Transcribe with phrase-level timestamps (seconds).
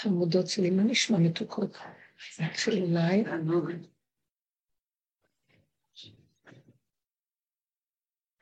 [0.00, 1.76] חמודות שלי, מה נשמע מתוקות?
[2.40, 3.24] נתחיל אולי.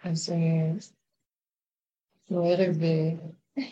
[0.04, 0.32] אז
[2.22, 2.82] אנחנו אה, ערב...
[2.82, 3.62] אה,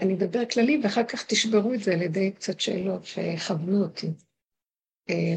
[0.00, 4.06] אני אדבר כללי ואחר כך תשברו את זה על ידי קצת שאלות שיכוונו אותי.
[5.10, 5.36] אה,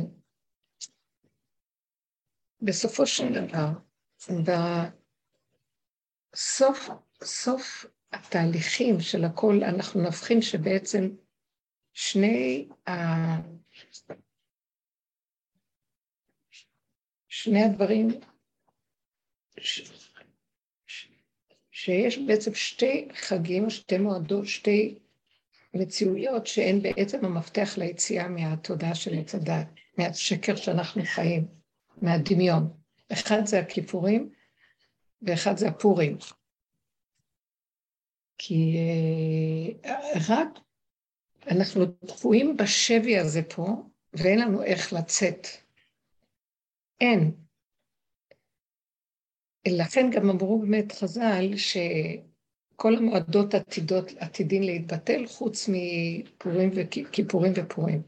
[2.61, 3.69] בסופו של דבר,
[6.33, 6.89] בסוף
[7.23, 11.09] סוף התהליכים של הכל, אנחנו נבחין שבעצם
[11.93, 12.93] שני, ה...
[17.27, 18.07] שני הדברים,
[19.59, 19.91] ש...
[21.71, 24.99] שיש בעצם שתי חגים, שתי מועדות, שתי
[25.73, 29.67] מציאויות שהן בעצם המפתח ליציאה מהתודעה של עץ הדת,
[29.97, 31.47] מהשקר שאנחנו חיים,
[32.01, 32.73] מהדמיון.
[33.13, 34.29] אחד זה הכיפורים
[35.21, 36.17] ואחד זה הפורים.
[38.45, 38.77] כי
[39.85, 40.47] אה, רק
[41.51, 43.65] אנחנו תקועים בשבי הזה פה,
[44.13, 45.47] ואין לנו איך לצאת.
[47.01, 47.31] אין.
[49.67, 58.01] לכן גם אמרו באמת חז"ל שכל המועדות עתידות, עתידין להתבטל חוץ מפורים וכיפורים ופורים.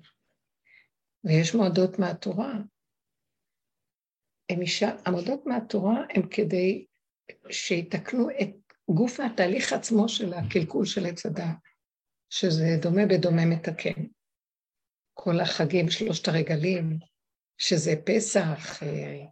[1.23, 2.53] ויש מועדות מהתורה.
[5.05, 6.85] המועדות מהתורה הם כדי
[7.49, 11.55] שיתקנו את גוף התהליך עצמו של הקלקול של עץ הדעת,
[12.29, 14.03] שזה דומה בדומה מתקן.
[15.13, 16.99] כל החגים, שלושת הרגלים,
[17.57, 19.25] שזה פסח, אה,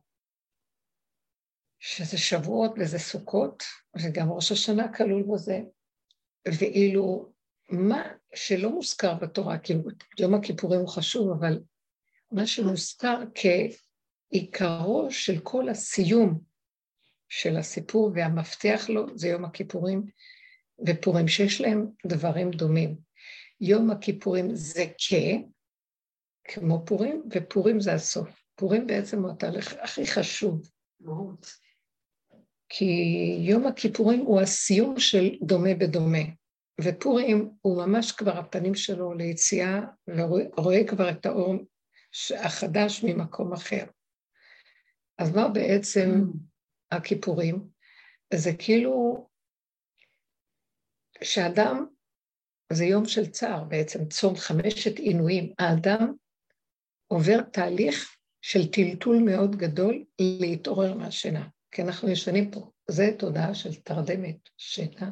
[1.79, 3.63] שזה שבועות וזה סוכות,
[4.03, 5.59] וגם ראש השנה כלול בזה.
[6.59, 7.33] ואילו
[7.69, 8.03] מה
[8.35, 9.81] שלא מוזכר בתורה, כאילו
[10.19, 11.59] יום הכיפורים הוא חשוב, אבל
[12.31, 16.52] מה שמוזכר כעיקרו של כל הסיום
[17.35, 20.03] של הסיפור והמפתח לו זה יום הכיפורים
[20.87, 22.95] ופורים, שיש להם דברים דומים.
[23.61, 25.13] יום הכיפורים זה כ,
[26.43, 28.43] כמו פורים, ופורים זה הסוף.
[28.55, 30.69] פורים בעצם הוא התהליך הכי חשוב.
[32.69, 32.93] כי
[33.39, 36.23] יום הכיפורים הוא הסיום של דומה בדומה,
[36.81, 41.55] ופורים הוא ממש כבר הפנים שלו ליציאה, ורואה כבר את האור
[42.37, 43.85] החדש ממקום אחר.
[45.17, 46.52] אז מה בעצם mm.
[46.95, 47.67] הכיפורים?
[48.33, 49.27] זה כאילו
[51.23, 51.85] שאדם,
[52.73, 55.53] זה יום של צער בעצם, צום חמשת עינויים.
[55.59, 56.13] האדם
[57.07, 61.47] עובר תהליך של טלטול מאוד גדול להתעורר מהשינה.
[61.71, 62.71] כי אנחנו ישנים פה.
[62.87, 65.11] זה תודעה של תרדמת, שינה.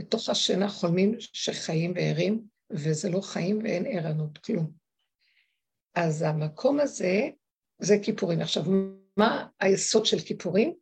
[0.00, 4.70] בתוך השינה חולמים שחיים וערים, וזה לא חיים ואין ערנות, כלום.
[5.94, 7.28] אז המקום הזה,
[7.78, 8.40] זה כיפורים.
[8.40, 8.64] עכשיו,
[9.16, 10.74] מה היסוד של כיפורים?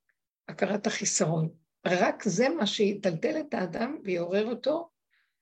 [0.49, 1.49] הכרת החיסרון.
[1.87, 4.89] רק זה מה שיטלטל את האדם ויעורר אותו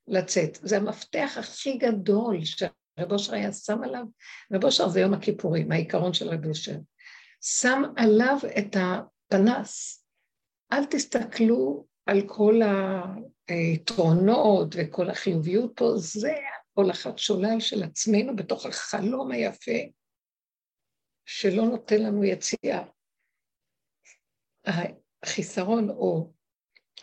[0.09, 0.59] לצאת.
[0.63, 4.05] זה המפתח הכי גדול שרב אושר היה שם עליו.
[4.53, 6.77] רב אושר זה יום הכיפורים, העיקרון של רב אושר.
[7.41, 10.05] שם עליו את הפנס.
[10.73, 12.61] אל תסתכלו על כל
[13.49, 16.35] היתרונות וכל החיוביות פה, זה
[16.73, 19.81] הולכת שולל של עצמנו בתוך החלום היפה
[21.27, 22.83] שלא נותן לנו יציאה.
[24.67, 26.33] החיסרון או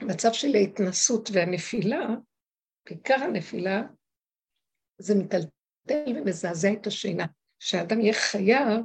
[0.01, 2.07] מצב של ההתנסות והנפילה,
[2.85, 3.81] בעיקר הנפילה,
[4.97, 7.25] זה מטלטל ומזעזע את השינה.
[7.61, 8.83] שהאדם יהיה חייב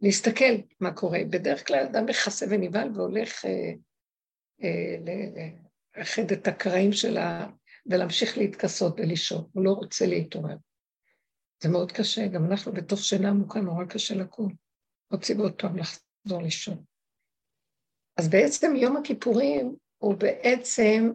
[0.00, 1.18] להסתכל מה קורה.
[1.30, 3.72] בדרך כלל אדם מכסה ונבהל והולך אה,
[4.62, 4.96] אה,
[5.96, 7.46] לאחד את הקרעים שלה
[7.86, 10.56] ולהמשיך להתכסות ולישון, הוא לא רוצה להתעורר.
[11.62, 14.54] זה מאוד קשה, גם אנחנו בתוך שינה עמוקה נורא קשה לקום.
[15.12, 16.84] רוצים עוד פעם לחזור לישון.
[18.16, 21.10] אז בעצם יום הכיפורים הוא בעצם,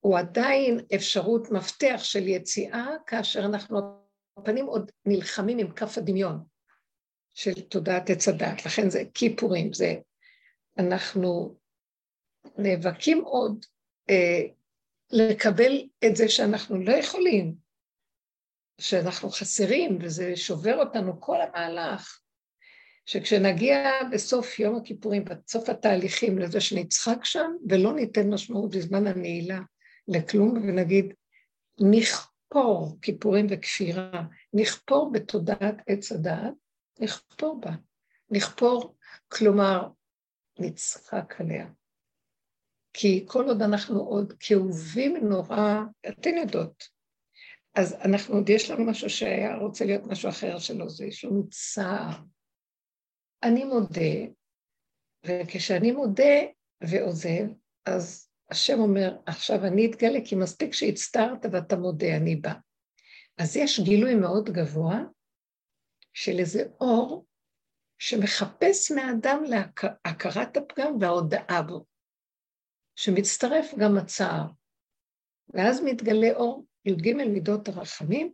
[0.00, 3.78] הוא עדיין אפשרות מפתח של יציאה, כאשר אנחנו
[4.36, 6.44] הפנים עוד נלחמים עם כף הדמיון
[7.34, 8.66] של תודעת עץ הדת.
[8.66, 9.94] לכן זה כיפורים, זה
[10.78, 11.58] אנחנו
[12.58, 13.66] נאבקים עוד
[14.10, 14.42] אה,
[15.10, 17.54] לקבל את זה שאנחנו לא יכולים,
[18.80, 22.19] שאנחנו חסרים, וזה שובר אותנו כל המהלך.
[23.06, 29.60] שכשנגיע בסוף יום הכיפורים, בסוף התהליכים לזה שנצחק שם, ולא ניתן משמעות בזמן הנעילה
[30.08, 31.14] לכלום, ונגיד,
[31.80, 36.54] נכפור כיפורים וכפירה, נכפור בתודעת עץ הדעת,
[37.00, 37.72] נכפור בה.
[38.30, 38.96] נכפור,
[39.28, 39.88] כלומר,
[40.58, 41.66] נצחק עליה.
[42.92, 46.88] כי כל עוד אנחנו עוד כאובים נורא, אתן יודעות,
[47.74, 51.48] אז אנחנו עוד יש לנו משהו שהיה רוצה להיות משהו אחר שלא זה, יש לנו
[51.50, 52.20] צער,
[53.42, 54.30] אני מודה,
[55.26, 56.34] וכשאני מודה
[56.80, 57.46] ועוזב,
[57.86, 62.52] אז השם אומר, עכשיו אני אתגלה, כי מספיק שהצטערת ואתה מודה, אני בא.
[63.38, 64.98] אז יש גילוי מאוד גבוה
[66.12, 67.26] של איזה אור
[67.98, 69.42] שמחפש מהאדם
[70.06, 71.84] להכרת הפגם וההודאה בו,
[72.96, 74.46] שמצטרף גם הצער.
[75.54, 78.32] ואז מתגלה אור י"ג מידות הרחמים,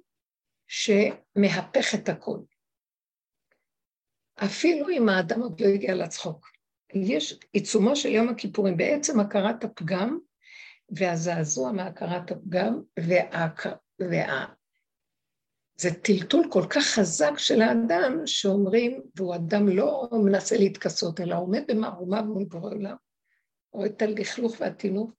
[0.68, 2.44] שמהפך את הכול.
[4.44, 6.46] אפילו אם האדם עוד לא הגיע לצחוק.
[6.94, 10.18] יש עיצומו של יום הכיפורים, בעצם הכרת הפגם
[10.90, 13.48] והזעזוע מהכרת הפגם, וה...
[14.00, 14.46] וה...
[15.78, 21.62] זה טלטול כל כך חזק של האדם, שאומרים, והוא אדם לא מנסה להתכסות, אלא עומד
[21.68, 22.96] במערומה מול בורא עולם,
[23.72, 25.10] רואה את הלכלוך והטינוף,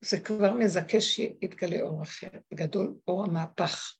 [0.00, 3.96] זה כבר מזכה שיתגלה אור אחר, גדול, אור המהפך.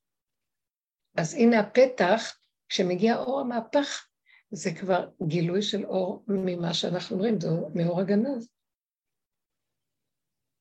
[1.16, 2.36] אז הנה הפתח,
[2.74, 4.06] כשמגיע אור המהפך,
[4.50, 8.48] זה כבר גילוי של אור ממה שאנחנו אומרים, זה מאור הגנז.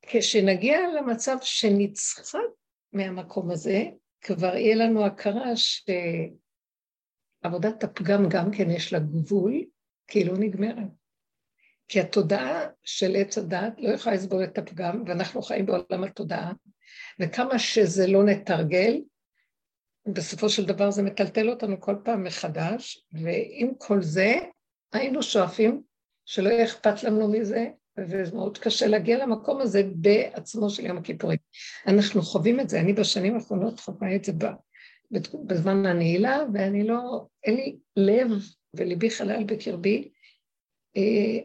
[0.02, 2.40] כשנגיע למצב שנצחק
[2.94, 3.84] מהמקום הזה,
[4.22, 5.52] כבר יהיה לנו הכרה
[7.46, 9.64] שעבודת הפגם גם כן יש לה גבול,
[10.08, 10.88] כי היא לא נגמרת.
[11.88, 16.52] כי התודעה של עץ הדת לא יכולה לסבול את הפגם, ואנחנו חיים בעולם התודעה,
[17.20, 19.02] וכמה שזה לא נתרגל,
[20.08, 24.36] בסופו של דבר זה מטלטל אותנו כל פעם מחדש, ועם כל זה
[24.94, 25.82] היינו שואפים
[26.26, 27.68] שלא יהיה אכפת לנו מזה,
[27.98, 31.38] ומאוד קשה להגיע למקום הזה בעצמו של יום הכיפורים.
[31.88, 34.32] אנחנו חווים את זה, אני בשנים האחרונות חווה את זה
[35.46, 38.28] בזמן הנעילה, ואני לא, אין לי לב
[38.76, 40.10] וליבי חלל בקרבי,
[40.98, 41.40] אה,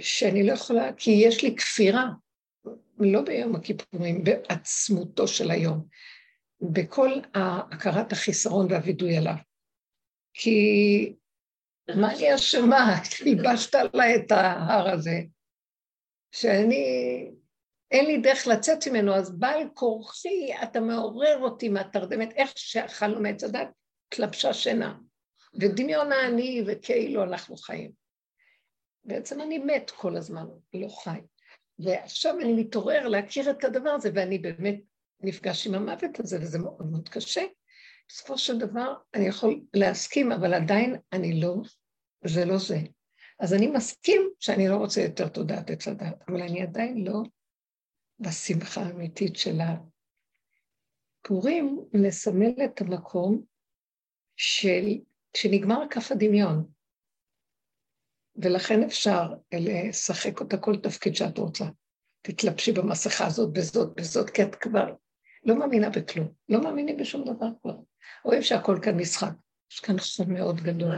[0.00, 2.08] שאני לא יכולה, כי יש לי כפירה,
[2.98, 5.86] לא ביום הכיפורים, בעצמותו של היום.
[6.60, 9.34] בכל הכרת החיסרון והווידוי עליו.
[10.34, 11.16] כי
[11.96, 12.96] מה אני אשמה?
[13.26, 15.20] הלבשת עליי את ההר הזה,
[16.32, 16.84] שאני,
[17.90, 23.44] אין לי דרך לצאת ממנו, אז בעל כורחי, אתה מעורר אותי מהתרדמת, איך שאכלנו מעץ
[23.44, 23.68] הדת,
[24.08, 24.94] התלבשה שינה.
[25.54, 27.92] ודמיון העני וכאילו אנחנו חיים.
[29.04, 31.20] בעצם אני מת כל הזמן, לא חי.
[31.78, 34.80] ועכשיו אני מתעורר להכיר את הדבר הזה, ואני באמת
[35.22, 37.42] נפגש עם המוות הזה, וזה מאוד מאוד קשה.
[38.08, 41.54] בסופו של דבר אני יכול להסכים, אבל עדיין אני לא,
[42.24, 42.78] זה לא זה.
[43.40, 47.22] אז אני מסכים שאני לא רוצה יותר תודעת עץ הדת, אבל אני עדיין לא
[48.18, 49.76] בשמחה האמיתית שלה.
[51.22, 53.44] פורים מסמל את המקום
[54.36, 54.86] של,
[55.36, 56.68] שנגמר כף הדמיון,
[58.36, 61.64] ולכן אפשר לשחק אותה כל תפקיד שאת רוצה.
[62.22, 64.94] תתלבשי במסכה הזאת, בזאת, בזאת, כי את כבר
[65.44, 67.76] לא מאמינה בכלום, לא מאמינים בשום דבר כבר.
[68.24, 69.32] רואים שהכל כאן משחק.
[69.72, 70.96] יש כאן חום מאוד גדול.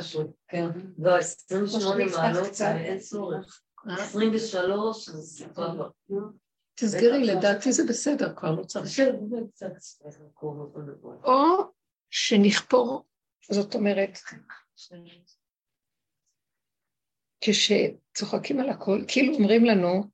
[0.49, 0.67] כן,
[0.99, 3.63] לא, 28 מעלות, אין צורך.
[3.87, 5.15] 23, אה?
[5.15, 5.89] אז כבר...
[6.75, 9.01] תסגרי, לדעתי זה בסדר, כבר לא צריך.
[11.25, 11.73] או
[12.11, 13.05] שנכפור,
[13.51, 14.19] זאת אומרת,
[17.41, 20.05] כשצוחקים על הכל, כאילו אומרים לנו,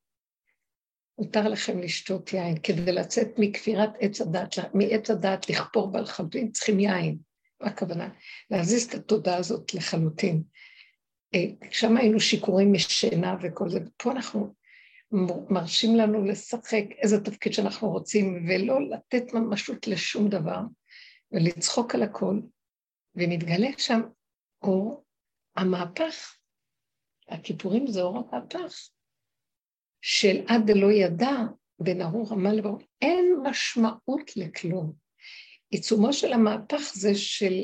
[1.18, 2.58] מותר לכם לשתות יין.
[2.62, 7.18] כדי לצאת מכפירת עץ הדת, מעץ הדת לכפור ברכבים, צריכים יין.
[7.60, 8.08] מה הכוונה?
[8.50, 10.42] להזיז את התודעה הזאת לחלוטין.
[11.34, 14.54] אה, שם היינו שיכורים משינה וכל זה, ופה אנחנו
[15.50, 20.60] מרשים לנו לשחק איזה תפקיד שאנחנו רוצים, ולא לתת ממשות לשום דבר,
[21.32, 22.40] ולצחוק על הכל,
[23.14, 24.00] ומתגלה שם
[24.62, 25.04] אור
[25.56, 26.34] המהפך.
[27.28, 28.88] הכיפורים זה אור המהפך.
[30.00, 31.36] של עד דלא ידע
[31.80, 34.92] בין ארור עמל לברור, אין משמעות לכלום.
[35.70, 37.54] עיצומו של המהפך זה של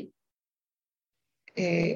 [1.57, 1.91] אה,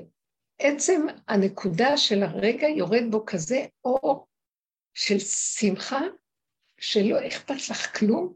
[0.60, 4.28] עצם הנקודה של הרגע יורד בו כזה אור
[4.94, 5.20] של
[5.60, 6.00] שמחה,
[6.80, 8.34] שלא אכפת לך כלום,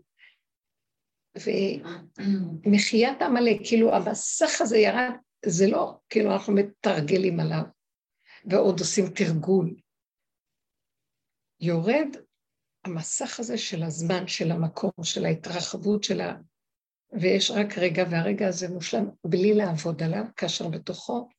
[2.65, 5.11] ומחיית עמלק, כאילו המסך הזה ירד,
[5.45, 7.63] זה לא, כאילו אנחנו מתרגלים עליו,
[8.45, 9.75] ועוד עושים תרגול.
[11.63, 12.07] יורד
[12.85, 16.35] המסך הזה של הזמן, של המקום, של ההתרחבות של ה...
[17.21, 21.29] ויש רק רגע, והרגע הזה מושלם בלי לעבוד עליו, כאשר בתוכו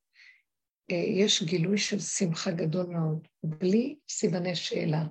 [0.91, 5.05] אה, יש גילוי של שמחה גדול מאוד, בלי סימני שאלה,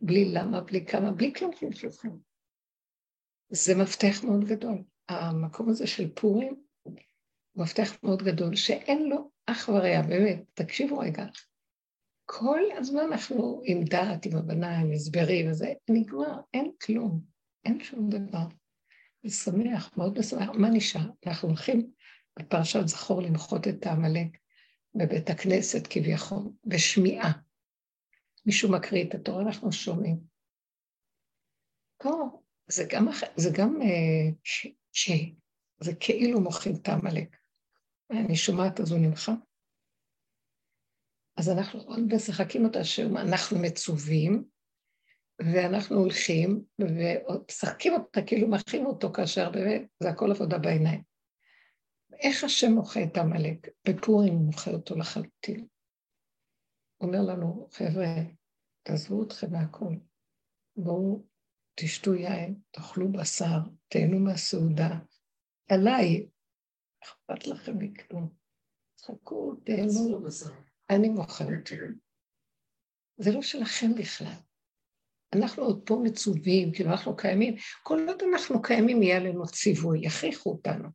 [0.00, 2.20] בלי למה, בלי כמה, בלי כלום כלום כלום.
[3.48, 4.82] זה מפתח מאוד גדול.
[5.08, 6.94] המקום הזה של פורים הוא
[7.64, 11.26] מפתח מאוד גדול, שאין לו אח ורע, באמת, תקשיבו רגע,
[12.38, 17.20] כל הזמן אנחנו עם דעת, עם הבנה, עם הסברים וזה, נגמר, אין כלום,
[17.64, 18.46] אין שום דבר.
[19.24, 20.48] זה שמח, מאוד משמח.
[20.48, 21.10] מה נשאר?
[21.26, 21.90] אנחנו הולכים
[22.38, 24.38] בפרשת זכור למחות את העמלק
[24.94, 27.32] בבית הכנסת כביכול, בשמיעה.
[28.46, 30.20] מישהו מקריא את התורה, אנחנו שומעים.
[32.02, 35.10] פה זה גם, זה גם uh, ש, ש,
[35.80, 37.36] זה כאילו מוחים את העמלק.
[38.10, 39.32] אני שומעת אז הוא נמחה.
[41.36, 44.44] אז אנחנו עוד משחקים אותה שאנחנו מצווים,
[45.40, 51.02] ואנחנו הולכים ומשחקים אותה כאילו מחים אותו כאשר באמת זה הכל עבודה בעיניים.
[52.12, 53.68] איך השם מוחה את עמלק?
[53.88, 55.66] בפורים הוא מוחה אותו לחלוטין.
[57.00, 58.06] אומר לנו, חבר'ה,
[58.82, 59.94] תעזבו אתכם מהכל,
[60.76, 61.22] בואו
[61.74, 63.58] תשתו יין, תאכלו בשר,
[63.88, 64.98] תהנו מהסעודה.
[65.68, 66.28] עליי,
[67.04, 68.28] אכפת לכם מכלום.
[68.96, 70.28] תחכו, תהנו.
[70.96, 71.68] אני מוכרת.
[73.18, 74.34] זה לא שלכם בכלל.
[75.34, 77.54] אנחנו עוד פה מצווים, כאילו אנחנו קיימים.
[77.82, 80.88] כל עוד אנחנו קיימים, יהיה עלינו ציווי, יכריחו אותנו.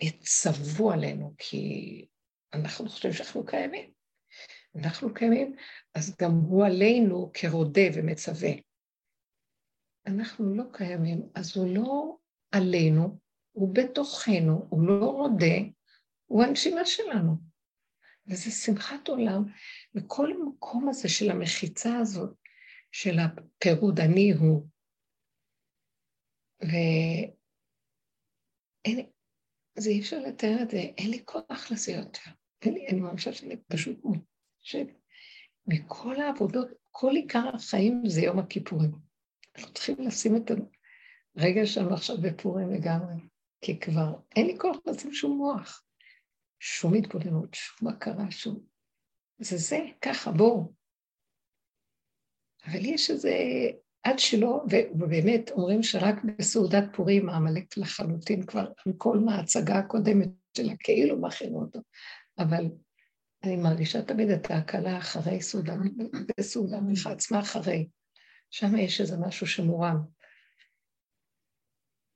[0.00, 2.06] יצוו עלינו, כי
[2.54, 3.90] אנחנו חושבים שאנחנו קיימים.
[4.76, 5.56] אנחנו קיימים,
[5.94, 8.50] אז גם הוא עלינו כרודה ומצווה.
[10.06, 12.16] אנחנו לא קיימים, אז הוא לא
[12.52, 13.18] עלינו,
[13.52, 15.56] הוא בתוכנו, הוא לא רודה,
[16.26, 17.36] הוא הנשימה שלנו.
[18.26, 19.44] וזה שמחת עולם,
[19.94, 22.36] וכל המקום הזה של המחיצה הזאת,
[22.92, 24.68] של הפירוד אני הוא,
[26.62, 27.30] ואין,
[29.78, 32.30] זה אי אפשר לתאר את זה, אין לי כוח לזה יותר.
[32.62, 34.86] אין לי, אני מרגישה שאני פשוט מותשת.
[35.66, 38.90] מכל העבודות, כל עיקר החיים זה יום הכיפורים.
[39.56, 40.50] אנחנו צריכים לשים את
[41.36, 43.14] הרגע שלנו עכשיו בפורים לגמרי,
[43.60, 45.84] כי כבר אין לי כוח לשים שום מוח.
[46.66, 48.60] שום התבוננות, שום הכרה, שום...
[49.38, 50.72] זה זה, ככה, בואו.
[52.66, 53.30] אבל יש איזה,
[54.02, 60.72] עד שלא, ובאמת אומרים שרק בסעודת פורים העמלק לחלוטין כבר, עם כל מההצגה הקודמת שלה,
[60.78, 61.78] כאילו מכינו אותו.
[62.38, 62.64] אבל
[63.44, 65.74] אני מרגישה תמיד את ההקלה אחרי סעודה,
[66.38, 67.88] בסעודה מיכה עצמה אחרי.
[68.50, 69.96] שם יש איזה משהו שמורם.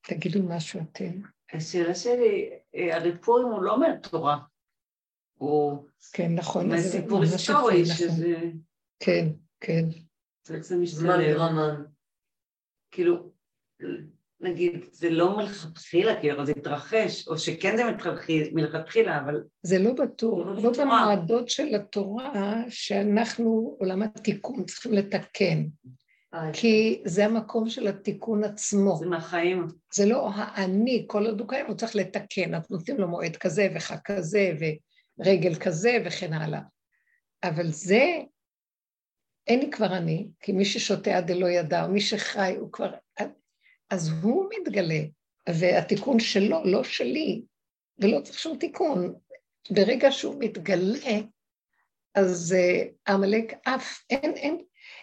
[0.00, 1.37] תגידו משהו אתם.
[1.52, 2.50] השאלה שלי,
[2.92, 4.38] הרי פורים הוא לא מהתורה,
[5.38, 5.84] הוא...
[6.12, 6.68] כן, נכון.
[6.68, 7.94] מהסיפור היסטורי, נכון.
[7.94, 8.36] שזה...
[9.00, 9.28] כן,
[9.60, 9.84] כן.
[10.50, 11.40] איך זה משתלב?
[12.90, 13.32] כאילו,
[14.40, 17.82] נגיד, זה לא מלכתחילה, כאילו זה התרחש, או שכן זה
[18.52, 19.44] מלכתחילה, אבל...
[19.62, 25.64] זה לא בטוח, לא, לא במועדות של התורה שאנחנו, עולם התיקון, צריכים לתקן.
[26.52, 28.96] כי זה המקום של התיקון עצמו.
[28.96, 29.66] זה מהחיים.
[29.94, 33.68] זה לא האני, כל עוד הוא קיים, הוא צריך לתקן, אז נותנים לו מועד כזה
[33.74, 34.52] וחג כזה
[35.18, 36.60] ורגל כזה וכן הלאה.
[37.42, 38.04] אבל זה,
[39.46, 42.90] אין לי כבר אני, כי מי ששותה עד דלא ידע, או מי שחי, הוא כבר...
[43.90, 45.00] אז הוא מתגלה,
[45.48, 47.42] והתיקון שלו, לא שלי,
[47.98, 49.14] ולא צריך שום תיקון.
[49.70, 51.20] ברגע שהוא מתגלה,
[52.14, 54.58] אז uh, עמלק אף, אין, אין,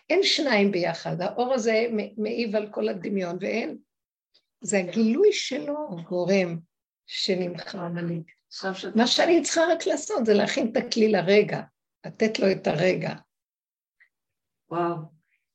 [0.10, 1.86] אין שניים ביחד, האור הזה
[2.18, 3.78] מעיב על כל הדמיון, ואין,
[4.62, 5.76] זה הגילוי שלו
[6.10, 6.60] גורם
[7.06, 8.24] שנמחה עמלק.
[8.96, 11.62] מה שאני צריכה רק לעשות זה להכין את הכלי לרגע,
[12.06, 13.14] לתת לו את הרגע.
[14.70, 14.96] וואו.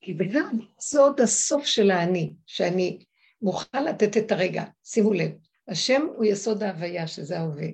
[0.01, 3.05] כי וגם זה עוד הסוף של האני, שאני
[3.43, 4.65] מוכן לתת את הרגע.
[4.85, 5.31] שימו לב,
[5.69, 7.69] השם הוא יסוד ההוויה, שזה ההווה.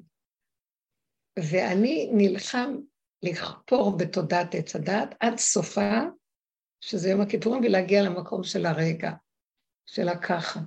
[1.39, 2.77] ואני נלחם
[3.23, 6.01] לכפור בתודעת עץ הדת עד סופה
[6.87, 9.13] שזה יום הכיפורים, ולהגיע למקום של הרגע,
[9.87, 10.61] של הככה.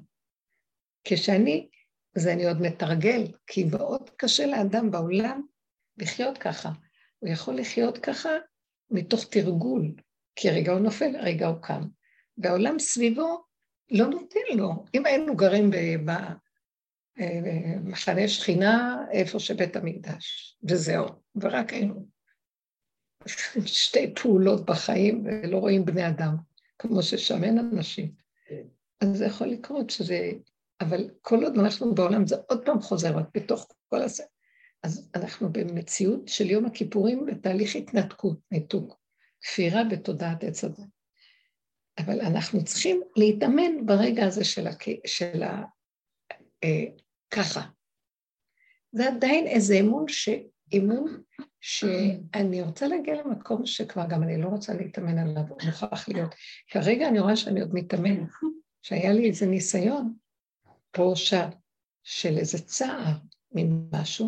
[1.04, 1.70] כשאני,
[2.16, 5.42] זה אני עוד מתרגל, כי מאוד קשה לאדם בעולם
[5.98, 6.70] לחיות ככה.
[7.20, 8.30] הוא יכול לחיות ככה
[8.92, 9.94] מתוך תרגול,
[10.36, 11.82] כי רגע הוא נופל, רגע הוא קם.
[12.38, 13.44] והעולם סביבו
[13.92, 14.86] לא נותן לו.
[14.96, 15.72] אם היינו גרים
[17.16, 22.19] במחנה שכינה, איפה שבית המקדש, וזהו, ורק היינו
[23.66, 26.36] שתי פעולות בחיים ולא רואים בני אדם,
[26.80, 28.12] כמו ששם אין אנשים.
[28.48, 28.64] כן.
[29.02, 30.32] אז זה יכול לקרות שזה...
[30.82, 34.24] אבל כל עוד אנחנו בעולם, זה עוד פעם חוזר רק בתוך כל הזה.
[34.84, 39.00] אז אנחנו במציאות של יום הכיפורים בתהליך התנתקות, ניתוק,
[39.42, 40.80] כפירה בתודעת עץ הדת.
[42.00, 44.90] אבל אנחנו צריכים להתאמן ברגע הזה של, הכ...
[45.06, 45.64] של ה...
[46.64, 46.86] אה,
[47.30, 47.62] ככה.
[48.92, 50.30] זה עדיין איזה אמון ש...
[50.72, 51.22] אימון
[51.62, 56.36] שאני רוצה להגיע למקום שכבר גם אני לא רוצה להתאמן עליו, הוא מוכרח להיות.
[56.70, 58.26] כרגע אני רואה שאני עוד מתאמן,
[58.82, 60.14] שהיה לי איזה ניסיון
[60.92, 61.50] פה שם
[62.04, 63.14] של איזה צער
[63.52, 64.28] ממשהו,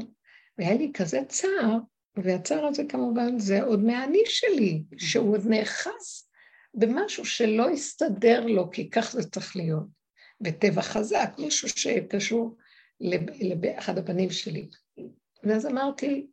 [0.57, 1.77] והיה לי כזה צער,
[2.15, 6.27] והצער הזה כמובן זה עוד מהאני שלי, שהוא עוד נאחז
[6.73, 10.01] במשהו שלא הסתדר לו, כי כך זה צריך להיות.
[10.41, 12.57] בטבע חזק, מישהו שקשור
[13.61, 14.69] לאחד הבנים שלי.
[15.43, 16.27] ואז אמרתי,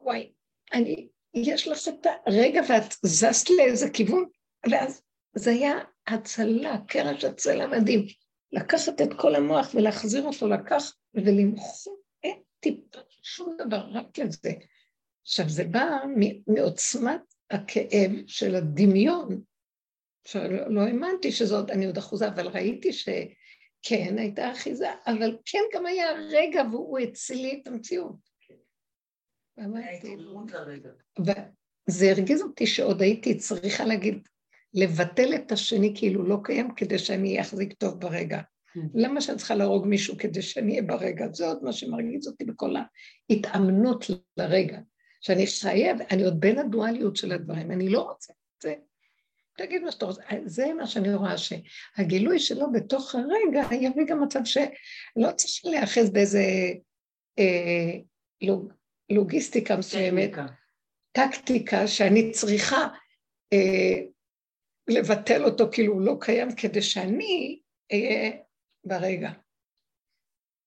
[0.00, 0.32] וואי,
[0.72, 4.24] אני, יש לך את הרגע ואת זזת לאיזה כיוון,
[4.70, 5.02] ואז
[5.34, 8.06] זה היה הצלה, קרש הצלה מדהים.
[8.52, 14.52] לקחת את כל המוח ולהחזיר אותו לקח ולמחוק את טיפה, שום דבר, רק לזה.
[15.22, 15.88] עכשיו, זה בא
[16.46, 19.42] מעוצמת הכאב של הדמיון.
[20.24, 22.92] עכשיו, לא, לא האמנתי שזאת, אני עוד אחוזה, אבל ראיתי
[23.86, 28.16] שכן, הייתה אחיזה, אבל כן גם היה רגע והוא הציל את המציאות.
[31.18, 34.28] וזה הרגיז אותי שעוד הייתי צריכה להגיד,
[34.74, 38.40] לבטל את השני כאילו לא קיים כדי שאני אחזיק טוב ברגע.
[38.74, 38.80] כן.
[38.94, 41.26] למה שאני צריכה להרוג מישהו כדי שאני אהיה ברגע?
[41.32, 42.74] זה עוד מה שמרגיז אותי בכל
[43.30, 44.04] ההתאמנות
[44.36, 44.78] לרגע.
[45.20, 48.74] שאני חייב, אני עוד בין הדואליות של הדברים, אני לא רוצה את זה.
[49.56, 54.40] תגיד מה שאתה רוצה, זה מה שאני רואה, שהגילוי שלו בתוך הרגע יביא גם מצב
[54.44, 56.42] שלא צריך להיאחז באיזה
[57.38, 57.98] אה,
[58.42, 58.72] לוג,
[59.10, 60.46] לוגיסטיקה מסוימת, טקטיקה,
[61.12, 62.88] טקטיקה שאני צריכה
[63.52, 64.02] אה,
[64.88, 67.60] לבטל אותו כאילו הוא לא קיים כדי שאני
[67.92, 68.32] אהיה
[68.84, 69.30] ברגע.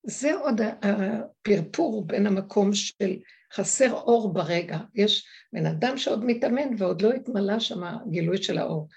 [0.03, 3.19] זה עוד הפרפור בין המקום של
[3.53, 4.77] חסר אור ברגע.
[4.95, 8.87] יש בן אדם שעוד מתאמן ועוד לא התמלא שם הגילוי של האור.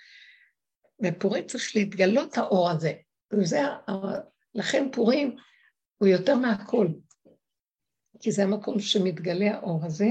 [1.01, 2.93] בפורים צריך להתגלות האור הזה.
[3.33, 3.61] וזה,
[4.55, 5.37] לכן פורים
[5.99, 6.89] הוא יותר מהכל.
[8.21, 10.11] כי זה המקום שמתגלה האור הזה,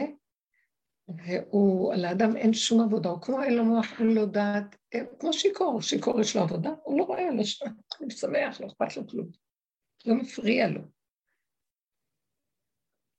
[1.08, 4.76] והוא, לאדם אין שום עבודה, הוא כמו אין לו מוח, אין לו דעת,
[5.20, 7.66] כמו שיכור, שיכור יש לו עבודה, הוא לא רואה, לא שם,
[8.00, 9.28] הוא שמח, לא אכפת לו כלום,
[10.06, 10.82] לא מפריע לו.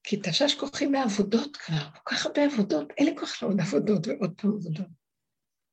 [0.04, 4.32] כי תשש כוחי מעבודות כבר, כל כך הרבה עבודות, אין לי כוח לעוד עבודות ועוד
[4.36, 4.86] פעם עבודות.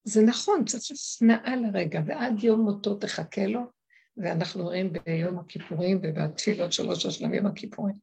[0.04, 3.62] זה נכון, צריך שנאה לרגע, ועד יום מותו תחכה לו,
[4.18, 7.96] ואנחנו רואים ביום הכיפורים ובתפילות של ראש השלם יום הכיפורים.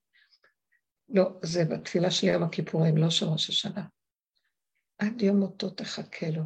[1.09, 3.87] לא, זה בתפילה של יום הכיפורים, לא של ראש השנה.
[4.99, 6.43] עד יום מותו תחכה לו.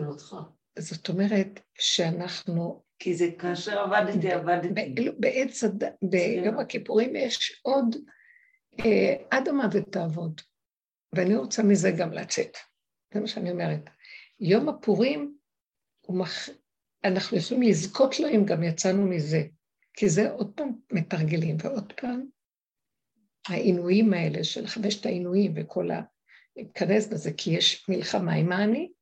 [0.00, 0.36] מותך.
[0.78, 2.85] זאת אומרת שאנחנו...
[2.98, 4.68] כי זה כאשר עבדתי, עבדתי.
[5.18, 5.64] בעץ,
[6.02, 7.96] ביום הכיפורים יש עוד
[9.30, 10.40] עד המוות תעבוד,
[11.14, 12.56] ואני רוצה מזה גם לצאת.
[13.14, 13.90] זה מה שאני אומרת.
[14.40, 15.36] יום הפורים,
[16.08, 16.48] מח...
[17.04, 19.42] אנחנו יכולים לזכות לו אם גם יצאנו מזה,
[19.94, 22.26] כי זה עוד פעם מתרגלים, ועוד פעם
[23.48, 26.02] העינויים האלה של חמשת העינויים וכל ה...
[26.56, 28.92] להיכנס בזה, כי יש מלחמה עם האני.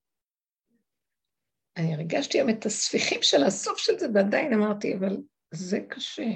[1.77, 5.17] אני הרגשתי היום את הספיחים של הסוף של זה, ועדיין אמרתי, אבל
[5.51, 6.31] זה קשה.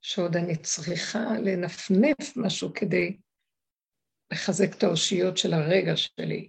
[0.00, 3.16] שעוד אני צריכה לנפנף משהו כדי
[4.32, 6.48] לחזק את האושיות של הרגע שלי.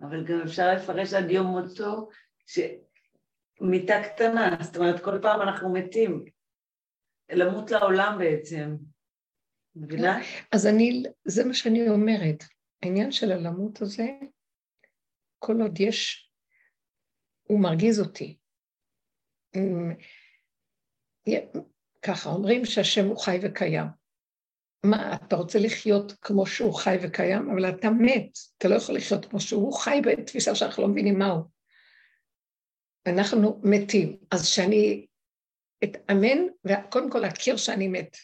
[0.00, 2.08] אבל גם אפשר לפרש עד יום מותו,
[2.46, 6.24] שמיטה קטנה, זאת אומרת, כל פעם אנחנו מתים.
[7.32, 8.76] למות לעולם בעצם.
[9.76, 10.18] מבינה?
[10.52, 12.44] אז אני, זה מה שאני אומרת.
[12.82, 14.06] העניין של הלמות הזה,
[15.46, 16.30] כל עוד יש,
[17.42, 18.38] הוא מרגיז אותי.
[22.02, 23.86] ככה, אומרים שהשם הוא חי וקיים.
[24.84, 29.24] מה, אתה רוצה לחיות כמו שהוא חי וקיים, אבל אתה מת, אתה לא יכול לחיות
[29.24, 31.42] כמו שהוא חי בתפיסה שאנחנו לא מבינים מהו.
[33.06, 34.16] אנחנו מתים.
[34.30, 35.06] אז שאני
[35.84, 38.16] אתאמן, וקודם כל להכיר שאני מת,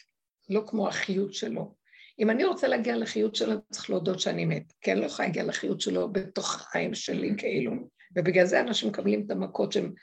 [0.49, 1.75] לא כמו החיות שלו.
[2.19, 5.43] אם אני רוצה להגיע לחיות שלו, צריך להודות שאני מת, כי אני לא יכולה להגיע
[5.43, 7.71] לחיות שלו בתוך החיים שלי כאילו,
[8.15, 9.93] ובגלל זה אנשים מקבלים את המכות שהם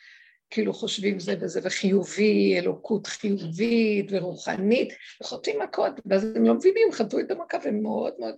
[0.51, 4.93] כאילו חושבים זה וזה, וחיובי, אלוקות חיובית ורוחנית,
[5.23, 8.35] וחוטאים מכות, ואז הם לא מבינים, חטאו את המכה, והם מאוד מאוד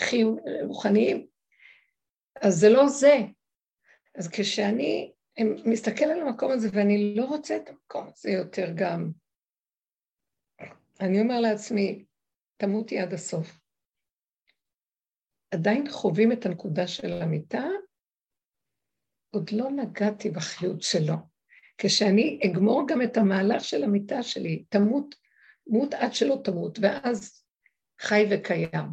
[0.00, 1.26] חיוב, רוחניים.
[2.40, 3.18] אז זה לא זה.
[4.14, 5.12] אז כשאני
[5.64, 9.10] מסתכל על המקום הזה, ואני לא רוצה את המקום הזה יותר גם,
[11.00, 12.04] אני אומר לעצמי,
[12.56, 13.58] תמותי עד הסוף.
[15.50, 17.64] עדיין חווים את הנקודה של המיטה,
[19.30, 21.14] עוד לא נגעתי בחיות שלו.
[21.78, 25.14] כשאני אגמור גם את המהלך של המיטה שלי, תמות,
[25.66, 27.44] מות עד שלא תמות, ואז
[28.00, 28.88] חי וקיים.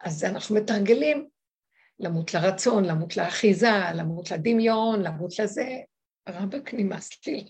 [0.00, 1.28] אז אנחנו מתרגלים
[1.98, 5.68] למות לרצון, למות לאחיזה, למות לדמיון, למות לזה.
[6.28, 7.44] רבק נמאס לי.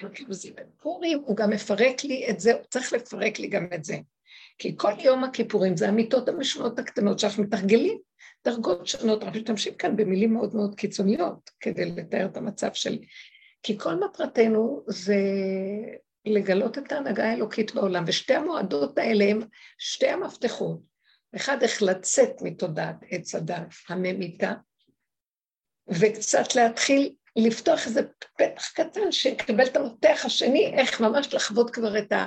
[0.14, 3.84] כאילו זה בפורים, הוא גם מפרק לי את זה, הוא צריך לפרק לי גם את
[3.84, 3.96] זה.
[4.58, 7.98] כי כל יום הכיפורים זה המיטות המשונות הקטנות שאנחנו מתרגלים
[8.44, 12.98] דרגות שונות, אנחנו משתמשים כאן במילים מאוד מאוד קיצוניות כדי לתאר את המצב של...
[13.62, 15.16] כי כל מטרתנו זה
[16.24, 19.40] לגלות את ההנהגה האלוקית בעולם, ושתי המועדות האלה הם
[19.78, 20.80] שתי המפתחות.
[21.36, 24.52] אחד, איך לצאת מתודעת עץ הדת הממיתה,
[25.88, 28.00] וקצת להתחיל לפתוח איזה
[28.36, 32.26] פתח קטן שיקבל את המפתח השני, איך ממש לחוות כבר את, ה,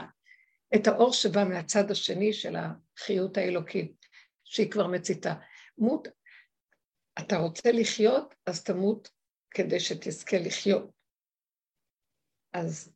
[0.76, 4.06] את האור שבא מהצד השני של החיות האלוקית,
[4.44, 5.34] שהיא כבר מציתה.
[5.78, 6.08] מות,
[7.20, 9.10] אתה רוצה לחיות, אז תמות
[9.52, 10.92] כדי שתזכה לחיות.
[12.54, 12.94] אז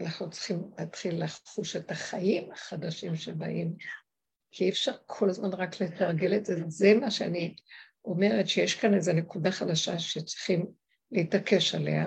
[0.00, 3.76] אנחנו צריכים להתחיל לחוש את החיים החדשים שבאים,
[4.50, 6.54] כי אי אפשר כל הזמן רק לתרגל את זה.
[6.66, 7.56] זה מה שאני
[8.04, 10.66] אומרת, שיש כאן איזו נקודה חדשה שצריכים
[11.12, 12.06] להתעקש עליה,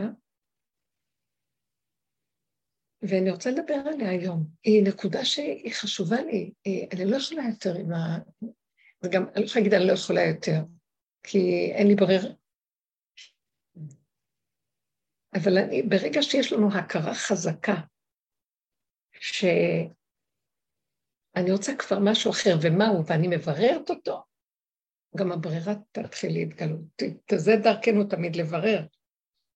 [3.10, 4.48] ואני רוצה לדבר עליה היום.
[4.64, 6.52] היא נקודה שהיא חשובה לי,
[6.94, 8.18] אני לא יכולה יותר עם ה...
[9.04, 10.60] וגם אני לא יכולה להגיד אני לא יכולה יותר,
[11.24, 12.30] כי אין לי ברירה.
[15.36, 17.76] אבל אני, ברגע שיש לנו הכרה חזקה,
[19.12, 19.92] שאני
[21.52, 24.24] רוצה כבר משהו אחר, ומהו, ואני מבררת אותו,
[25.18, 27.02] גם הברירה תתחיל להתגלות.
[27.36, 28.86] זה דרכנו תמיד לברר,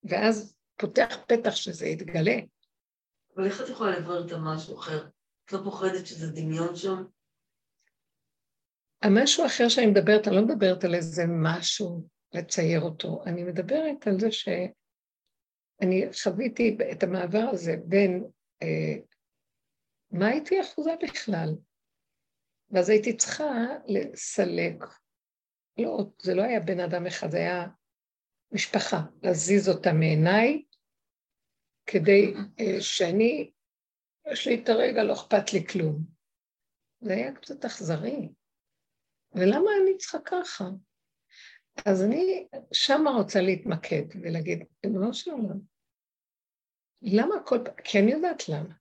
[0.04, 2.36] ואז פותח פתח שזה יתגלה.
[3.40, 5.08] אבל איך את יכולה לברר את המשהו אחר?
[5.46, 7.04] את לא פוחדת שזה דמיון שם?
[9.04, 14.20] המשהו אחר שאני מדברת, אני לא מדברת על איזה משהו לצייר אותו, אני מדברת על
[14.20, 18.24] זה שאני חוויתי את המעבר הזה בין
[18.62, 18.96] אה,
[20.12, 21.50] מה הייתי אחוזה בכלל,
[22.70, 24.84] ואז הייתי צריכה לסלק.
[25.78, 27.68] לא, זה לא היה בן אדם אחד, זה היה
[28.52, 30.64] משפחה, להזיז אותה מעיניי,
[31.92, 33.52] כדי אה, שאני,
[34.32, 36.04] יש לי את הרגע, לא אכפת לי כלום.
[37.02, 38.30] זה היה קצת אכזרי.
[39.36, 40.66] ולמה אני צריכה ככה?
[41.86, 45.60] אז אני שמה רוצה להתמקד ולהגיד, ריבונו של עולם,
[47.02, 48.74] למה כל פעם, כי אני יודעת למה.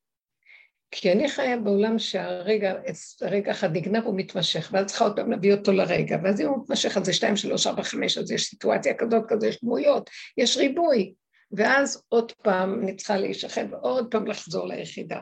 [0.91, 2.75] כי אני חיה בעולם שהרגע,
[3.21, 6.97] רגע אחד נגנב ומתמשך, ואז צריכה עוד פעם להביא אותו לרגע, ואז אם הוא מתמשך,
[6.97, 11.15] אז זה שתיים, שלוש, ארבע, חמש, אז יש סיטואציה כזאת, כזאת, יש דמויות, יש ריבוי,
[11.51, 15.21] ואז עוד פעם אני צריכה להישחט ועוד פעם לחזור ליחידה.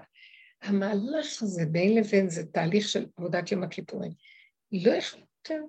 [0.62, 4.12] המהלך הזה בין לבין זה תהליך של עבודת יום הכיפורים.
[4.72, 5.64] לא יכול יותר.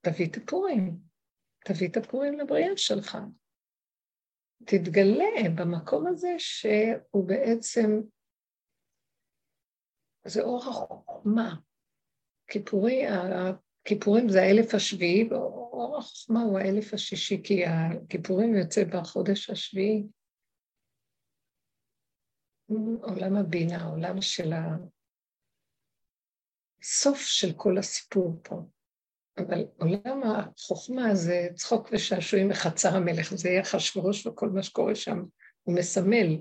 [0.00, 0.98] תביא את הפורים,
[1.64, 3.18] תביא את הפורים לבריאה שלך.
[4.66, 8.00] תתגלה במקום הזה שהוא בעצם,
[10.26, 11.56] זה אור החוכמה.
[12.46, 13.02] כיפורי,
[13.86, 20.06] הכיפורים זה האלף השביעי, ואור החוכמה הוא האלף השישי, כי הכיפורים יוצא בחודש השביעי.
[23.02, 24.52] עולם הבינה, עולם של
[26.82, 28.62] הסוף של כל הסיפור פה.
[29.38, 35.22] אבל עולם החוכמה זה צחוק ושעשועים מחצר המלך, זה אחשוורוש וכל מה שקורה שם,
[35.62, 36.40] הוא מסמל,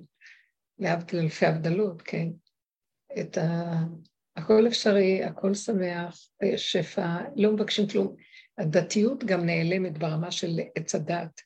[0.80, 2.28] להבדיל אלפי הבדלות, כן,
[3.20, 3.44] את ה...
[4.36, 8.16] הכל אפשרי, הכל שמח, שפע, לא מבקשים כלום.
[8.58, 11.42] הדתיות גם נעלמת ברמה של עץ הדת,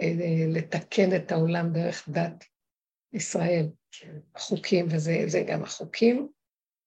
[0.00, 0.14] אה,
[0.48, 2.44] לתקן את העולם דרך דת
[3.12, 3.66] ישראל.
[4.38, 6.28] חוקים, וזה גם החוקים,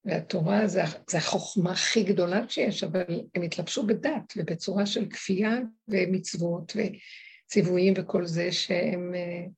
[0.06, 5.52] והתורה זה, זה החוכמה הכי גדולה שיש, אבל הם התלבשו בדת ובצורה של כפייה
[5.88, 9.50] ומצוות וציוויים וכל זה שהם uh,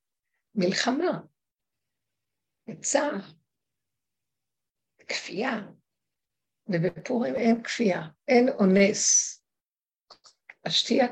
[0.56, 1.20] מלחמה,
[2.82, 3.20] צער,
[5.08, 5.68] כפייה,
[6.70, 9.34] ובפורים אין כפייה, אין אונס.
[10.66, 11.08] השתייה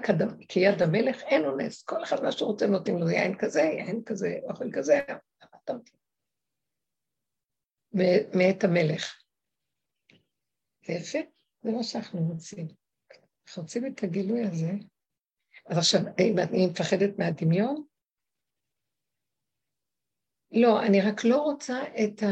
[0.50, 4.40] כיד המלך, אין אונס, כל אחד מה שהוא רוצה נותנים לו יין כזה, יין כזה,
[4.50, 5.02] אוכל כזה,
[8.34, 9.22] מאת המלך.
[10.86, 11.20] זה יפה,
[11.64, 12.68] זה מה שאנחנו רוצים.
[13.48, 14.72] אנחנו רוצים את הגילוי הזה.
[15.66, 17.84] אז עכשיו, אני מפחדת מהדמיון?
[20.52, 22.24] לא, אני רק לא רוצה את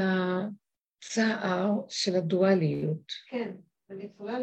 [1.04, 3.12] הצער של הדואליות.
[3.30, 3.52] כן,
[3.90, 4.38] אני יכולה...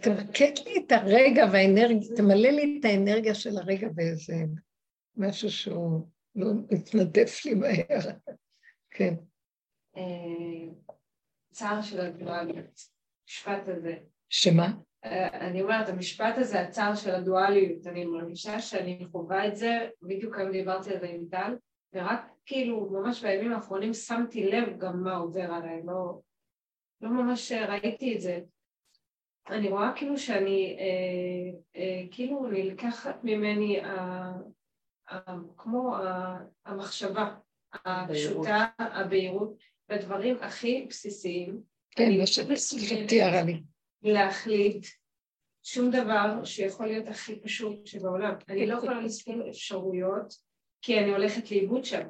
[0.00, 4.34] תמקד לי את הרגע והאנרגיה, תמלא לי את האנרגיה של הרגע באיזה
[5.16, 8.00] משהו שהוא לא מתנדף לי מהר.
[8.96, 9.14] כן.
[9.96, 10.72] אה,
[11.50, 12.80] צער של הדואליות.
[13.24, 13.94] המשפט הזה.
[14.28, 14.72] שמה?
[15.04, 20.36] אה, אני אומרת, המשפט הזה, הצער של הדואליות, אני מרגישה שאני חווה את זה, בדיוק
[20.36, 21.56] היום דיברתי על זה עם טל,
[21.92, 26.20] ורק כאילו ממש בימים האחרונים שמתי לב גם מה עובר עליי, לא,
[27.00, 28.40] לא ממש ראיתי את זה.
[29.50, 34.32] אני רואה כאילו שאני, אה, אה, כאילו נלקחת ממני אה,
[35.10, 37.34] אה, כמו אה, המחשבה
[37.72, 39.56] הפשוטה, הבהירות,
[39.88, 43.62] בדברים הכי בסיסיים, כן, מה שסליחה תיארה לי.
[44.02, 44.86] להחליט
[45.62, 48.34] שום דבר שיכול להיות הכי פשוט שבעולם.
[48.48, 50.47] אני לא יכולה לסבול אפשרויות
[50.82, 52.02] כי אני הולכת לאיבוד שם.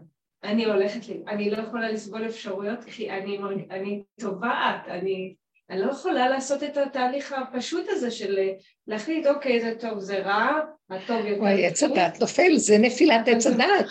[0.45, 3.39] אני הולכת, אני לא יכולה לסבול אפשרויות כי אני,
[3.71, 5.35] אני טובעת, אני,
[5.71, 8.39] אני לא יכולה לעשות את התהליך הפשוט הזה של
[8.87, 11.41] להחליט, אוקיי, זה טוב, זה רע, הטוב יותר.
[11.41, 13.87] וואי, עץ הדת נופל, זה נפילת עץ הדת.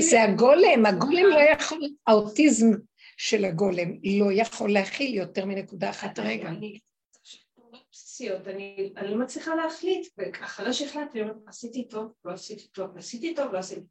[0.00, 2.70] זה הגולם, הגולם לא יכול, האוטיזם
[3.16, 6.50] של הגולם לא יכול להכיל יותר מנקודה אחת רגע.
[7.92, 13.52] בסיסיות, אני, אני לא מצליחה להחליט, ואחרי שהחלטתי, עשיתי טוב, לא עשיתי טוב, עשיתי טוב,
[13.52, 13.86] לא עשיתי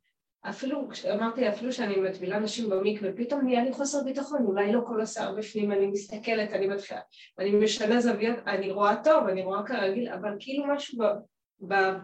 [0.50, 5.02] אפילו, אמרתי, אפילו שאני מטבילה נשים במקווה, פתאום נהיה לי חוסר ביטחון, אולי לא כל
[5.02, 7.00] השיער בפנים, אני מסתכלת, אני מתחילה,
[7.40, 11.00] אני משנה זוויות, אני רואה טוב, אני רואה כרגיל, אבל כאילו משהו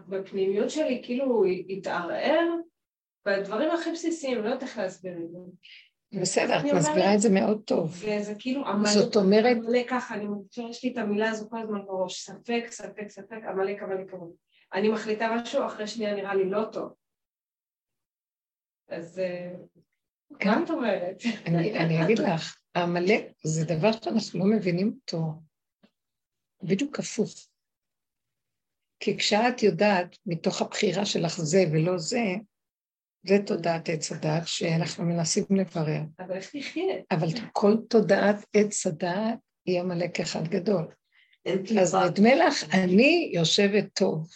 [0.08, 2.48] בפנימיות שלי כאילו התערער,
[3.26, 5.38] בדברים הכי בסיסיים, לא יודעת איך להסביר את זה.
[6.20, 7.90] בסדר, את מסבירה את זה מאוד טוב.
[7.90, 9.56] וזה כאילו, זאת אומרת...
[9.56, 13.38] עמלק ככה, אני מרגישה, יש לי את המילה הזו כל הזמן בראש, ספק, ספק, ספק,
[13.50, 14.34] עמלק, עמלק, עמלק.
[14.74, 16.92] אני מחליטה משהו, אחרי שנייה נראה לי לא טוב.
[18.88, 19.54] אז אה,
[20.38, 21.22] גם את אומרת.
[21.46, 25.32] אני אגיד לך, עמלק זה דבר שאנחנו לא מבינים אותו
[26.62, 27.30] בדיוק הפוך.
[29.00, 32.24] כי כשאת יודעת מתוך הבחירה שלך זה ולא זה,
[33.26, 36.00] זה תודעת עץ הדעת שאנחנו מנסים לברר.
[36.18, 36.94] אבל איך תחיה?
[37.10, 40.88] אבל כל תודעת עץ הדעת היא עמלק אחד גדול.
[41.80, 44.28] אז נדמה לך, אני יושבת טוב.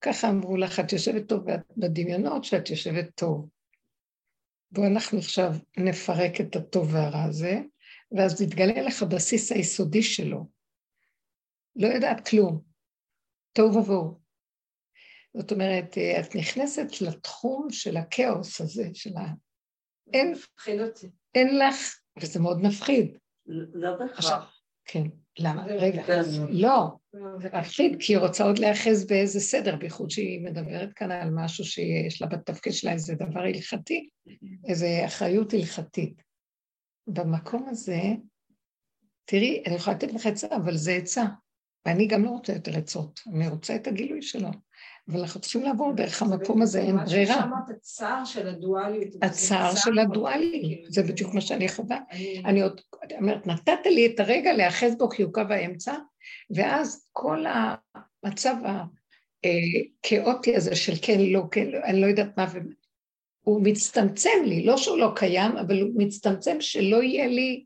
[0.00, 1.44] ככה אמרו לך, את יושבת טוב
[1.76, 3.48] בדמיונות שאת יושבת טוב.
[4.74, 7.60] בואו אנחנו עכשיו נפרק את הטוב והרע הזה,
[8.12, 10.48] ואז יתגלה לך הבסיס היסודי שלו.
[11.76, 12.62] לא יודעת כלום.
[13.52, 14.20] תוהו ובוהו.
[15.36, 19.26] זאת אומרת, את נכנסת לתחום של הכאוס הזה, של ה...
[20.12, 20.34] אין.
[21.34, 23.18] אין לך, וזה מאוד מפחיד.
[23.74, 24.60] לא בהכרח.
[24.84, 25.02] כן,
[25.38, 25.64] למה?
[25.66, 26.02] רגע,
[26.50, 26.96] לא,
[27.40, 31.64] זה מפחיד, כי היא רוצה עוד להיאחז באיזה סדר, בייחוד שהיא מדברת כאן על משהו
[31.64, 34.08] שיש לה בתפקיד שלה איזה דבר הלכתי,
[34.68, 36.22] איזה אחריות הלכתית.
[37.06, 38.00] במקום הזה,
[39.24, 41.24] תראי, אני יכולה לתת לך עצה, אבל זה עצה.
[41.86, 44.48] ואני גם לא רוצה יותר עצות, אני רוצה את הגילוי שלו.
[45.08, 47.46] אבל אנחנו צריכים לעבור דרך המקום הזה, אין ברירה.
[47.46, 49.14] מה ששמעת, הצער של הדואליות.
[49.22, 51.98] הצער של הדואליות, זה בדיוק מה שאני חווה.
[52.44, 52.80] אני עוד
[53.18, 55.94] אומרת, נתת לי את הרגע להיאחז בו כי הוא קו האמצע,
[56.50, 58.54] ואז כל המצב
[59.44, 62.46] הכאוטי הזה של כן, לא, כן, אני לא יודעת מה,
[63.40, 67.64] הוא מצטמצם לי, לא שהוא לא קיים, אבל הוא מצטמצם שלא יהיה לי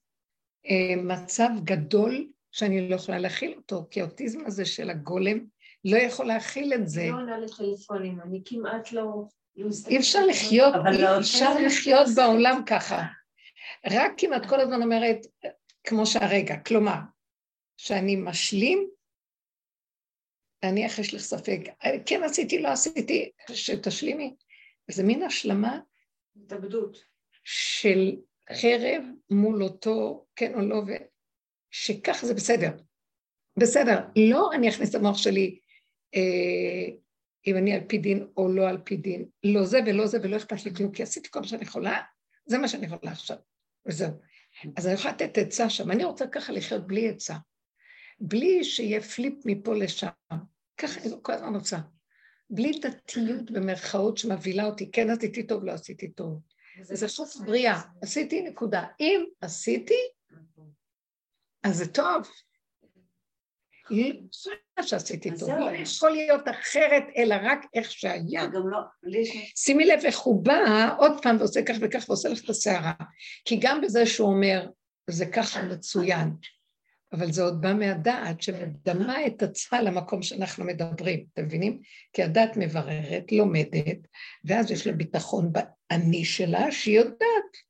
[0.71, 5.39] אה, מצב גדול שאני לא יכולה להכיל אותו, כי האוטיזם הזה של הגולם
[5.85, 7.01] לא יכול להכיל את זה.
[7.01, 9.25] אני לא עונה לטלפונים, אני כמעט לא...
[9.89, 13.03] אי אפשר לחיות, אי לא אפשר לחיות בעולם ככה.
[13.91, 15.27] רק אם את כל הזמן אומרת,
[15.85, 16.99] כמו שהרגע, כלומר,
[17.77, 18.91] שאני משלים,
[20.65, 21.61] נניח יש לך ספק,
[22.07, 24.35] כן עשיתי, לא עשיתי, שתשלימי.
[24.91, 25.81] זה מין השלמה.
[26.45, 26.99] התאבדות.
[27.45, 28.17] של
[28.53, 30.83] חרב מול אותו כן או לא,
[31.71, 32.71] שכך זה בסדר.
[33.59, 33.99] בסדר,
[34.31, 35.59] לא אני אכניס את המוח שלי
[37.47, 40.37] אם אני על פי דין או לא על פי דין, לא זה ולא זה ולא
[40.37, 42.03] אכפת לי כלום, כי עשיתי כל מה שאני יכולה,
[42.47, 43.37] זה מה שאני יכולה עכשיו,
[43.87, 44.11] וזהו.
[44.77, 47.35] אז אני יכולה לתת עצה שם, אני רוצה ככה לחיות בלי עצה,
[48.21, 50.09] בלי שיהיה פליפ מפה לשם,
[50.77, 51.79] ככה אני כל הזמן רוצה,
[52.51, 56.41] בלי דתיות במרכאות שמבהילה אותי, כן עשיתי טוב, לא עשיתי טוב.
[56.83, 58.85] זה חוץ בריאה, עשיתי נקודה.
[59.01, 59.95] אם עשיתי,
[61.63, 62.29] אז זה טוב.
[64.83, 68.47] שעשיתי טוב, לא יכול להיות אחרת, אלא רק איך שהיה.
[68.53, 68.79] לא,
[69.57, 72.93] שימי לב איך הוא בא עוד פעם ועושה כך וכך ועושה לך את הסערה.
[73.45, 74.67] כי גם בזה שהוא אומר,
[75.11, 76.33] זה ככה מצוין,
[77.13, 81.81] אבל זה עוד בא מהדעת שמדמה את עצמה למקום שאנחנו מדברים, אתם מבינים?
[82.13, 83.99] כי הדעת מבררת, לומדת,
[84.45, 87.68] ואז יש לה ביטחון באני שלה, שהיא יודעת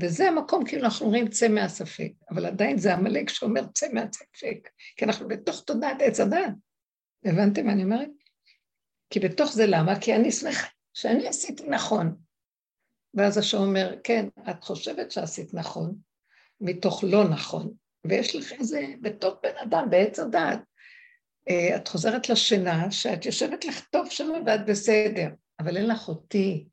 [0.00, 5.04] וזה המקום, כאילו אנחנו אומרים צא מהספק, אבל עדיין זה עמלק שאומר צא מהספק, כי
[5.04, 6.52] אנחנו בתוך תודעת עץ הדעת.
[7.24, 8.08] הבנתם מה אני אומרת?
[9.10, 10.00] כי בתוך זה למה?
[10.00, 12.16] כי אני שמחה שאני עשיתי נכון.
[13.14, 15.94] ואז השם אומר, כן, את חושבת שעשית נכון,
[16.60, 17.72] מתוך לא נכון,
[18.04, 20.60] ויש לך איזה, בתוך בן אדם, בעץ הדעת,
[21.48, 25.28] אה, את חוזרת לשינה, שאת יושבת לך טוב שם ואת בסדר,
[25.60, 26.68] אבל אין לך אותי.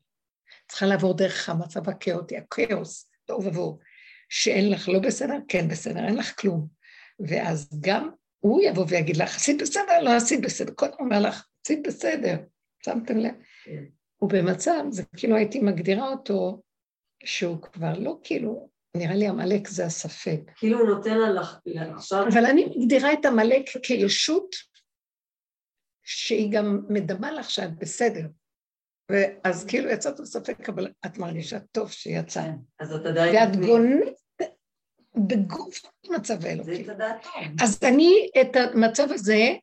[0.68, 3.78] צריכה לעבור דרך המצב הכאוטי, הכאוס, תוהו ובוהו,
[4.28, 6.66] שאין לך לא בסדר, כן בסדר, אין לך כלום.
[7.28, 10.72] ואז גם הוא יבוא ויגיד לך, עשית בסדר, לא עשית בסדר.
[10.72, 12.36] קודם הוא אומר לך, עשית בסדר,
[12.84, 13.32] שמתם לב?
[13.64, 13.84] כן.
[14.16, 16.62] הוא במצב, זה כאילו הייתי מגדירה אותו,
[17.24, 20.40] שהוא כבר לא כאילו, נראה לי עמלק זה הספק.
[20.56, 21.42] כאילו הוא נותן לה
[21.94, 22.28] עכשיו...
[22.32, 24.56] אבל אני מגדירה את עמלק כישות
[26.02, 28.26] שהיא גם מדמה לך שאת בסדר.
[29.10, 32.42] ואז כאילו יצאת לספק, אבל את מרגישה טוב שיצא.
[32.42, 33.34] כן, אז את עדיין...
[33.34, 34.14] ואת גוננת
[35.16, 36.84] בגוף מצב האלוקי.
[36.84, 37.32] זה תדעת טוב.
[37.62, 39.54] אז אני, את המצב הזה,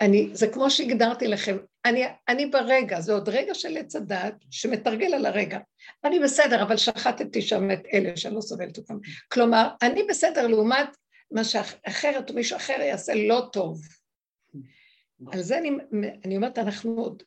[0.00, 5.14] אני, זה כמו שהגדרתי לכם, אני, אני ברגע, זה עוד רגע של עץ הדעת שמתרגל
[5.14, 5.58] על הרגע.
[6.04, 8.94] אני בסדר, אבל שחטתי שם את אלה שאני לא סובלת אותם.
[9.32, 10.96] כלומר, אני בסדר לעומת
[11.30, 13.80] מה שאחרת או מישהו אחר יעשה לא טוב.
[15.32, 15.70] על זה אני,
[16.24, 17.22] אני אומרת, אנחנו עוד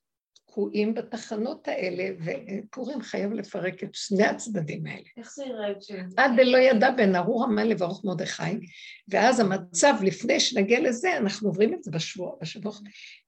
[0.56, 5.04] תקועים בתחנות האלה, ופורים חייב לפרק את שני הצדדים האלה.
[5.18, 5.68] איך זה יראה?
[6.18, 8.44] עד דלא ידע בין ארור המן לברוך מרדכי,
[9.08, 12.74] ואז המצב, לפני שנגיע לזה, אנחנו עוברים את זה בשבוע, בשבוע,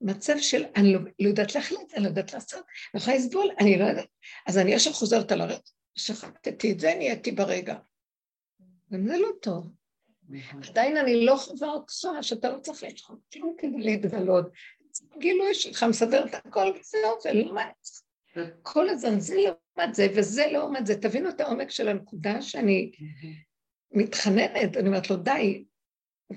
[0.02, 2.62] מצב של אני לא, לא יודעת להחליט, אני לא יודעת לעשות,
[2.94, 4.08] אני יכולה לסבול, אני לא יודעת,
[4.48, 7.76] אז אני עכשיו חוזרת על הרצף, שחטאתי את זה, נהייתי ברגע.
[8.94, 9.72] גם זה לא טוב.
[10.30, 10.62] נכון.
[10.70, 14.46] עדיין אני לא חווה אותך, שאתה לא צריך לשחוק כלום כדי להתגלות.
[15.20, 17.66] גילוי שלך מסדר את הכל, וזהו, זה לעומת
[18.36, 21.02] לא כל הזמן זה לעומת זה, וזה לעומת זה.
[21.02, 22.92] תבינו את העומק של הנקודה שאני
[23.92, 25.66] מתחננת, אני אומרת לו, די,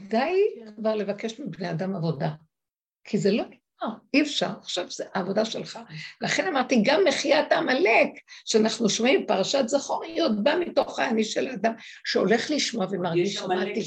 [0.08, 0.34] די
[0.76, 2.30] כבר לבקש מבני אדם עבודה.
[3.04, 5.78] כי זה לא נגמר, אי אפשר, עכשיו זה העבודה שלך.
[6.20, 8.08] לכן אמרתי, גם מחיית העמלק,
[8.44, 11.72] שאנחנו שומעים, פרשת זכוריות, בא מתוך האני של האדם,
[12.04, 13.82] שהולך לשמוע ומרגיש, שמעתי.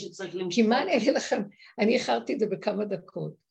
[0.50, 1.42] כי מה אני אגיד לכם,
[1.80, 3.43] אני איחרתי את זה בכמה דקות.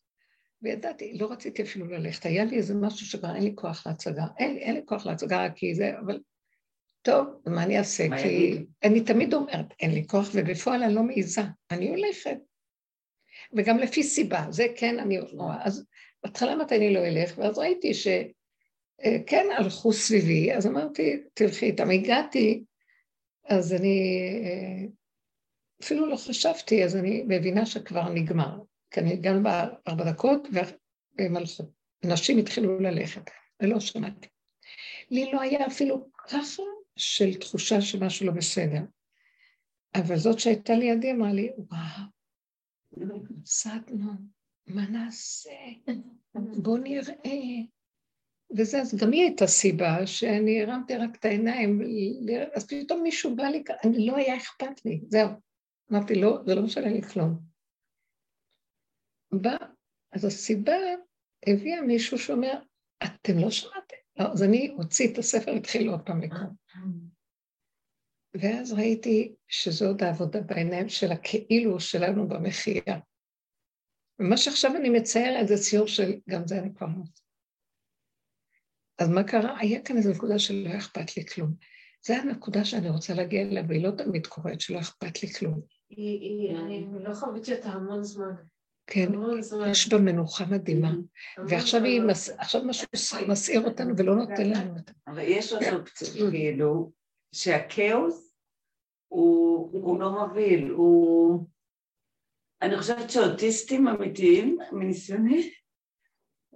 [0.63, 4.57] וידעתי, לא רציתי אפילו ללכת, היה לי איזה משהו שכבר אין לי כוח להצגה, אין,
[4.57, 6.21] אין לי כוח להצגה רק כי זה, אבל
[7.03, 8.09] טוב, מה אני אעשה?
[8.09, 8.67] מה כי יגיד?
[8.85, 12.37] אני תמיד אומרת, אין לי כוח, ובפועל אני לא מעיזה, אני הולכת.
[13.57, 15.57] וגם לפי סיבה, זה כן אני רואה.
[15.65, 15.87] אז
[16.25, 21.91] בהתחלה אמרתי אני לא אלך, ואז ראיתי שכן אה, הלכו סביבי, אז אמרתי, תלכי איתם.
[21.91, 22.65] הגעתי,
[23.45, 24.87] אז אני אה,
[25.83, 28.59] אפילו לא חשבתי, אז אני מבינה שכבר נגמר.
[28.93, 31.65] כי גם בארבע דקות, והם הלכו.
[32.05, 33.31] נשים התחילו ללכת,
[33.63, 34.29] ולא שמעתי.
[35.11, 36.63] לי לא היה אפילו ככה
[36.97, 38.81] של תחושה שמשהו לא בסדר.
[39.95, 42.09] אבל זאת שהייתה לידי אמרה לי, וואו,
[43.41, 44.13] הפסדנו,
[44.67, 45.51] מה נעשה?
[46.35, 47.15] בוא נראה.
[48.57, 51.81] וזה, אז גם היא הייתה סיבה שאני הרמתי רק את העיניים,
[52.55, 55.29] אז פתאום מישהו בא לי, אני לא היה אכפת לי, זהו.
[55.93, 57.52] אמרתי, לא, זה לא משנה לי כלום.
[59.33, 59.57] בא,
[60.13, 60.77] אז הסיבה
[61.47, 62.55] הביאה מישהו שאומר,
[63.05, 63.97] אתם לא שמעתם?
[64.19, 66.51] לא, אז אני הוציא את הספר, התחיל עוד פעם לקרוא.
[68.35, 72.99] ואז ראיתי שזו עוד העבודה בעיניים של הכאילו שלנו במחיה.
[74.19, 77.03] ומה שעכשיו אני מציירת זה ציור של, גם זה אני כבר לא...
[78.99, 79.59] אז מה קרה?
[79.59, 81.55] היה כאן איזו נקודה שלא אכפת לי כלום.
[82.07, 85.61] זו הנקודה שאני רוצה להגיע אליה, והיא לא תמיד קורית, שלא אכפת לי כלום.
[86.67, 88.35] אני לא חוויתי אותה המון זמן.
[88.87, 89.09] כן,
[89.71, 90.93] יש בה מנוחה מדהימה.
[91.49, 92.03] ועכשיו היא,
[92.39, 92.87] עכשיו משהו
[93.29, 94.93] מסעיר אותנו ולא נותן לנו אותה.
[95.07, 96.93] אבל יש עוד אופציה, כאילו,
[97.35, 98.35] שהכאוס
[99.09, 101.47] הוא לא מבהיל, הוא...
[102.63, 105.51] אני חושבת שאוטיסטים אמיתיים, מניסיוני,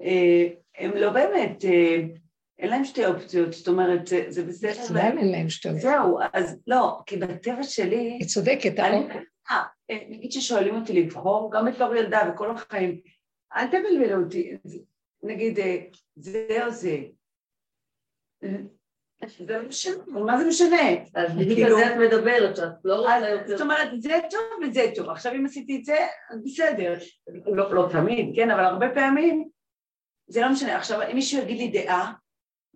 [0.01, 0.47] אה,
[0.79, 1.97] הם לא באמת, אה,
[2.59, 4.85] אין להם שתי אופציות, זאת אומרת, זה בסדר.
[4.85, 5.93] בכלל אין להם שתי אופציות.
[5.93, 8.17] זהו, אז לא, כי בטבע שלי...
[8.21, 8.79] היא צודקת,
[9.51, 13.01] אה, נגיד ששואלים אותי לבחור, גם בתור ילדה וכל החיים,
[13.57, 14.57] אל תבלבלו אותי,
[15.23, 15.59] נגיד
[16.17, 16.99] זה או זה.
[19.39, 20.77] זה לא משנה, מה זה משנה?
[21.15, 23.47] אז בדיוק על זה את מדברת, את לא רוצה יותר...
[23.47, 25.09] זאת אומרת, זה טוב וזה טוב.
[25.09, 25.97] עכשיו אם עשיתי את זה,
[26.31, 26.95] אז בסדר.
[27.47, 29.49] לא, לא תמיד, כן, אבל הרבה פעמים
[30.27, 30.77] זה לא משנה.
[30.77, 32.13] עכשיו, אם מישהו יגיד לי דעה,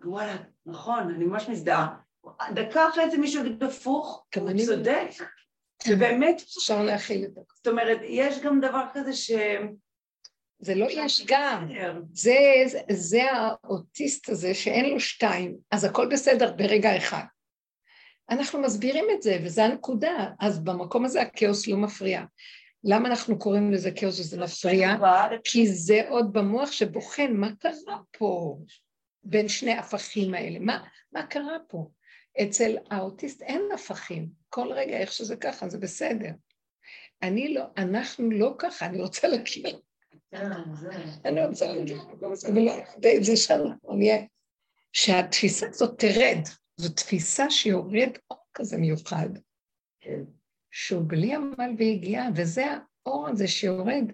[0.03, 1.95] וואלה, נכון, אני ממש מזדהה.
[2.53, 5.07] דקה אחרי זה מישהו יגיד הפוך, הוא צודק.
[5.87, 7.41] ובאמת אפשר להכיל את זה.
[7.55, 9.31] זאת אומרת, יש גם דבר כזה ש...
[10.59, 11.67] זה לא יש גם,
[12.13, 17.23] זה, זה, זה האוטיסט הזה שאין לו שתיים, אז הכל בסדר ברגע אחד.
[18.29, 22.21] אנחנו מסבירים את זה, וזו הנקודה, אז במקום הזה הכאוס לא מפריע.
[22.83, 24.95] למה אנחנו קוראים לזה כאוס וזה מפריע?
[25.43, 28.57] כי זה עוד במוח שבוחן מה קרה פה
[29.23, 31.89] בין שני הפכים האלה, מה, מה קרה פה?
[32.43, 36.31] אצל האוטיסט אין הפכים, כל רגע איך שזה ככה, זה בסדר.
[37.21, 39.79] אני לא, אנחנו לא ככה, אני רוצה להכיר.
[41.25, 43.33] אני רוצה להכיר, זה
[43.97, 44.25] נהיה,
[44.93, 46.37] שהתפיסה הזאת תרד,
[46.77, 49.29] זו תפיסה שיורד אור כזה מיוחד,
[50.71, 52.65] שהוא בלי עמל ויגיעה, וזה
[53.05, 54.11] האור הזה שיורד,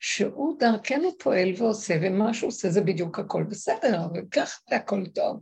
[0.00, 5.40] שהוא דרכנו פועל ועושה, ומה שהוא עושה זה בדיוק הכל בסדר, וככה זה הכל טוב.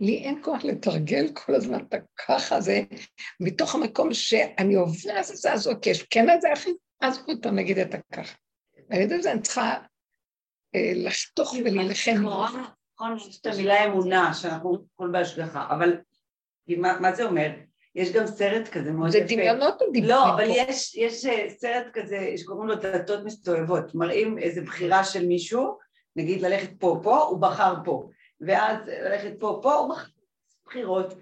[0.00, 2.82] לי אין כוח לתרגל כל הזמן את הככה הזה,
[3.40, 6.48] מתוך המקום שאני עוברת את זה, אז אוקיי, כן את זה
[7.00, 8.34] אז עוד פעם נגיד את הככה.
[8.90, 9.74] ועל ידי זה אני צריכה
[10.74, 12.10] אה, לחתוך ולהילחם.
[12.10, 15.96] נכון, יש את המילה אמונה, שאנחנו הכל בהשגחה, אבל
[16.78, 17.50] מה זה אומר?
[17.94, 19.18] יש גם סרט כזה מאוד יפה.
[19.18, 20.10] זה דמיונות או דמיונות?
[20.10, 25.26] לא, אבל יש, יש אה, סרט כזה שקוראים לו דלתות מסתובבות, מראים איזו בחירה של
[25.26, 25.78] מישהו,
[26.16, 28.08] נגיד ללכת פה, פה, הוא בחר פה.
[28.46, 29.88] ואז ללכת פה, פה,
[30.66, 31.14] בחירות,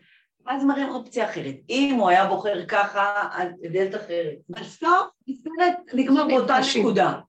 [0.47, 1.55] אז מראים אופציה אחרת.
[1.71, 4.37] אם הוא היה בוחר ככה, אז דלת אחרת.
[4.49, 7.21] בסוף, הסרט נגמר באותה נקודה.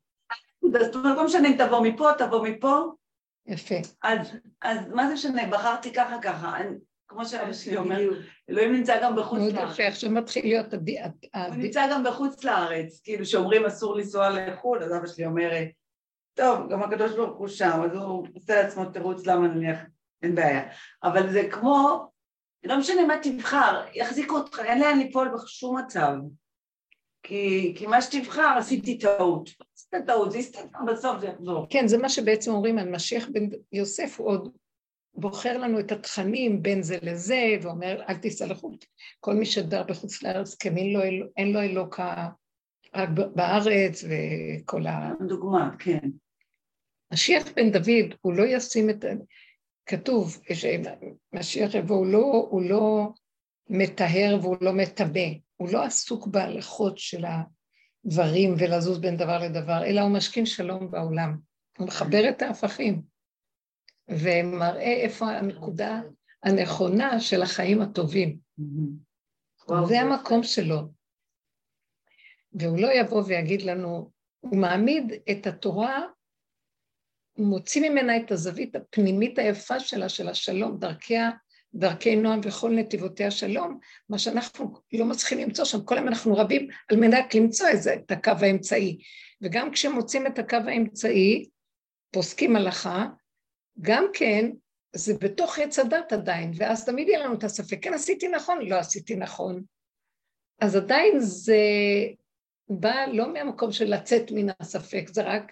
[0.61, 2.83] זאת אומרת, לא משנה אם תבוא מפה, תבוא מפה.
[3.47, 3.75] יפה.
[4.03, 4.19] אז,
[4.61, 6.57] אז מה זה משנה, בחרתי ככה ככה.
[6.57, 6.69] אני,
[7.07, 7.99] כמו שאבא שלי אומר,
[8.49, 9.53] אלוהים נמצא גם בחוץ לארץ.
[9.53, 10.73] מאוד יפה, עכשיו מתחיל להיות...
[10.73, 15.51] הוא נמצא גם בחוץ לארץ, כאילו שאומרים אסור לנסוע לחו"ל, אז אבא שלי אומר,
[16.33, 19.79] טוב, גם הקדוש ברוך הוא שם, אז הוא עושה לעצמו תירוץ למה נניח,
[20.23, 20.69] אין בעיה.
[21.03, 22.07] אבל זה כמו,
[22.63, 26.13] לא משנה מה תבחר, יחזיקו אותך, אין לאן ליפול בשום מצב.
[27.23, 29.49] כי, כי מה שתבחר עשיתי טעות.
[29.75, 31.67] עשית טעות, זה יסתדר בסוף, זה יחזור.
[31.69, 34.51] כן, זה מה שבעצם אומרים על משיח בן יוסף, הוא עוד
[35.13, 38.85] בוחר לנו את התכנים בין זה לזה, ואומר, אל תיסע לחוץ.
[39.19, 41.01] כל מי שדר בחוץ לארץ, כן, אין לו,
[41.37, 42.29] אין לו אלוקה
[43.35, 45.11] בארץ וכל ה...
[45.27, 46.09] דוגמה, כן.
[47.13, 49.05] משיח בן דוד, הוא לא ישים את...
[49.85, 53.09] כתוב שמשיח יבוא, הוא לא, הוא לא
[53.69, 55.27] מטהר והוא לא מטמא,
[55.57, 61.37] הוא לא עסוק בהלכות של הדברים ולזוז בין דבר לדבר, אלא הוא משכין שלום בעולם.
[61.77, 63.01] הוא מחבר את ההפכים,
[64.09, 66.01] ומראה איפה הנקודה
[66.43, 68.37] הנכונה של החיים הטובים.
[69.87, 71.00] זה המקום שלו.
[72.53, 76.01] והוא לא יבוא ויגיד לנו, הוא מעמיד את התורה
[77.33, 81.29] הוא מוציא ממנה את הזווית הפנימית היפה שלה, של השלום, דרכיה,
[81.73, 83.79] דרכי נועם וכל נתיבותיה שלום,
[84.09, 87.93] מה שאנחנו לא מצליחים למצוא שם, כל היום אנחנו רבים על מנת למצוא את זה,
[87.93, 89.01] את הקו האמצעי.
[89.41, 91.49] וגם כשמוצאים את הקו האמצעי,
[92.11, 93.05] פוסקים הלכה,
[93.81, 94.51] גם כן,
[94.95, 98.75] זה בתוך עץ הדת עדיין, ואז תמיד יהיה לנו את הספק, כן עשיתי נכון, לא
[98.75, 99.63] עשיתי נכון.
[100.61, 101.57] אז עדיין זה
[102.79, 105.51] בא לא מהמקום של לצאת מן הספק, זה רק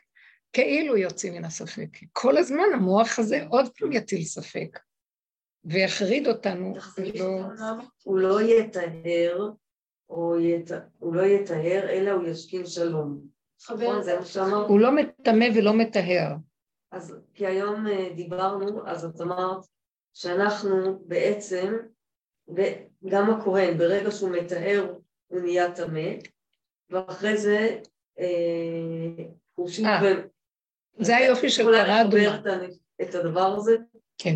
[0.53, 1.89] כאילו יוצאים מן הספק.
[2.13, 4.79] כל הזמן המוח הזה עוד פעם יטיל ספק,
[5.65, 6.73] ויחריד אותנו.
[7.15, 7.41] לא...
[8.03, 9.49] הוא לא יטהר,
[10.05, 13.21] הוא לא יטהר, אלא הוא ישכין שלום.
[13.71, 14.01] נכון?
[14.67, 16.35] הוא לא מטמא ולא מטהר.
[16.91, 19.65] אז כי היום אה, דיברנו, אז את אמרת
[20.13, 21.77] שאנחנו בעצם,
[23.09, 24.93] גם הכהן, ברגע שהוא מטהר
[25.27, 26.09] הוא נהיה טמא,
[26.89, 27.81] ואחרי זה
[28.19, 29.25] אה,
[29.55, 29.99] הוא שוב אה.
[30.99, 32.41] זה היופי של פרה אדומה.
[33.01, 33.71] את הדבר הזה?
[34.17, 34.35] כן.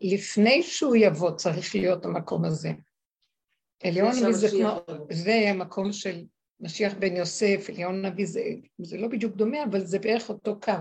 [0.00, 2.70] לפני שהוא יבוא צריך להיות המקום הזה.
[3.82, 6.24] עליון נביא זה כמו, זה המקום של
[6.60, 8.42] משיח בן יוסף, עליון נביא זה,
[8.78, 10.72] זה לא בדיוק דומה, אבל זה בערך אותו קו.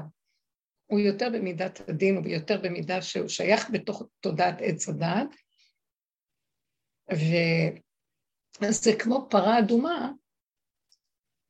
[0.86, 5.36] הוא יותר במידת הדין, הוא יותר במידה שהוא שייך בתוך תודעת עץ הדעת,
[8.62, 10.12] וזה כמו פרה אדומה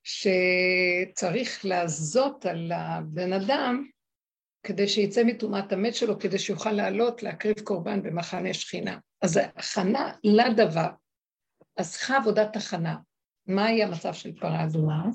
[0.04, 3.88] שצריך לעזות על הבן אדם
[4.64, 9.00] כדי שיצא מטומאת המת שלו, כדי שיוכל לעלות להקריב קורבן במחנה שכינה.
[9.22, 10.88] אז הכנה לדבר.
[11.78, 12.98] אז צריכה עבודת הכנה.
[13.48, 15.06] מהי המצב של פרה אדומה?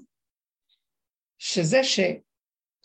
[1.38, 2.00] שזה ש,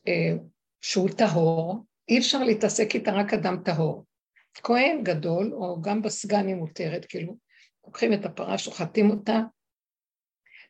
[0.08, 0.34] אה,
[0.82, 4.06] שהוא טהור, אי אפשר להתעסק איתה רק אדם טהור.
[4.54, 7.38] כהן גדול, או גם בסגן היא מותרת, כאילו,
[7.86, 9.40] לוקחים את הפרה, שוחטים אותה,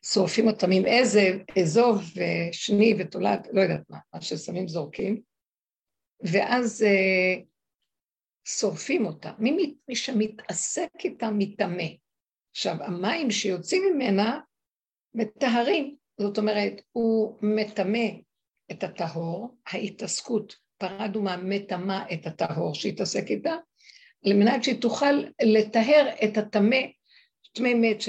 [0.04, 1.32] שורפים אותם עם עזב,
[1.62, 5.20] אזוב ושני ותולד, לא יודעת מה, מה ששמים זורקים,
[6.20, 7.42] ואז אה,
[8.44, 9.32] שורפים אותה.
[9.38, 11.84] מי, מי שמתעסק איתה מטמא.
[12.50, 14.40] עכשיו, המים שיוצאים ממנה
[15.14, 18.08] מטהרים, זאת אומרת, הוא מטמא
[18.70, 23.54] את הטהור, ההתעסקות, פרה אדומה מטמא את הטהור שהתעסק איתה,
[24.26, 26.76] על מנת שהיא תוכל לטהר את הטמא
[27.52, 28.08] טמא מת ש...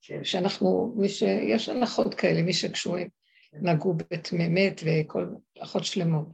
[0.00, 0.24] כן.
[0.24, 1.22] שאנחנו, מי ש...
[1.22, 3.08] יש הנחות כאלה, מי שקשורים,
[3.50, 3.58] כן.
[3.62, 5.26] נגעו בטמא מת וכל
[5.56, 6.28] הנחות שלמות.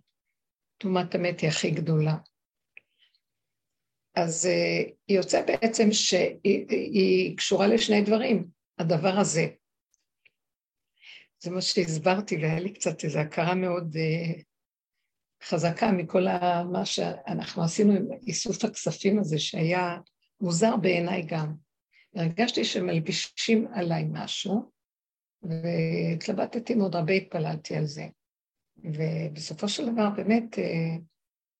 [0.78, 2.16] טומאת המת היא הכי גדולה.
[4.14, 8.48] אז uh, היא יוצא בעצם שהיא קשורה לשני דברים,
[8.78, 9.46] הדבר הזה.
[11.42, 14.42] זה מה שהסברתי, והיה לי קצת איזו הכרה מאוד uh,
[15.44, 16.26] חזקה מכל
[16.72, 19.96] מה שאנחנו עשינו עם איסוף הכספים הזה, שהיה
[20.40, 21.54] מוזר בעיניי גם.
[22.14, 24.70] הרגשתי שמלבישים עליי משהו,
[25.42, 28.06] והתלבטתי מאוד, הרבה התפללתי על זה.
[28.76, 30.96] ובסופו של דבר, באמת, אה,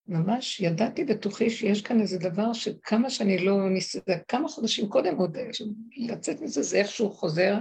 [0.06, 5.36] ממש ידעתי בתוכי שיש כאן איזה דבר שכמה שאני לא ניסיתי, כמה חודשים קודם עוד
[5.36, 5.48] אה,
[5.96, 7.54] לצאת מזה, זה איכשהו חוזר,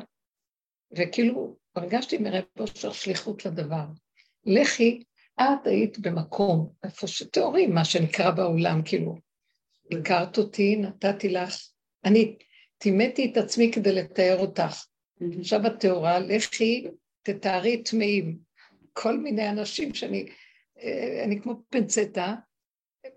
[0.97, 3.85] וכאילו הרגשתי מרב אושר שליחות לדבר.
[4.45, 5.03] לכי,
[5.41, 9.15] את היית במקום, איפה שטהורי, מה שנקרא בעולם, כאילו,
[9.91, 11.55] הכרת אותי, נתתי לך,
[12.05, 12.35] אני
[12.81, 14.85] טימאתי את עצמי כדי לתאר אותך.
[15.39, 16.87] עכשיו את טהורה, לכי
[17.23, 18.37] תתארי טמאים.
[18.93, 20.25] כל מיני אנשים שאני,
[20.81, 22.35] אה, אני כמו פנצטה,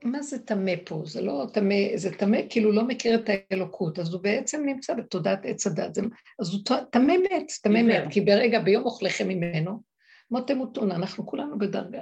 [0.04, 1.02] מה זה טמא פה?
[1.06, 5.46] זה לא טמא, זה טמא כאילו לא מכיר את האלוקות, אז הוא בעצם נמצא בתודעת
[5.46, 5.98] עץ הדת,
[6.40, 6.60] אז הוא
[6.90, 9.82] טמא מת, טמא מת, כי ברגע, ביום אוכליכם ממנו,
[10.30, 12.00] מות תמותון, אנחנו כולנו בדרגה,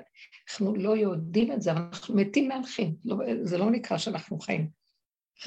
[0.50, 4.81] אנחנו לא יודעים את זה, אבל אנחנו מתים מהלכים, לא, זה לא נקרא שאנחנו חיים.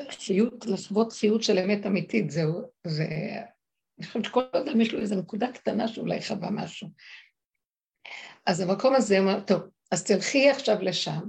[0.09, 3.05] חיות, לחוות חיות של אמת אמיתית, זהו, זה...
[3.99, 6.87] אני חושבת שכל אדם יש לו איזו נקודה קטנה שאולי חווה משהו.
[8.45, 11.21] אז המקום הזה אומר, טוב, אז תלכי עכשיו לשם,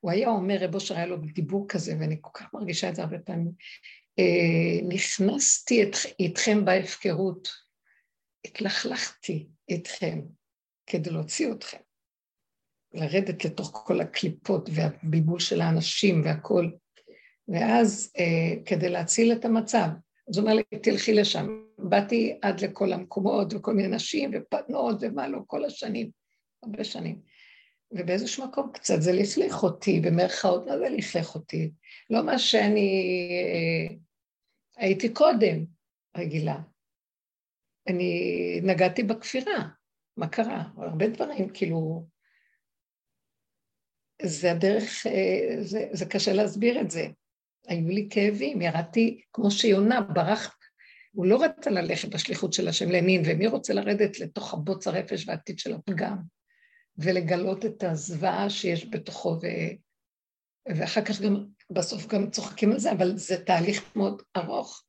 [0.00, 3.02] הוא היה אומר, רב אושר היה לו דיבור כזה, ואני כל כך מרגישה את זה
[3.02, 3.52] הרבה פעמים,
[4.18, 7.48] אה, נכנסתי את, איתכם בהפקרות,
[8.46, 10.20] התלכלכתי איתכם
[10.86, 11.78] כדי להוציא אתכם,
[12.94, 16.76] לרדת לתוך כל הקליפות והבלבול של האנשים והכול,
[17.48, 19.88] ואז אה, כדי להציל את המצב,
[20.28, 21.62] אז הוא אומר לי, תלכי לשם.
[21.78, 26.10] באתי עד לכל המקומות וכל מיני נשים ופנות ומה לא, כל השנים,
[26.62, 27.20] הרבה שנים.
[27.92, 31.70] ובאיזשהו מקום קצת זה לכלך אותי, במרכאות, מה זה לכלך אותי?
[32.10, 32.90] לא מה שאני
[33.44, 33.94] אה,
[34.76, 35.64] הייתי קודם
[36.16, 36.60] רגילה.
[37.88, 39.68] אני נגעתי בכפירה,
[40.16, 40.64] מה קרה?
[40.76, 42.06] הרבה דברים, כאילו...
[44.22, 47.06] זה הדרך, אה, זה, זה קשה להסביר את זה.
[47.68, 50.56] היו לי כאבים, ירדתי כמו שיונה, ברח,
[51.12, 55.58] הוא לא רצה ללכת בשליחות של השם לנין, ומי רוצה לרדת לתוך הבוץ הרפש והעתיד
[55.58, 56.16] של הפגם?
[56.98, 59.46] ולגלות את הזוועה שיש בתוכו, ו...
[60.76, 64.84] ואחר כך גם, בסוף גם צוחקים על זה, אבל זה תהליך מאוד ארוך.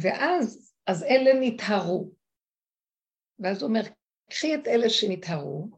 [0.00, 2.12] ואז, אז אלה נטהרו.
[3.38, 3.82] ואז הוא אומר,
[4.30, 5.70] קחי את אלה שנטהרו,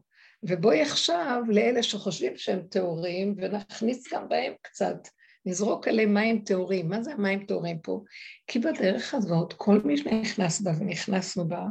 [0.43, 5.07] ובואי עכשיו לאלה שחושבים שהם טהורים, ונכניס גם בהם קצת,
[5.45, 6.89] נזרוק עליהם מים טהורים.
[6.89, 8.03] מה זה המים טהורים פה?
[8.47, 11.65] כי בדרך הזאת, כל מי שנכנס בה ונכנסנו בה,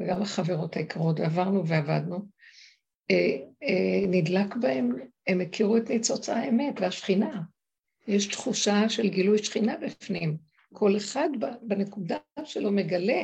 [0.00, 2.18] וגם החברות היקרות, עברנו ועבדנו,
[3.10, 4.90] אה, אה, נדלק בהם,
[5.26, 7.42] הם הכירו את ניצוץ האמת והשכינה.
[8.08, 10.36] יש תחושה של גילוי שכינה בפנים.
[10.72, 11.28] כל אחד
[11.62, 13.22] בנקודה שלו מגלה.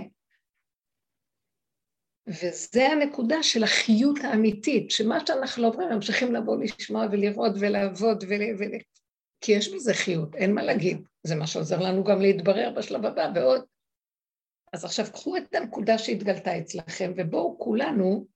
[2.26, 8.42] וזה הנקודה של החיות האמיתית, שמה שאנחנו לא עוברים, ממשיכים לבוא לשמוע ולראות ולעבוד, ול...
[9.40, 11.02] כי יש בזה חיות, אין מה להגיד.
[11.22, 13.64] זה מה שעוזר לנו גם להתברר בשלב הבא ועוד.
[14.72, 18.26] אז עכשיו קחו את הנקודה שהתגלתה אצלכם, ובואו כולנו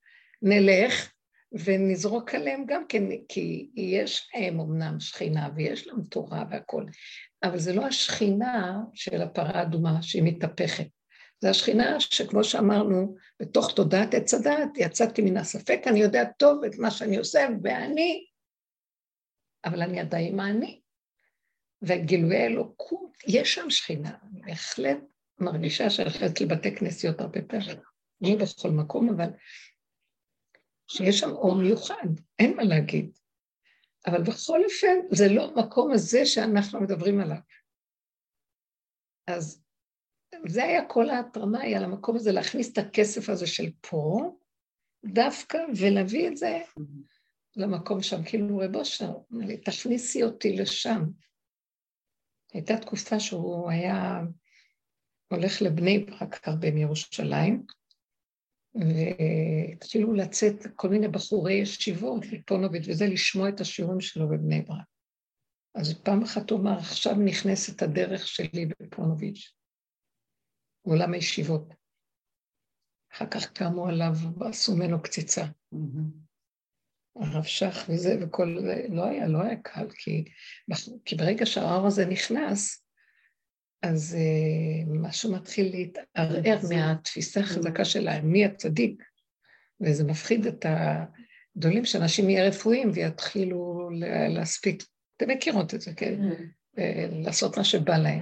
[0.41, 1.11] נלך
[1.51, 6.85] ונזרוק עליהם גם כן, כי יש להם אמנם שכינה ויש להם תורה והכול,
[7.43, 10.87] אבל זה לא השכינה של הפרה האדומה שהיא מתהפכת.
[11.39, 16.77] זה השכינה שכמו שאמרנו, בתוך תודעת עץ הדעת, יצאתי מן הספק, אני יודע טוב את
[16.77, 18.25] מה שאני עושה, ואני,
[19.65, 20.84] אבל אני עדיין אני.
[21.81, 24.99] וגילויי אלוקות, יש שם שכינה, אני בהחלט
[25.39, 27.77] מרגישה שאני הולכת לבתי כנסיות הרבה פעמים,
[28.21, 29.29] לא בכל מקום, אבל
[30.87, 32.07] שיש שם אור מיוחד,
[32.39, 33.17] אין מה להגיד.
[34.07, 37.37] אבל בכל אופן, זה לא המקום הזה שאנחנו מדברים עליו.
[39.27, 39.63] אז
[40.47, 44.37] זה היה כל ההתרמה, היה למקום הזה להכניס את הכסף הזה של פה,
[45.05, 46.57] דווקא, ולהביא את זה
[47.55, 48.23] למקום שם.
[48.23, 49.11] כאילו רב אושר
[49.65, 51.03] תכניסי אותי לשם.
[52.55, 54.21] הייתה תקופה שהוא היה
[55.31, 57.65] הולך לבני ברק הרבה מירושלים,
[58.75, 64.85] והתחילו לצאת כל מיני בחורי ישיבות מפונוביץ' וזה, לשמוע את השיעורים שלו בבני ברק.
[65.75, 69.53] אז פעם אחת הוא אמר, עכשיו נכנסת הדרך שלי בפונוביץ',
[70.81, 71.73] עולם הישיבות.
[73.13, 75.45] אחר כך קמו עליו ועשו ממנו קציצה.
[77.15, 80.25] הרב שך וזה וכל זה, לא היה, לא היה קל, כי,
[81.05, 82.85] כי ברגע שהאור הזה נכנס,
[83.81, 89.03] אז uh, משהו מתחיל להתערער מהתפיסה החזקה של מי הצדיק,
[89.81, 93.89] וזה מפחיד את הגדולים שאנשים יהיו רפואיים ויתחילו
[94.29, 94.83] להספיק,
[95.17, 96.19] אתם מכירות את זה, כן?
[96.77, 98.21] אה, לעשות מה שבא להם.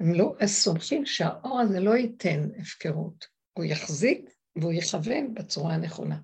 [0.00, 6.18] הם לא סומכים שהאור הזה לא ייתן הפקרות, הוא יחזיק והוא יכוון בצורה הנכונה.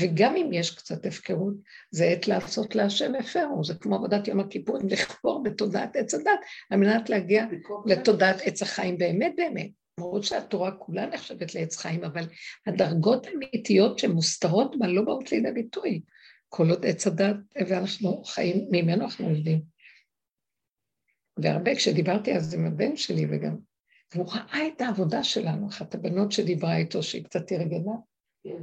[0.00, 1.54] וגם אם יש קצת הפקרות,
[1.90, 6.78] זה עת לעשות להשם הפרו, זה כמו עבודת יום הכיפורים, לכפור בתודעת עץ הדת, על
[6.78, 7.46] מנת להגיע
[7.86, 9.70] לתודעת עץ החיים באמת באמת.
[9.98, 12.24] למרות שהתורה כולה נחשבת לעץ חיים, אבל
[12.66, 16.00] הדרגות האמיתיות שמוסתרות בה לא באות לידי ביטוי.
[16.48, 17.36] כל עוד עץ הדת,
[17.68, 19.62] ואנחנו חיים, ממנו אנחנו עובדים.
[21.36, 23.56] והרבה, כשדיברתי אז עם הבן שלי וגם
[24.14, 27.92] והוא ראה את העבודה שלנו, אחת הבנות שדיברה איתו, שהיא קצת ארגנה.
[28.44, 28.62] כן.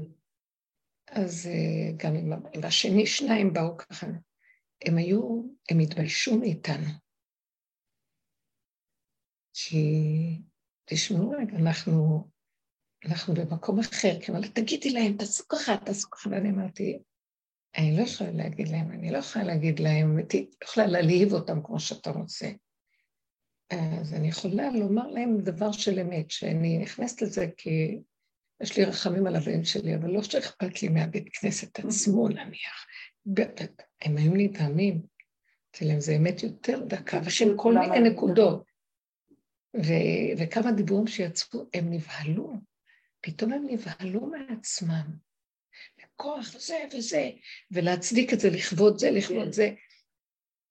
[1.07, 4.07] אז אה, גם עם, עם השני, שניים באו ככה.
[4.85, 6.89] הם היו, הם התביישו מאיתנו.
[9.53, 9.83] כי,
[10.85, 12.27] תשמעו רגע, אנחנו,
[13.05, 16.99] אנחנו במקום אחר, כי אמרתי, תגידי להם, תעשו ככה, תעשו ככה, ואני אמרתי,
[17.77, 20.23] אני לא יכולה להגיד להם, אני לא יכולה להגיד להם, לא
[20.63, 22.51] יכולה להלהיב אותם כמו שאתה רוצה.
[23.70, 27.99] אז אני יכולה לומר להם דבר של אמת, שאני נכנסת לזה כי
[28.61, 32.86] יש לי רחמים על הבן שלי, אבל לא שאכפת לי מהבית כנסת עצמו נניח.
[34.01, 35.01] הם היו נדהמים,
[35.76, 38.63] אמרתי להם, זה אמת יותר דקה, ושהם כל מיני נקודות.
[39.76, 42.53] ו- וכמה דיבורים שיצאו, הם נבהלו,
[43.22, 45.26] פתאום הם נבהלו מעצמם.
[46.16, 47.30] כוח זה וזה,
[47.72, 49.74] ולהצדיק את זה לכבוד זה, לכבוד זה.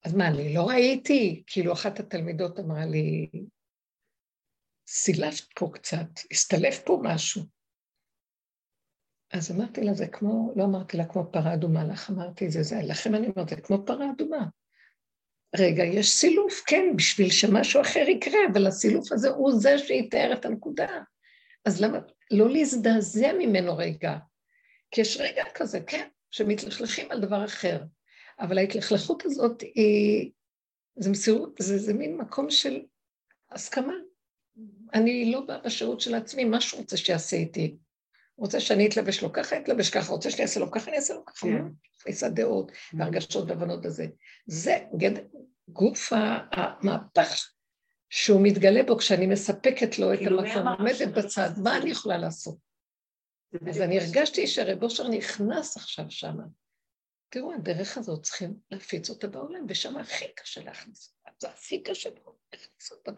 [0.04, 1.42] אז מה, אני לא ראיתי?
[1.46, 3.30] כאילו אחת התלמידות אמרה לי,
[4.86, 7.42] סילפת פה קצת, הסתלף פה משהו.
[9.32, 12.76] אז אמרתי לה, זה כמו, לא אמרתי לה כמו פרה אדומה לך, אמרתי זה, זה,
[12.82, 14.46] לכם אני אומרת, זה כמו פרה אדומה.
[15.58, 20.44] רגע, יש סילוף, כן, בשביל שמשהו אחר יקרה, אבל הסילוף הזה הוא זה שיתאר את
[20.44, 20.88] הנקודה.
[21.64, 21.98] אז למה,
[22.30, 24.16] לא להזדעזע ממנו רגע,
[24.90, 27.82] כי יש רגע כזה, כן, שמתלכלכים על דבר אחר,
[28.40, 30.30] אבל ההתלכלכות הזאת היא,
[30.96, 32.80] זה מסירות, זה, זה מין מקום של
[33.50, 33.94] הסכמה.
[34.94, 37.76] אני לא באה בשירות של עצמי, מה שהוא רוצה שיעשה איתי.
[38.36, 41.24] רוצה שאני אתלבש לו ככה, אתלבש ככה, רוצה שאני אעשה לו ככה, אני אעשה לו
[41.24, 41.46] ככה.
[41.98, 42.34] תפיסת כן.
[42.34, 44.06] דעות והרגשות והבנות הזה.
[44.46, 44.78] זה
[45.68, 46.12] גוף
[46.52, 47.50] המהפך
[48.10, 52.56] שהוא מתגלה בו כשאני מספקת לו את כאילו, המקום, עומדת בצד, מה אני יכולה לעשות?
[53.68, 56.44] אז אני הרגשתי שרב אושר נכנס עכשיו שמה.
[57.34, 61.30] תראו, הדרך הזאת צריכים להפיץ אותה בעולם, ושם הכי קשה להכניס אותה.
[61.38, 62.10] זה הכי קשה
[62.52, 63.12] להכניס אותה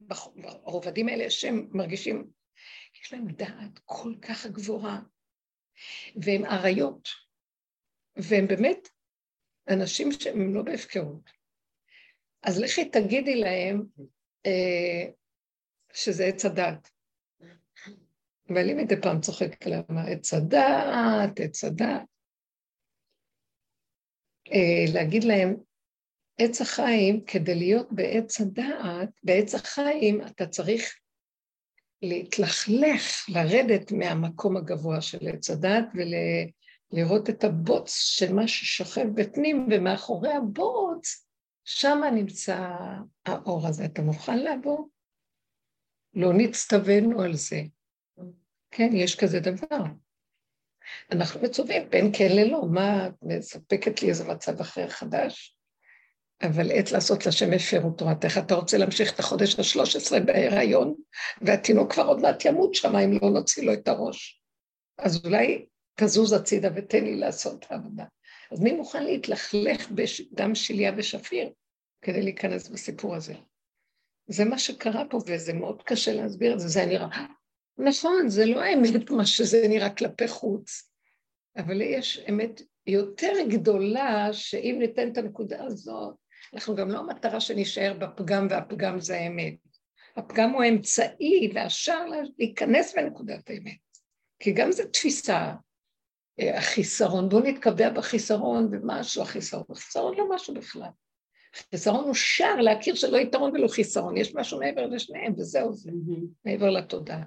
[0.00, 2.30] ברובדים האלה שהם מרגישים,
[3.02, 5.00] יש להם דעת כל כך גבוהה,
[6.16, 7.08] והם אריות,
[8.16, 8.88] והם באמת
[9.68, 11.30] אנשים שהם לא בהפקרות.
[12.42, 13.82] אז לכי תגידי להם
[14.46, 15.10] אה,
[15.92, 16.90] שזה עץ הדת.
[18.48, 22.13] ואני מדי פעם צוחקת עליהם, עץ הדעת, עץ הדעת.
[24.54, 25.56] אה, להגיד להם,
[26.38, 30.94] עץ החיים, כדי להיות בעץ הדעת, בעץ החיים אתה צריך
[32.02, 40.32] להתלכלך, לרדת מהמקום הגבוה של עץ הדעת ולראות את הבוץ של מה ששוכב בפנים, ומאחורי
[40.32, 41.26] הבוץ,
[41.64, 42.70] שם נמצא
[43.26, 43.84] האור הזה.
[43.84, 44.88] אתה מוכן לעבור?
[46.14, 47.62] לא נצטווינו על זה.
[48.70, 49.84] כן, יש כזה דבר.
[51.12, 55.56] אנחנו מצווים בין כן ללא, מה, את מספקת לי איזה מצב אחר חדש?
[56.42, 60.94] אבל עת לעשות לשם הפרו תורתך, אתה רוצה להמשיך את החודש השלוש עשרה בהיריון,
[61.42, 64.42] והתינוק כבר עוד מעט ימות שם אם לא נוציא לו את הראש.
[64.98, 68.04] אז אולי תזוז הצידה ותן לי לעשות את העבודה.
[68.52, 71.52] אז מי מוכן להתלכלך בדם שליה ושפיר
[72.02, 73.34] כדי להיכנס בסיפור הזה?
[74.26, 77.26] זה מה שקרה פה, וזה מאוד קשה להסביר את זה, זה נראה
[77.78, 80.90] נכון, זה לא האמת מה שזה נראה כלפי חוץ,
[81.56, 86.14] אבל יש אמת יותר גדולה, שאם ניתן את הנקודה הזאת,
[86.54, 89.54] אנחנו גם לא המטרה שנשאר בפגם, והפגם זה האמת.
[90.16, 92.04] הפגם הוא האמצעי והשאר
[92.38, 93.78] להיכנס בנקודת האמת.
[94.38, 95.52] כי גם זו תפיסה,
[96.40, 100.88] אה, החיסרון, בואו נתקבע בחיסרון ומשהו החיסרון, החיסרון לא משהו בכלל.
[101.70, 105.90] חיסרון הוא שער להכיר שלא יתרון ולא חיסרון, יש משהו מעבר לשניהם וזהו זה,
[106.44, 107.22] מעבר לתודעה.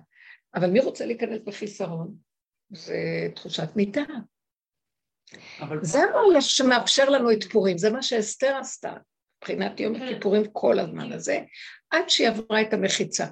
[0.55, 2.15] אבל מי רוצה להיכנס בחיסרון?
[2.69, 4.01] זה תחושת מיטה.
[5.81, 5.99] זה
[6.33, 8.93] מה שמאפשר לנו את פורים, זה מה שאסתר עשתה,
[9.37, 10.03] מבחינת יום כן.
[10.03, 11.39] הכיפורים כל הזמן הזה,
[11.89, 13.25] עד שהיא עברה את המחיצה.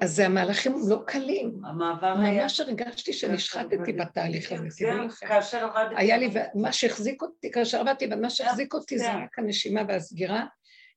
[0.00, 1.60] אז זה המהלכים לא קלים.
[1.64, 2.42] המעבר היה...
[2.42, 5.26] ממש הרגשתי שנשחטתי בתהליך הזה, תדעי לכם.
[5.26, 5.94] כאשר עבדתי...
[5.96, 10.46] היה לי, מה שהחזיק אותי, כאשר עבדתי, ומה שהחזיק אותי זה רק הנשימה והסגירה,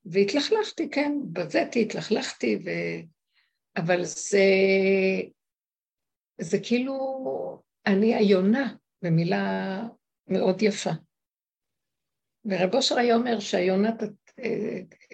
[0.05, 2.69] והתלכלכתי, כן, בזאתי, התלכלכתי, ו...
[3.79, 4.45] אבל זה,
[6.41, 6.97] זה כאילו,
[7.85, 9.83] אני היונה, במילה
[10.27, 10.89] מאוד יפה.
[12.45, 13.89] ורב אושר היה אומר שהיונה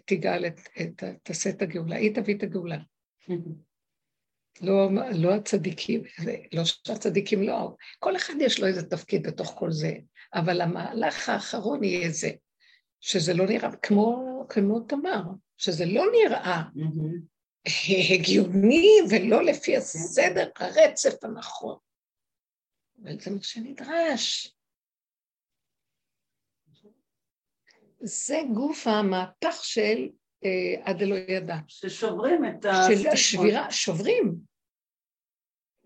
[0.05, 2.77] תגאל, את, את, תעשה את הגאולה, היא תביא את הגאולה.
[4.61, 6.01] לא, לא הצדיקים,
[6.53, 9.93] לא שהצדיקים לא, כל אחד יש לו איזה תפקיד בתוך כל זה,
[10.33, 12.29] אבל המהלך האחרון יהיה זה,
[13.01, 15.23] שזה לא נראה כמו, כמו תמר,
[15.57, 16.63] שזה לא נראה
[18.13, 21.77] הגיוני ולא לפי הסדר, הרצף הנכון.
[23.03, 24.55] אבל זה מה שנדרש.
[27.99, 30.09] זה גוף המהפך של
[30.45, 31.55] אה, עד אלוהי ידע.
[31.67, 32.73] ששוברים את ה...
[32.87, 34.35] של השבירה, שוברים.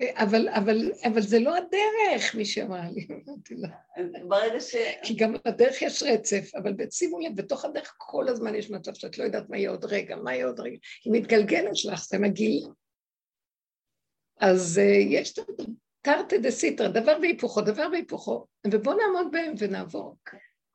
[0.01, 3.69] אבל, אבל, אבל זה לא הדרך, מי שאמר לי, אמרתי לה.
[4.27, 4.75] ברגע ש...
[5.03, 9.17] כי גם בדרך יש רצף, אבל שימו לב, בתוך הדרך כל הזמן יש מצב שאת
[9.17, 10.77] לא יודעת מה יהיה עוד רגע, מה יהיה עוד רגע.
[11.05, 12.67] היא מתגלגלת שלך, זה מגעיל.
[14.39, 15.33] אז uh, יש
[16.01, 20.17] תרתי דסיטרא, דבר והיפוכו, דבר והיפוכו, ובואו נעמוד בהם ונעבור.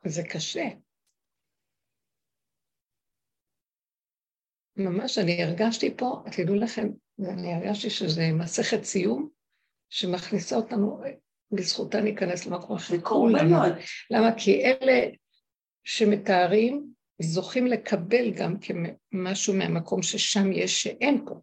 [0.04, 0.64] זה קשה.
[4.76, 6.88] ממש, אני הרגשתי פה, תדעו לכם,
[7.20, 9.28] אני הרגשתי שזה מסכת סיום,
[9.90, 11.00] שמכניסה אותנו,
[11.52, 13.00] בזכותה ניכנס למקום אחר.
[13.00, 13.72] קורבנות.
[14.10, 14.28] למה?
[14.36, 15.10] כי אלה
[15.84, 21.34] שמתארים, זוכים לקבל גם כמשהו מהמקום ששם יש שאין פה.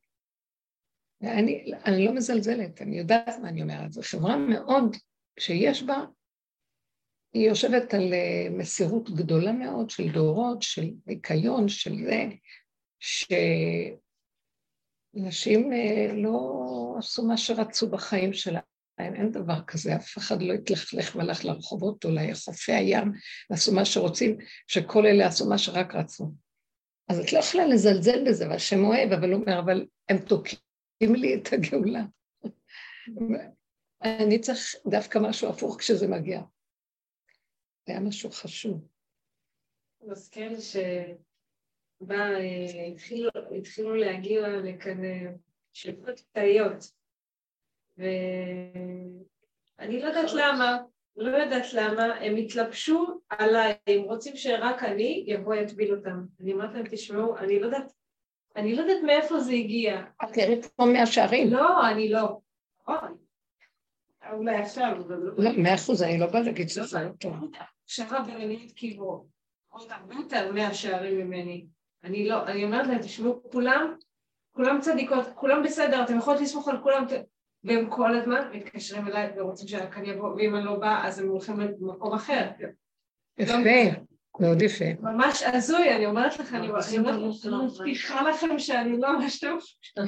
[1.22, 3.91] ואני אני לא מזלזלת, אני יודעת מה אני אומרת.
[3.91, 4.95] זו חברה מאוד,
[5.39, 6.05] שיש בה,
[7.34, 12.26] היא יושבת על אה, מסירות גדולה מאוד של דורות, של ניקיון, של זה,
[12.99, 14.00] שנשים
[15.16, 18.62] אה, לא עשו מה שרצו בחיים שלהם,
[18.99, 23.12] אין דבר כזה, אף אחד לא התלכלך והלך לרחובות או לחופי הים
[23.49, 24.38] ועשו מה שרוצים,
[24.68, 26.32] שכל אלה עשו מה שרק רצו.
[27.07, 31.36] אז את לא יכולה לזלזל בזה, והשם אוהב, אבל הוא אומר, אבל הם תוקעים לי
[31.36, 32.03] את הגאולה.
[34.03, 36.41] אני צריך דווקא משהו הפוך כשזה מגיע.
[37.88, 38.88] זה היה משהו חשוב.
[40.03, 40.62] מזכיר לי
[42.01, 42.29] שבא,
[43.57, 45.31] התחילו להגיע לכאן אה,
[45.73, 46.91] שאלות תאיות.
[47.97, 50.77] ואני לא יודעת למה,
[51.15, 56.25] לא יודעת למה, הם התלבשו עליי, הם רוצים שרק אני יבוא יטביל אותם.
[56.41, 57.91] אני אומרת להם, תשמעו, אני לא יודעת,
[58.55, 60.01] אני לא יודעת מאיפה זה הגיע.
[60.23, 61.53] את נראית כמו מהשערים.
[61.53, 62.39] לא, אני לא.
[64.33, 65.33] אולי עכשיו, אבל לא.
[65.37, 67.33] לא, מאה אחוז, אני לא באה להגיד שזה לא טוב.
[67.85, 69.25] שרה בינונית כאילו,
[69.69, 71.65] עוד הרבה יותר מאה שערים ממני.
[72.03, 73.95] אני לא, אני אומרת להם, תשמעו, כולם,
[74.51, 77.05] כולם צדיקות, כולם בסדר, אתם יכולות לסמוך על כולם,
[77.63, 81.27] והם כל הזמן מתקשרים אליי ורוצים שרק אני אבוא, ואם אני לא באה אז הם
[81.27, 82.49] הולכים למקום אחר.
[83.37, 83.55] יפה,
[84.39, 84.85] מאוד יפה.
[85.01, 86.67] ממש הזוי, אני אומרת לך, אני
[87.65, 89.59] מבטיחה לכם שאני לא ממש טוב.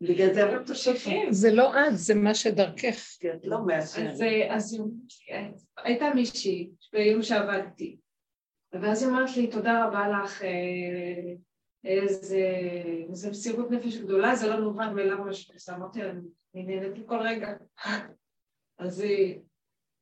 [0.00, 1.32] בגלל זה הם תושבים.
[1.32, 3.16] זה לא את, זה מה שדרכך.
[3.34, 4.14] את לא מאשרת.
[4.50, 4.78] אז
[5.84, 7.96] הייתה מישהי ביום שעבדתי,
[8.72, 11.34] ואז היא אמרת לי, תודה רבה לך, אה,
[11.84, 12.46] איזה,
[13.10, 16.10] איזה מסירות נפש גדולה, זה לא מובן מאליו מה שאת עושה, אמרתי לה,
[16.54, 17.54] אני נהנית מכל רגע.
[18.78, 19.04] אז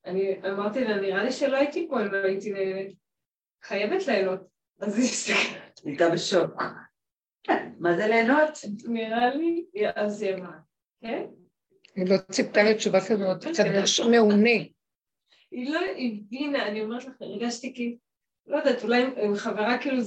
[0.05, 2.97] אני אמרתי לה, נראה לי שלא הייתי פה אם לא הייתי נהנית.
[3.62, 4.41] חייבת ליהנות.
[4.81, 5.81] אז היא הסתכלת.
[5.85, 6.62] הייתה בשוק.
[7.79, 8.59] מה זה ליהנות?
[8.85, 9.64] נראה לי,
[9.95, 10.59] אז היא אמרה,
[11.01, 11.27] כן?
[11.97, 14.51] היא לא ציפתה לתשובה כזאת, כנראה מעונה.
[15.51, 17.97] היא לא הבינה, אני אומרת לך, הרגשתי כי,
[18.47, 20.03] לא יודעת, אולי עם חברה כאילו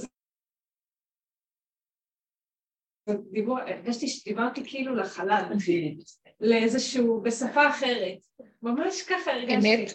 [3.30, 5.42] דיבור, הרגשתי שדיברתי כאילו לחלל,
[6.40, 8.18] לאיזשהו, בשפה אחרת.
[8.62, 9.74] ממש ככה הרגשתי.
[9.74, 9.94] אמת.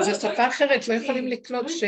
[0.00, 1.84] זו שפה אחרת, לא יכולים לקלוט ש...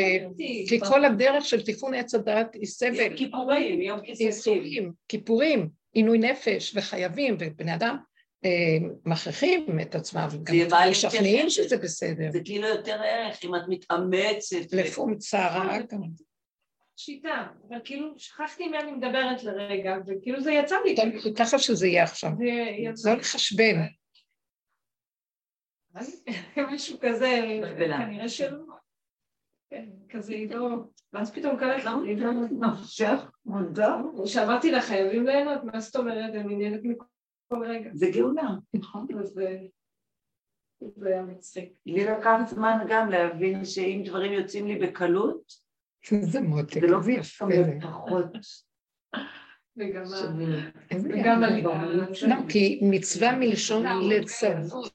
[0.69, 3.17] כי כל הדרך של תיקון עץ הדעת היא סבל.
[3.17, 4.93] כיפורים, יום כיפורים.
[5.09, 7.97] כיפורים, עינוי נפש, וחייבים, ובני אדם
[9.05, 10.55] מכריחים את עצמם, וגם
[10.91, 12.31] משכנעים שזה בסדר.
[12.33, 14.73] זה כאילו יותר ערך, אם את מתאמצת.
[14.73, 15.79] לפום צרה.
[16.97, 20.97] שיטה, אבל כאילו שכחתי מי אני מדברת לרגע, וכאילו זה יצא לי.
[21.37, 22.31] ככה שזה יהיה עכשיו.
[22.95, 23.75] זה לא לחשבן.
[26.73, 28.59] משהו כזה, כנראה שלא.
[29.71, 30.69] כן, כזה לא...
[31.13, 32.17] ואז פתאום קלט לי,
[34.27, 37.05] שאמרתי לה, חייבים ליהנות, מה זאת אומרת, אני נהנית מכל
[37.53, 37.91] רגע.
[37.95, 39.07] זה גאולה, נכון.
[40.97, 41.79] זה היה מצחיק.
[41.87, 45.69] לי לקח זמן גם להבין שאם דברים יוצאים לי בקלות,
[46.21, 46.99] זה מותק, זה לא.
[47.81, 48.25] פחות.
[49.77, 51.85] וגם עלייה.
[52.29, 54.93] לא, כי מצווה מלשון לצוות,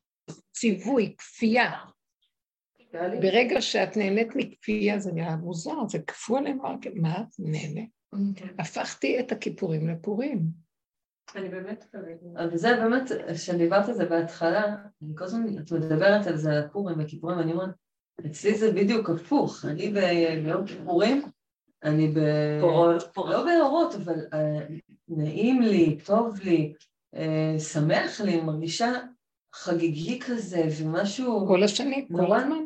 [0.52, 1.72] ציווי, כפייה.
[2.94, 6.58] ברגע שאת נהנית מכפייה זה נראה מוזר, זה כפו עליהם,
[6.96, 7.82] מה את נהנה?
[8.60, 10.63] הפכתי את הכיפורים לפורים.
[11.36, 12.20] אני באמת חושבת.
[12.36, 16.64] אבל זה באמת, כשדיברת על זה בהתחלה, אני כל הזמן, את מדברת על זה, על
[16.64, 17.70] הפורים וכיפורים, אני אומרת,
[18.26, 19.94] אצלי זה בדיוק הפוך, אני
[20.44, 21.22] ביום כיפורים,
[21.84, 22.20] אני ב...
[23.16, 24.74] לא באורות, אבל uh,
[25.08, 26.74] נעים לי, טוב לי,
[27.16, 28.92] uh, שמח לי, מרגישה
[29.56, 31.48] חגיגי כזה, ומשהו...
[31.48, 32.64] כל השנים, כל הזמן.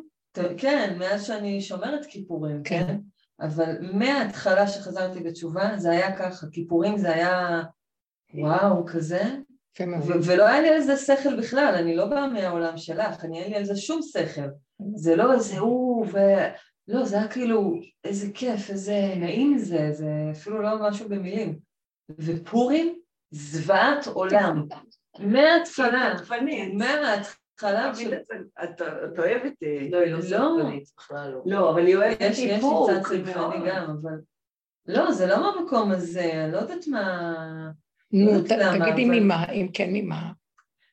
[0.56, 2.86] כן, מאז שאני שומרת כיפורים, כן?
[2.86, 2.96] כן?
[3.40, 7.62] אבל מההתחלה שחזרתי בתשובה, זה היה ככה, כיפורים זה היה
[8.34, 9.22] וואו, כזה,
[10.24, 13.56] ולא היה לי על זה שכל בכלל, אני לא באה מהעולם שלך, אני אין לי
[13.56, 14.48] על זה שום שכל.
[14.94, 16.18] זה לא איזה הוא, ו...
[16.88, 17.74] לא, זה היה כאילו,
[18.04, 21.58] איזה כיף, איזה נעים זה, זה אפילו לא משהו במילים.
[22.18, 22.98] ופורים,
[23.30, 24.66] זוועת עולם.
[25.18, 26.14] מההתחלה,
[26.74, 27.92] מההתחלה
[28.64, 28.82] את
[29.18, 29.52] אוהבת...
[29.90, 31.42] לא, היא לא סקרנית, בכלל לא.
[31.46, 32.90] לא, אבל היא אוהבת איפור.
[32.90, 34.18] יש לי קצת סקרני גם, אבל...
[34.86, 37.34] לא, זה לא מהמקום הזה, אני לא יודעת מה...
[38.12, 40.32] נו, תגידי ממה, אם כן ממה.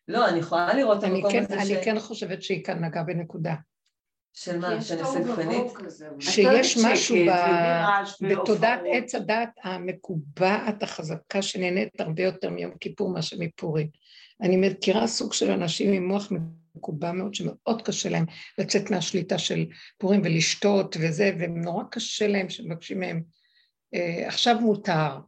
[0.07, 1.85] לא, אני יכולה לראות את אני המקום כן, הזה אני ש...
[1.85, 3.55] כן חושבת שהיא כאן נגעה בנקודה.
[4.33, 4.81] של מה?
[4.81, 5.01] שאני?
[5.01, 6.07] ובוהו כזה.
[6.19, 7.15] שיש משהו
[8.21, 8.79] בתודעת.
[8.91, 13.87] עץ הדת המקובעת, החזקה, שנהנית הרבה יותר מיום כיפור מאשר מפורים.
[14.41, 16.31] אני מכירה סוג של אנשים עם מוח
[16.75, 18.25] מקובע מאוד, שמאוד קשה להם
[18.57, 19.65] לצאת מהשליטה של
[19.97, 23.23] פורים ולשתות וזה, ונורא קשה להם שמבקשים מהם,
[23.93, 25.19] אה, עכשיו מותר.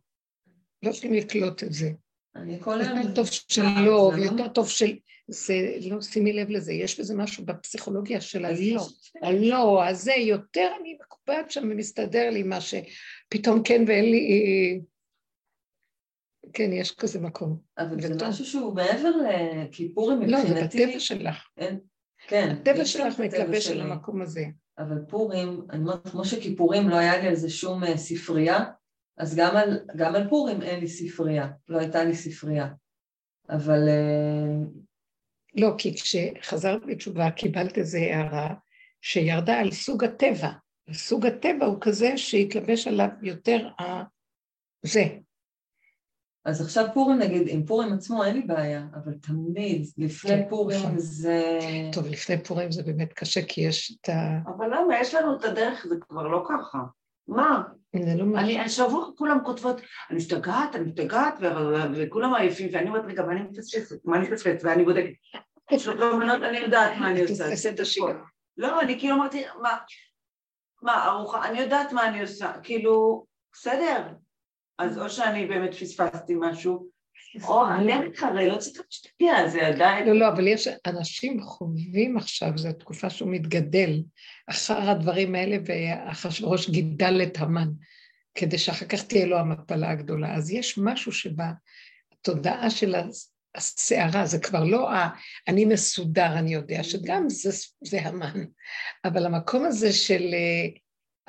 [0.84, 1.92] לא יכולים לקלוט את זה.
[2.36, 2.98] אני כל היום...
[2.98, 4.96] יותר טוב אה, שלא, לא- ויותר טוב של...
[5.28, 5.54] זה,
[5.90, 8.88] לא, שימי לב לזה, יש בזה משהו בפסיכולוגיה של הלא.
[9.22, 14.82] הלא, הזה, יותר אני מקובעת שם ומסתדר לי מה שפתאום כן ואין לי...
[16.54, 17.60] כן, יש כזה מקום.
[17.78, 18.28] אבל זה.
[18.30, 20.86] משהו שהוא מעבר לכיפורים לא, זה מבחינתי.
[20.86, 21.48] בטבע שלך.
[22.28, 22.50] כן.
[22.62, 23.82] הטבע שלך מתלבש על.
[23.82, 24.46] המקום הזה.
[24.78, 28.60] אבל פורים, אני אומרת, כמו שכיפורים לא היה לי על זה שום אה, ספרייה,
[29.18, 32.68] אז גם על, גם על פורים אין לי ספרייה, לא הייתה לי ספרייה.
[33.50, 34.68] אבל אה,
[35.56, 38.54] לא, כי כשחזרת בתשובה קיבלת איזו הערה
[39.02, 40.52] שירדה על סוג הטבע.
[40.94, 44.04] סוג הטבע הוא כזה שהתלבש עליו יותר ה...
[44.86, 45.04] זה.
[46.46, 50.80] אז עכשיו פורים נגיד, עם פורים עצמו אין לי בעיה, אבל תמיד לפני כן, פורים
[50.80, 51.00] נכון.
[51.00, 51.60] זה...
[51.94, 54.40] טוב, לפני פורים זה באמת קשה, כי יש את ה...
[54.46, 55.00] אבל למה?
[55.02, 56.78] יש לנו את הדרך, זה כבר לא ככה.
[57.28, 57.64] מה?
[58.04, 58.38] זה לא משהו...
[58.38, 61.34] אני, השבוע כולם כותבות, אני משתגעת, אני משתגעת,
[61.94, 64.06] וכולם עייפים, ואני אומרת, רגע, מה אני מפספסת?
[64.06, 64.60] מה אני מפספסת?
[64.64, 65.14] ואני בודקת.
[65.78, 67.54] שלוש מנות, אני יודעת מה אני עושה.
[68.10, 68.16] את.
[68.58, 69.78] לא, אני כאילו אמרתי, מה,
[70.82, 74.08] מה, ארוחה, אני יודעת מה אני עושה, כאילו, בסדר.
[74.80, 76.90] אז או שאני באמת פספסתי משהו,
[77.36, 77.42] לא
[79.68, 80.08] עדיין...
[80.08, 84.02] לא, לא, אבל יש אנשים חווים עכשיו, זו תקופה שהוא מתגדל
[84.50, 87.70] אחר הדברים האלה, ואחשוורוש גידל את המן,
[88.36, 90.36] כדי שאחר כך תהיה לו המפלה הגדולה.
[90.36, 92.96] אז יש משהו שבתודעה של
[93.56, 95.10] הסערה, זה כבר לא ה...
[95.48, 97.50] אני מסודר, אני יודע, שגם זה,
[97.84, 98.46] זה המן,
[99.06, 100.68] אבל המקום הזה של אה,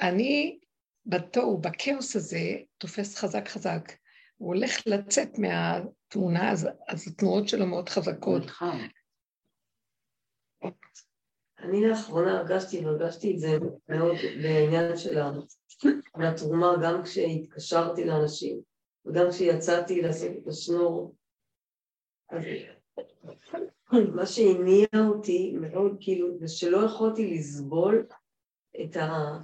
[0.09, 0.59] אני
[1.07, 3.92] בתוהו, בכאוס הזה, תופס חזק חזק.
[4.39, 8.47] הוא הולך לצאת מהתמונה, אז, אז התנועות שלו מאוד חזקות.
[8.47, 8.78] חם.
[11.59, 13.59] אני לאחרונה הרגשתי, והרגשתי את זה
[13.89, 15.18] מאוד בעניין של
[16.14, 18.61] התרומה, גם כשהתקשרתי לאנשים,
[19.07, 21.14] וגם כשיצאתי לעשות את השנור.
[22.30, 22.45] אז
[24.14, 28.07] מה שהניע אותי מאוד, כאילו, זה שלא יכולתי לסבול
[28.84, 29.39] את ה...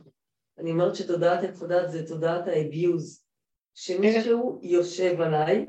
[0.58, 3.23] אני אומרת שתודעת הדת זה תודעת האביוז,
[3.74, 5.66] שמישהו יושב עליי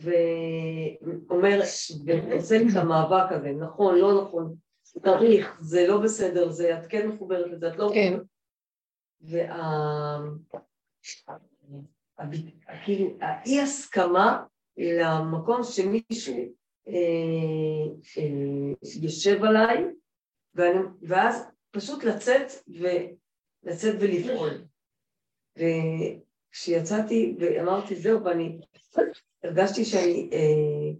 [0.00, 1.60] ואומר,
[2.04, 7.08] ועושה לי את המאבק הזה, נכון, לא נכון, צריך, זה לא בסדר, זה, את כן
[7.08, 7.90] מחוברת לזה, את לא...
[7.94, 8.18] כן.
[9.20, 10.18] וה...
[12.84, 14.44] כאילו, האי הסכמה
[14.76, 16.36] למקום שמישהו
[16.88, 16.92] אה,
[18.18, 18.72] אה,
[19.02, 19.84] יושב עליי,
[20.54, 22.46] ואני, ואז פשוט לצאת
[22.80, 22.86] ו...
[23.62, 24.50] לצאת ולפעול.
[26.56, 28.60] וכשיצאתי ואמרתי זהו, ואני
[29.42, 30.92] הרגשתי שאני אה,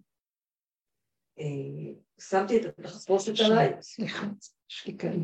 [1.38, 4.26] אה, שמתי את התחפושת עליי, סליחה,
[4.70, 5.20] יש לי כאן.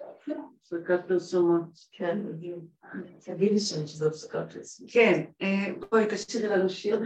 [0.00, 1.78] הפסקת פרסומות.
[1.92, 2.18] כן,
[3.24, 4.86] תגידי שם שזה הפסקת פרסום.
[4.88, 5.30] כן,
[5.90, 7.00] בואי תשאירי לנו שיר.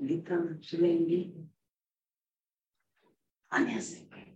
[0.00, 0.34] גיטה
[0.82, 1.32] לי.
[3.52, 4.29] אני אעשה.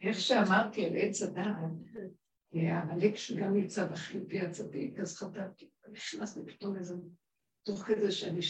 [0.00, 1.56] איך שאמרתי על עץ הדעת,
[2.52, 6.94] העמלק שגם נמצא בחיובי הצדיק, אז חטאתי, נכנס לי פתאום איזה,
[7.62, 8.40] תוך כזה שאני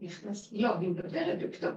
[0.00, 1.74] נכנס, לא, אני מדברת ופתאום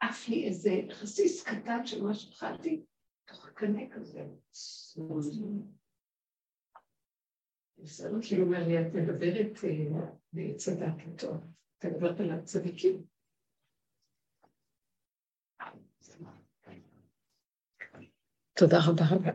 [0.00, 2.82] עף לי איזה חסיס קטן של מה שאכלתי,
[3.24, 4.26] תוך קנה כזה.
[7.78, 11.36] בסדר, כאילו אומר לי, את מדברת אה, בעץ הדת, טוב,
[11.86, 13.04] את מדברת על הצדיקים.
[18.54, 19.30] תודה רבה רבה.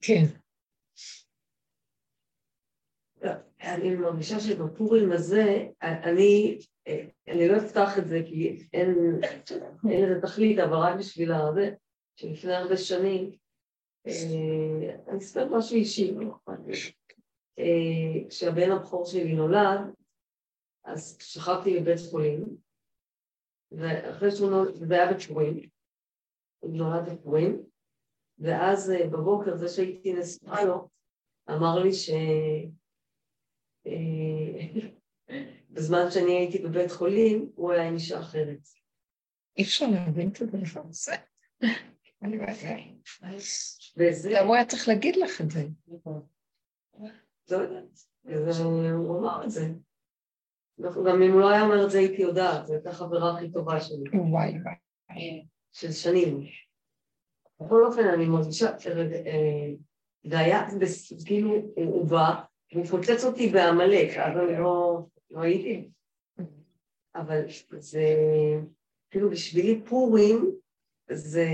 [0.00, 0.24] כן,
[3.60, 6.58] אני מרגישה שבפורים הזה, אני
[7.28, 9.20] אני לא אפתח את זה כי אין
[9.90, 11.70] אין לזה תכלית, אבל רק בשביל הזה,
[12.16, 13.30] שלפני הרבה שנים,
[14.06, 16.34] אני אספר משהו אישי, לא.
[17.58, 19.80] אה, כשהבן הבכור שלי נולד,
[20.84, 22.56] אז שכבתי בבית חולים,
[23.72, 25.68] ואחרי שהוא נולד, זה היה בפורים,
[26.58, 27.62] הוא נולד בפורים,
[28.38, 30.88] ואז אה, בבוקר זה שהייתי נשואה לו,
[31.50, 32.10] אמר לי ש...
[33.86, 34.80] אה,
[35.70, 38.58] בזמן שאני הייתי בבית חולים, הוא היה עם אישה אחרת.
[39.58, 41.12] אי אפשר להבין את הדבר הזה.
[43.96, 44.32] וזה...
[44.36, 45.66] גם הוא היה צריך להגיד לך את זה.
[47.50, 47.98] לא יודעת.
[48.94, 49.68] הוא אמר את זה.
[50.80, 53.80] גם אם הוא לא היה אומר את זה, הייתי יודעת, זו הייתה החברה הכי טובה
[53.80, 55.44] שלי, וואי וואי.
[55.72, 56.46] של שנים.
[57.60, 59.70] בכל אופן, אני מרגישה, אה,
[60.24, 60.68] זה היה,
[61.24, 62.42] כאילו, הוא הוא בא,
[62.72, 65.88] והוא פוצץ אותי בעמלק, אז אני לא לא הייתי.
[67.14, 67.40] אבל
[67.78, 68.04] זה,
[69.10, 70.50] כאילו, בשבילי פורים,
[71.12, 71.46] זה,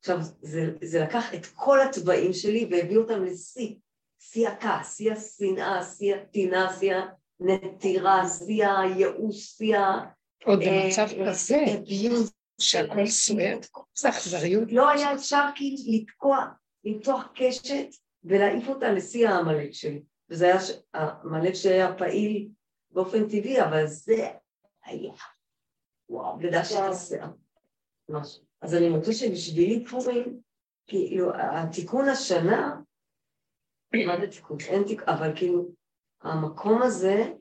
[0.00, 3.74] עכשיו, זה, זה לקח את כל התוואים שלי והביא אותם לשיא.
[4.18, 6.94] שיא הכעס, שיא השנאה, שיא הטינה, שיא
[7.40, 10.10] הנטירה, שיא הייאוש, שיא ה...
[10.44, 12.30] עוד אה, במצב כזה, abuse.
[12.60, 13.58] שהכל סוער,
[13.94, 14.72] זה אכזריות.
[14.72, 16.46] לא היה אפשר כאילו לתקוע,
[16.84, 17.86] למתוח קשת
[18.24, 20.02] ולהעיף אותה לשיא העמלק שלי.
[20.30, 22.48] וזה היה, ש- העמלק שהיה פעיל
[22.90, 24.28] באופן טבעי, אבל זה
[24.84, 25.12] היה,
[26.08, 27.30] וואו, לדעת את השיער.
[28.08, 28.40] ממש.
[28.64, 30.40] אז אני מוצא שבשבילי פורים,
[30.86, 32.80] כאילו, התיקון השנה,
[34.06, 34.56] מה זה תיקון?
[34.68, 35.68] אין תיקון, אבל כאילו,
[36.22, 37.32] המקום הזה,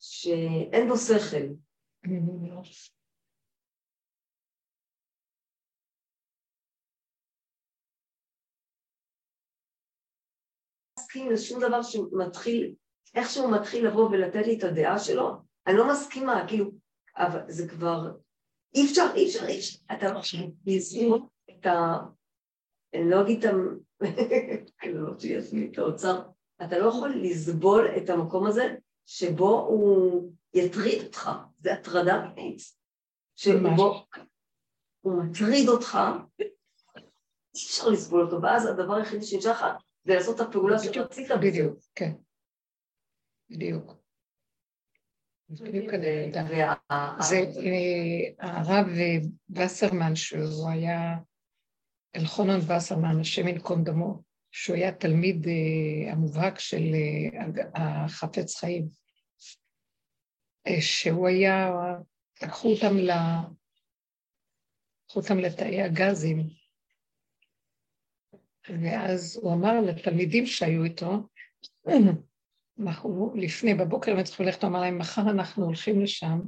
[0.00, 1.36] שאין בו שכל,
[10.98, 12.74] מסכים לשום דבר שמתחיל,
[13.14, 15.30] איכשהו מתחיל לבוא ולתת לי את הדעה שלו,
[15.66, 16.70] אני לא מסכימה, כאילו,
[17.16, 18.10] אבל זה כבר,
[18.74, 20.20] אי אפשר, אי אפשר, אי אפשר, אתה יכול
[20.66, 21.96] לסבול את ה...
[22.94, 23.54] אני לא אגיד את.
[24.78, 25.14] כאילו, לא
[25.52, 26.22] לי את האוצר,
[26.62, 28.74] אתה לא יכול לסבול את המקום הזה
[29.06, 32.62] שבו הוא יטריד אותך, זה הטרדה מינית,
[33.36, 34.06] שבו
[35.00, 35.98] הוא מטריד אותך,
[36.40, 36.46] אי
[37.54, 39.64] אפשר לסבול אותו, ואז הדבר היחידי שנשאר לך
[40.04, 41.30] זה לעשות את הפעולה שרצית.
[41.40, 42.12] בדיוק, כן.
[43.50, 43.99] בדיוק.
[47.20, 49.18] זה אה, הרב אה,
[49.50, 51.16] וסרמן, שהוא היה,
[52.16, 56.82] אלחונן וסרמן, השם יינקום דמו, שהוא היה תלמיד אה, המובהק של
[57.74, 58.88] החפץ חיים,
[60.80, 61.72] שהוא היה,
[62.42, 63.10] לקחו אותם ל...
[65.04, 66.48] לקחו אותם לתאי הגזים,
[68.68, 71.28] ואז הוא אמר לתלמידים שהיו איתו,
[72.80, 76.40] אנחנו לפני, בבוקר הם צריכים ללכת, הוא אמר להם, מחר אנחנו הולכים לשם,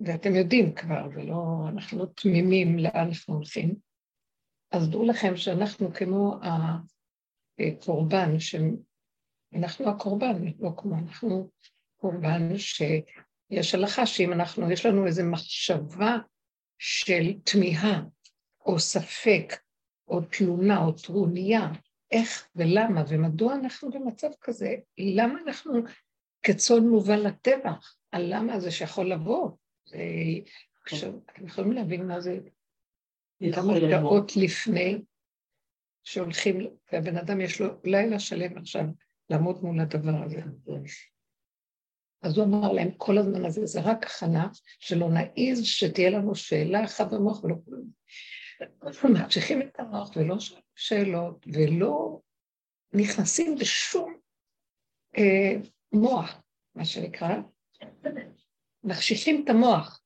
[0.00, 3.74] ואתם יודעים כבר, ולא, אנחנו לא תמימים לאן אנחנו הולכים,
[4.70, 6.36] אז דעו לכם שאנחנו כמו
[7.58, 11.50] הקורבן, שאנחנו הקורבן, לא כמו אנחנו
[11.96, 16.16] קורבן, שיש הלכה שאם אנחנו, יש לנו איזו מחשבה
[16.78, 18.02] של תמיהה,
[18.66, 19.52] או ספק,
[20.08, 21.70] או תלונה, או טרוניה,
[22.10, 25.72] איך ולמה ומדוע אנחנו במצב כזה, למה אנחנו
[26.42, 29.50] כצאן מובל לטבח, הלמה זה שיכול לבוא.
[29.86, 29.98] זה...
[30.82, 32.38] עכשיו, אתם יכולים להבין מה זה
[33.54, 35.02] כמה שעות לפני
[36.04, 38.84] שהולכים, והבן אדם יש לו לילה שלם עכשיו
[39.30, 40.40] לעמוד מול הדבר הזה.
[42.22, 44.48] אז הוא אמר להם, כל הזמן הזה זה רק הכנה,
[44.78, 47.90] שלא נעיז שתהיה לנו שאלה אחת במוח ולא כלום.
[48.82, 52.20] אנחנו ממשיכים את המוח ולא שואלים שאלות, ולא
[52.92, 54.18] נכנסים בשום
[55.18, 55.54] אה,
[55.92, 56.42] מוח,
[56.74, 57.28] מה שנקרא,
[58.84, 60.02] מחשיכים את המוח,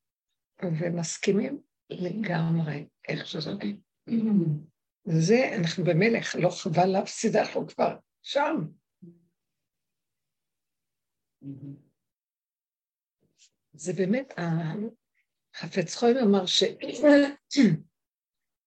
[0.63, 3.51] ומסכימים לגמרי איך שזה.
[5.05, 8.55] זה, אנחנו במלך, לא חבל להפסיד, אנחנו כבר שם.
[13.73, 14.33] זה באמת,
[15.53, 16.63] החפץ חיים אמר ש...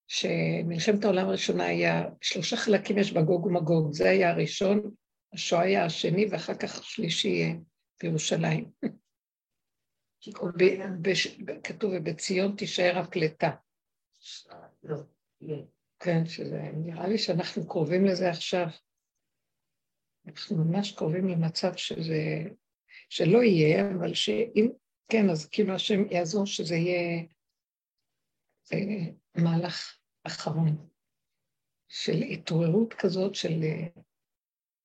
[0.09, 4.90] שמלחמת העולם הראשונה היה, שלושה חלקים יש בגוג ומגוג, זה היה הראשון,
[5.32, 7.54] השואה היה השני, ואחר כך השלישי
[8.02, 8.70] בירושלים.
[11.64, 13.50] כתוב, ובציון תישאר הפלטה.
[14.82, 14.96] לא.
[15.98, 18.66] כן, שזה, נראה לי שאנחנו קרובים לזה עכשיו.
[20.26, 22.42] אנחנו ממש קרובים למצב שזה,
[23.09, 24.68] שלא יהיה, אבל שאם,
[25.09, 27.22] כן, אז כאילו השם יעזור שזה יהיה
[28.72, 29.95] אה, מהלך
[30.27, 30.77] אחרון
[31.89, 33.87] של התעוררות כזאת של אה,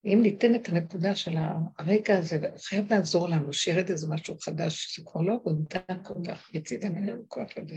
[0.06, 1.32] אם ניתן את הנקודה של
[1.78, 6.54] הרגע הזה, חייב לעזור לנו, שירד איזה משהו חדש, זה כבר לא עבודה כל כך,
[6.54, 7.76] יצאת ממנו כוח לזה.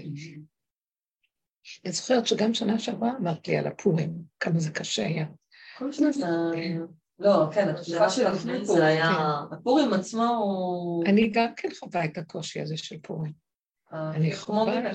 [1.85, 5.27] אני זוכרת שגם שנה שעברה אמרת לי על הפורים, כמה זה קשה היה.
[5.79, 6.11] כל שנה
[7.19, 9.11] לא, כן, התקופה של לפני זה היה...
[9.53, 11.05] הפורים עצמו הוא...
[11.07, 13.44] אני גם כן חווה את הקושי הזה של פורים.
[13.95, 14.93] אני חווה,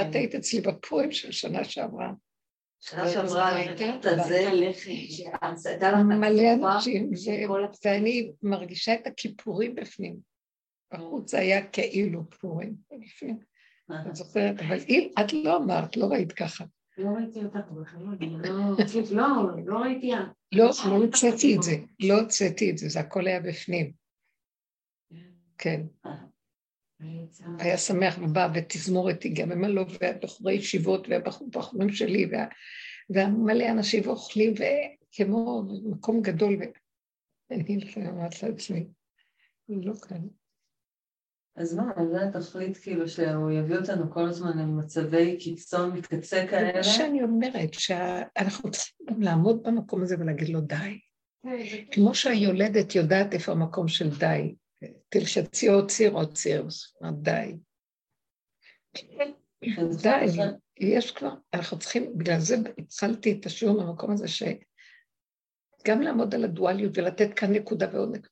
[0.00, 2.12] את היית אצלי בפורים של שנה שעברה.
[2.80, 3.84] שנה שעברה הייתה
[4.26, 4.50] זה,
[6.04, 7.10] מלא אנשים,
[7.84, 10.16] ואני מרגישה את הכיפורים בפנים.
[10.92, 13.38] בחוץ היה כאילו פורים בפנים.
[14.10, 16.64] את זוכרת, אבל אם את לא אמרת, לא ראית ככה.
[16.98, 18.00] לא ראיתי אותך בכלל,
[19.16, 19.24] לא,
[19.66, 20.10] לא ראיתי...
[20.52, 23.92] לא, לא הוצאתי את זה, לא הוצאתי את זה, זה הכל היה בפנים.
[25.58, 25.82] כן.
[27.58, 32.30] היה שמח ובא ותזמורת הגיעה ממלא, והבחורי ישיבות והבחורים שלי,
[33.10, 36.58] והמלא אנשים ואוכלים, וכמו מקום גדול,
[37.50, 38.86] ואני לפעמים אמרת לעצמי,
[39.68, 40.20] לא כאן.
[41.56, 46.82] אז מה, זה התכלית כאילו שהוא יביא אותנו כל הזמן למצבי קיצון מקצה כאלה?
[46.82, 50.98] זה שאני אומרת, שאנחנו צריכים גם לעמוד במקום הזה ולהגיד לו די.
[51.90, 54.54] כמו שהיולדת יודעת איפה המקום של די.
[55.08, 56.66] תלחצי עוד ציר עוד ציר,
[57.12, 57.56] די.
[60.02, 60.26] די,
[60.80, 66.98] יש כבר, אנחנו צריכים, בגלל זה התחלתי את השיעור במקום הזה, שגם לעמוד על הדואליות
[66.98, 68.28] ולתת כאן נקודה ועוד נקודה.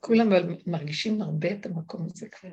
[0.00, 0.28] כולם
[0.66, 2.50] מרגישים הרבה את המקום הזה כבר.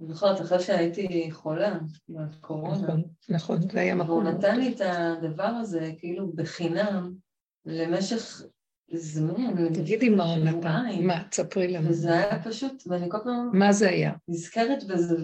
[0.00, 1.78] אני זוכרת, אחרי שהייתי חולה
[2.08, 2.82] בקורונה.
[2.82, 4.10] נכון, נכון, זה היה מקום.
[4.10, 7.14] הוא נתן לי את הדבר הזה, כאילו, בחינם,
[7.64, 8.42] למשך
[8.92, 9.72] זמן.
[9.74, 11.88] תגידי מה נתן, מה, תספרי לנו.
[11.88, 13.50] וזה היה פשוט, ואני כל פעם...
[13.52, 14.12] מה זה היה?
[14.28, 15.16] נזכרת בזה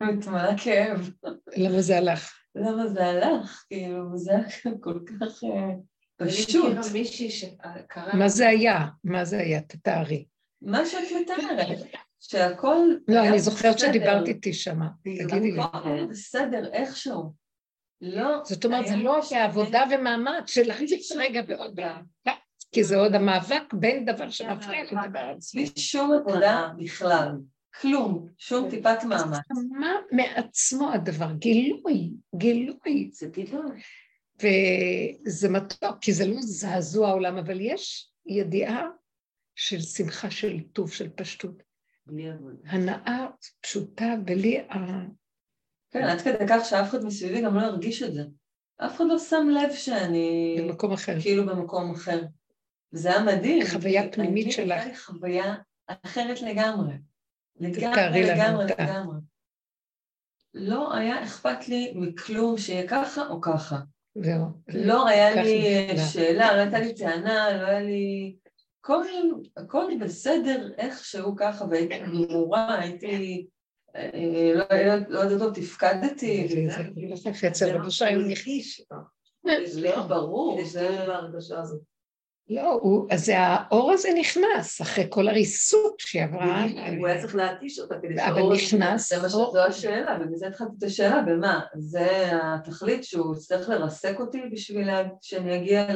[0.00, 1.10] ומתמלא כאב.
[1.56, 2.32] למה זה הלך?
[2.54, 3.64] למה זה הלך?
[3.68, 5.44] כאילו, זה היה כל כך...
[5.44, 5.74] אה,
[6.16, 6.64] פשוט.
[8.14, 8.86] מה זה היה?
[9.04, 9.60] מה זה היה?
[9.60, 10.24] תתארי.
[10.62, 11.78] מה שאת מתארת,
[12.20, 12.76] שהכל...
[13.08, 15.60] לא, אני זוכרת שדיברת איתי שמה, תגידי לי.
[16.10, 17.32] בסדר, איכשהו.
[18.00, 18.40] לא...
[18.44, 21.98] זאת אומרת, זה לא כעבודה ומאמץ של להחזיק רגע ועוד בעיה.
[22.72, 25.50] כי זה עוד המאבק בין דבר שמפריע לדבר על זה.
[25.54, 27.28] בלי שום עבודה בכלל.
[27.80, 29.38] כלום, שום טיפת מאמץ.
[29.70, 31.32] מה מעצמו הדבר?
[31.32, 33.10] גילוי, גילוי.
[33.12, 33.80] זה גילוי.
[34.36, 38.82] וזה מתוק, כי זה לא זעזוע העולם, אבל יש ידיעה
[39.54, 41.62] של שמחה, של טוב, של פשטות.
[42.66, 43.26] הנאה
[43.60, 44.60] פשוטה, בלי.
[45.90, 48.22] כן, עד כדי כך שאף אחד מסביבי גם לא ירגיש את זה.
[48.78, 50.56] אף אחד לא שם לב שאני...
[50.60, 51.20] במקום אחר.
[51.20, 52.22] כאילו במקום אחר.
[52.92, 53.66] וזה היה מדהים.
[53.66, 54.70] חוויה פנימית שלך.
[54.70, 55.54] הייתה לי חוויה
[55.86, 56.94] אחרת לגמרי.
[57.60, 59.16] לגמרי, לגמרי, לגמרי.
[60.54, 63.78] לא היה אכפת לי מכלום שיהיה ככה או ככה.
[64.14, 64.44] זהו.
[64.68, 68.36] לא היה לי שאלה, לא הייתה לי טענה, לא היה לי...
[68.80, 69.02] הכל,
[69.56, 73.46] הכל בסדר איכשהו ככה, והייתי גמורה, הייתי...
[73.96, 74.64] אה, לא,
[75.08, 76.48] לא יודעת טוב, תפקדתי.
[77.14, 78.82] זה אצל רבו שהיו ניחיש.
[79.64, 81.80] זה ברור, זה בהרגשה הזאת.
[82.50, 82.80] לא,
[83.10, 86.64] אז האור הזה נכנס, אחרי כל הריסוק שהיא עברה.
[86.98, 88.40] הוא היה צריך להתיש אותה כדי שהאור...
[88.40, 89.14] אבל נכנס...
[89.28, 94.88] זו השאלה, ובזה התחלתי את השאלה, ומה, זה התכלית שהוא יצטרך לרסק אותי בשביל
[95.22, 95.88] שאני אגיע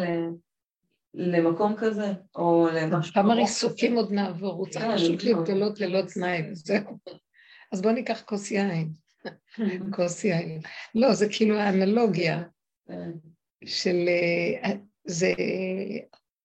[1.14, 3.14] למקום כזה, או למשהו...
[3.14, 6.99] כמה ריסוקים עוד נעבור, הוא צריך כן, פשוט להתגלות ללא תנאי, וזהו.
[7.73, 8.93] אז בואו ניקח כוס יין.
[9.97, 10.61] כוס יין.
[10.95, 12.43] לא, זה כאילו האנלוגיה.
[13.64, 14.09] של...
[14.64, 14.73] אה,
[15.05, 15.33] זה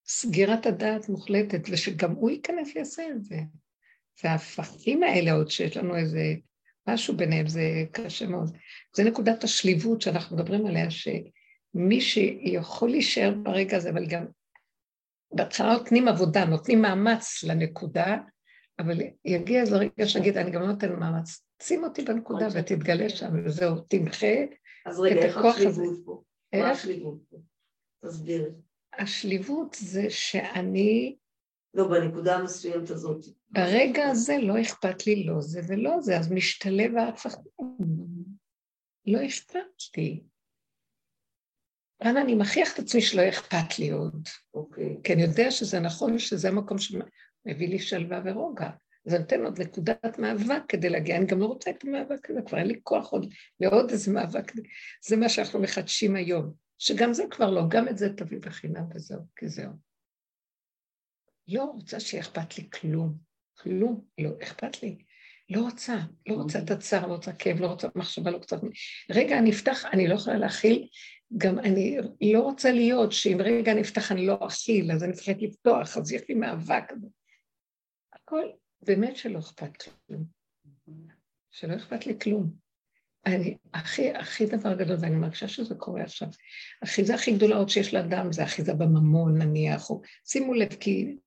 [0.08, 3.40] סגירת הדעת מוחלטת, ושגם הוא ייכנס ויעשה את זה.
[4.24, 6.34] וההפכים האלה עוד שיש לנו איזה
[6.88, 8.58] משהו ביניהם, זה קשה מאוד.
[8.96, 14.26] זה נקודת השליבות שאנחנו מדברים עליה, שמי שיכול להישאר ברגע הזה, אבל גם
[15.32, 18.18] בהתחלה נותנים עבודה, נותנים מאמץ לנקודה,
[18.80, 23.46] אבל יגיע איזה רגע שיגיד, אני גם לא נותן מאמץ, שים אותי בנקודה ותתגלה שם,
[23.46, 24.92] וזהו, תמחה את הכוח הזה.
[24.92, 26.24] אז רגע, איך השליבות פה?
[26.56, 27.38] מה השליבות פה?
[28.06, 28.50] תסבירי.
[28.94, 31.18] השליבות זה שאני...
[31.74, 33.26] לא, בנקודה המסוימת הזאת.
[33.50, 37.36] ברגע הזה לא אכפת לי לא זה ולא זה, אז משתלב ההפך.
[39.06, 40.24] לא אכפת לי.
[42.04, 44.28] כאן אני מכריח את עצמי שלא אכפת לי עוד.
[44.54, 44.98] אוקיי.
[45.04, 46.78] כי אני יודע שזה נכון, שזה המקום
[47.48, 48.70] שמביא לי שלווה ורוגע.
[49.06, 52.58] זה נותן עוד נקודת מאבק כדי להגיע, אני גם לא רוצה את המאבק הזה, כבר
[52.58, 54.52] אין לי כוח עוד לעוד איזה מאבק.
[55.08, 56.54] זה מה שאנחנו מחדשים היום.
[56.80, 59.72] שגם זה כבר לא, גם את זה תביא בחינם וזהו, כי זהו.
[61.48, 63.18] לא רוצה שיהיה אכפת לי כלום,
[63.58, 64.98] כלום, לא אכפת לי.
[65.50, 65.98] לא רוצה,
[66.28, 68.56] לא רוצה את הצער, לא רוצה כאב, לא רוצה מחשבה, לא רוצה...
[69.12, 70.88] רגע, אני אפתח, אני לא יכולה להכיל
[71.38, 75.98] גם אני לא רוצה להיות שאם רגע נפתח אני לא אכיל, אז אני צריכה לפתוח,
[75.98, 76.84] אז יש לי מאבק.
[78.28, 78.46] הכל,
[78.82, 80.26] באמת שלא אכפת כלום.
[81.52, 82.54] שלא אכפת לי כלום.
[83.26, 86.28] אני, הכי, הכי דבר גדול, ואני מרגישה שזה קורה עכשיו,
[86.82, 91.18] האחיזה הכי גדולה עוד שיש לאדם זה אחיזה בממון נניח, או שימו לב, כי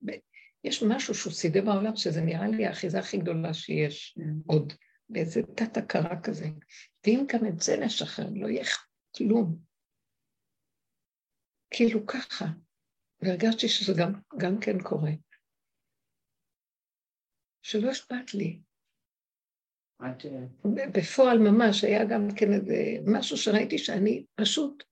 [0.64, 4.72] יש משהו שהוא סידר בעולם, שזה נראה לי האחיזה הכי גדולה שיש עוד,
[5.08, 6.48] באיזה תת-הכרה כזה.
[7.06, 8.64] ואם גם את זה נשחרר, לא יהיה
[9.16, 9.58] כלום.
[11.70, 12.46] כאילו ככה.
[13.22, 15.10] והרגשתי שזה גם, גם כן קורה.
[17.62, 18.60] שלא אכפת לי.
[20.92, 22.74] בפועל ממש היה גם כן איזה
[23.06, 24.84] משהו שראיתי שאני פשוט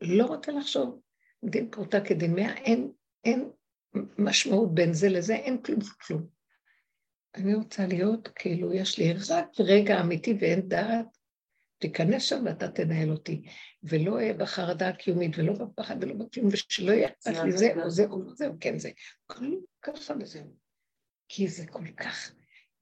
[0.00, 1.00] לא רוצה לחשוב.
[1.44, 2.92] דין פרוטה כדין מאה, אין,
[3.24, 3.50] אין
[4.18, 6.26] משמעות בין זה לזה, אין כלום כלום.
[7.34, 11.06] אני רוצה להיות, כאילו, יש לי רק רגע אמיתי ואין דעת,
[11.78, 13.42] תיכנס שם ואתה תנהל אותי,
[13.82, 17.08] ולא אהיה בחרדה הקיומית, ולא בפחד ולא בכלום, ושלא יהיה
[17.44, 18.90] לי זה או זה או זה או כן זה.
[19.26, 20.65] כלום ככה וזהו.
[21.28, 22.32] כי זה כל כך,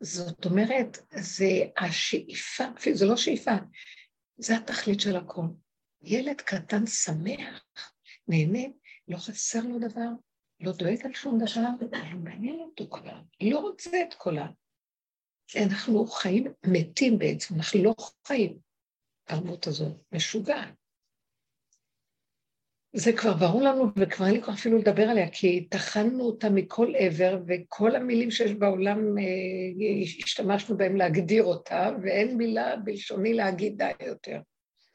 [0.01, 2.65] זאת אומרת, זה השאיפה,
[2.95, 3.55] זה לא שאיפה,
[4.37, 5.47] זה התכלית של הכל.
[6.03, 7.65] ילד קטן שמח,
[8.29, 8.63] נהנה,
[9.09, 10.09] לא חסר לו דבר,
[10.61, 14.53] לא דואג על שום דבר, לא מעניין אותו כבר, לא רוצה את כולם.
[15.57, 17.95] אנחנו חיים מתים בעצם, אנחנו לא
[18.27, 18.59] חיים.
[19.27, 20.75] התרבות הזאת משוגעת.
[22.97, 26.93] זה כבר ברור לנו, וכבר אין לי כוח אפילו לדבר עליה, כי טחנו אותה מכל
[26.99, 34.07] עבר, וכל המילים שיש בעולם, אה, השתמשנו בהם להגדיר אותה, ואין מילה בלשוני להגיד די
[34.07, 34.41] יותר.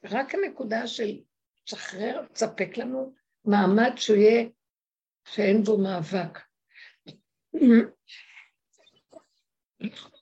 [0.04, 1.20] רק הנקודה של
[1.66, 3.14] שחרר, תספק לנו
[3.46, 4.46] מעמד שהוא יהיה,
[5.28, 6.40] שאין בו מאבק.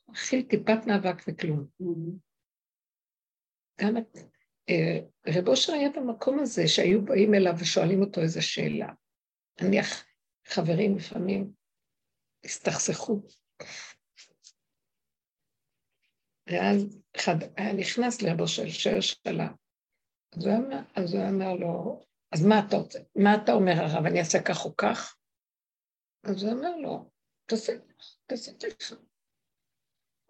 [0.10, 1.66] התחיל טיפת מאבק וכלום.
[3.82, 4.18] גם את...
[4.70, 8.88] אה, רב אושר היה במקום הזה שהיו באים אליו ושואלים אותו איזו שאלה.
[9.62, 10.06] נניח
[10.46, 11.52] חברים לפעמים
[12.46, 13.22] הסתכסכו.
[16.50, 19.48] ואז אחד היה נכנס לרב אושר שואל שאלה.
[20.96, 23.00] אז הוא, אמר, לו, אז מה אתה רוצה?
[23.16, 25.18] מה אתה אומר הרב, אני אעשה כך או כך?
[26.24, 27.10] אז הוא אמר לו,
[27.46, 28.94] תעשה כך, תעשה כך.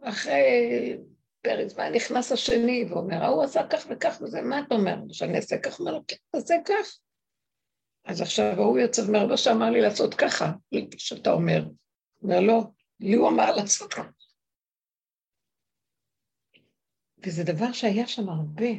[0.01, 0.97] אחרי
[1.41, 4.95] פרק זמן נכנס השני ואומר, ההוא עשה כך וכך וזה, מה אתה אומר?
[5.11, 5.79] שאני אעשה כך?
[5.79, 6.99] אומר לו, כן, תעשה כך.
[8.05, 10.45] אז עכשיו ההוא יוצא ואומר, לא שאמר לי לעשות ככה,
[10.97, 11.63] שאתה אומר.
[12.23, 12.61] אומר, לא,
[12.99, 14.09] לי הוא אמר לעשות ככה.
[17.25, 18.69] וזה דבר שהיה שם הרבה,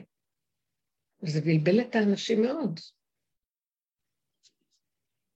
[1.23, 2.81] וזה בלבל את האנשים מאוד.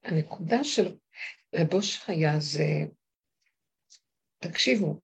[0.04, 0.96] הנקודה של
[1.54, 2.64] רבו שחיה זה,
[4.38, 5.00] תקשיבו,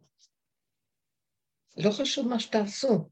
[1.84, 3.08] לא חשוב מה שתעשו.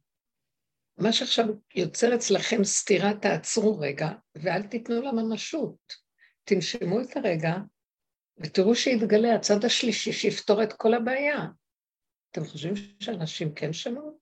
[0.98, 1.44] מה שעכשיו
[1.74, 5.92] יוצר אצלכם סתירה, תעצרו רגע, ואל תיתנו לה ממשות.
[6.44, 7.54] תנשמו את הרגע,
[8.38, 11.38] ותראו שיתגלה הצד השלישי שיפתור את כל הבעיה.
[12.30, 14.18] אתם חושבים שאנשים כן שמעו?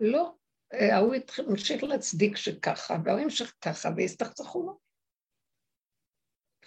[0.00, 0.32] לא.
[0.72, 1.14] ההוא
[1.48, 4.78] המשיך להצדיק שככה, וההוא המשיך ככה, והסתכסכו לו.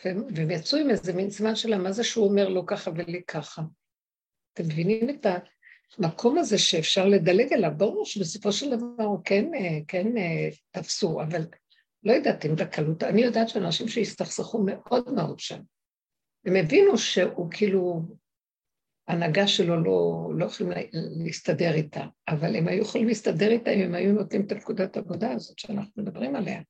[0.05, 3.61] והם יצאו עם איזה מין זמן שלה, מה זה שהוא אומר לו ככה ולי ככה?
[4.53, 5.37] אתם מבינים את ה...
[5.97, 11.41] המקום הזה שאפשר לדלג עליו, ברור שבסופו של דבר כן, אה, כן אה, תפסו, אבל
[12.03, 15.59] לא יודעת אם בקלות, אני יודעת שאנשים שהסתכסכו מאוד מאוד שם,
[16.45, 18.01] הם הבינו שהוא כאילו,
[19.07, 20.73] ההנהגה שלו לא, לא יכולים
[21.25, 25.31] להסתדר איתה, אבל הם היו יכולים להסתדר איתה אם הם היו נותנים את הנקודת העבודה
[25.31, 26.61] הזאת שאנחנו מדברים עליה.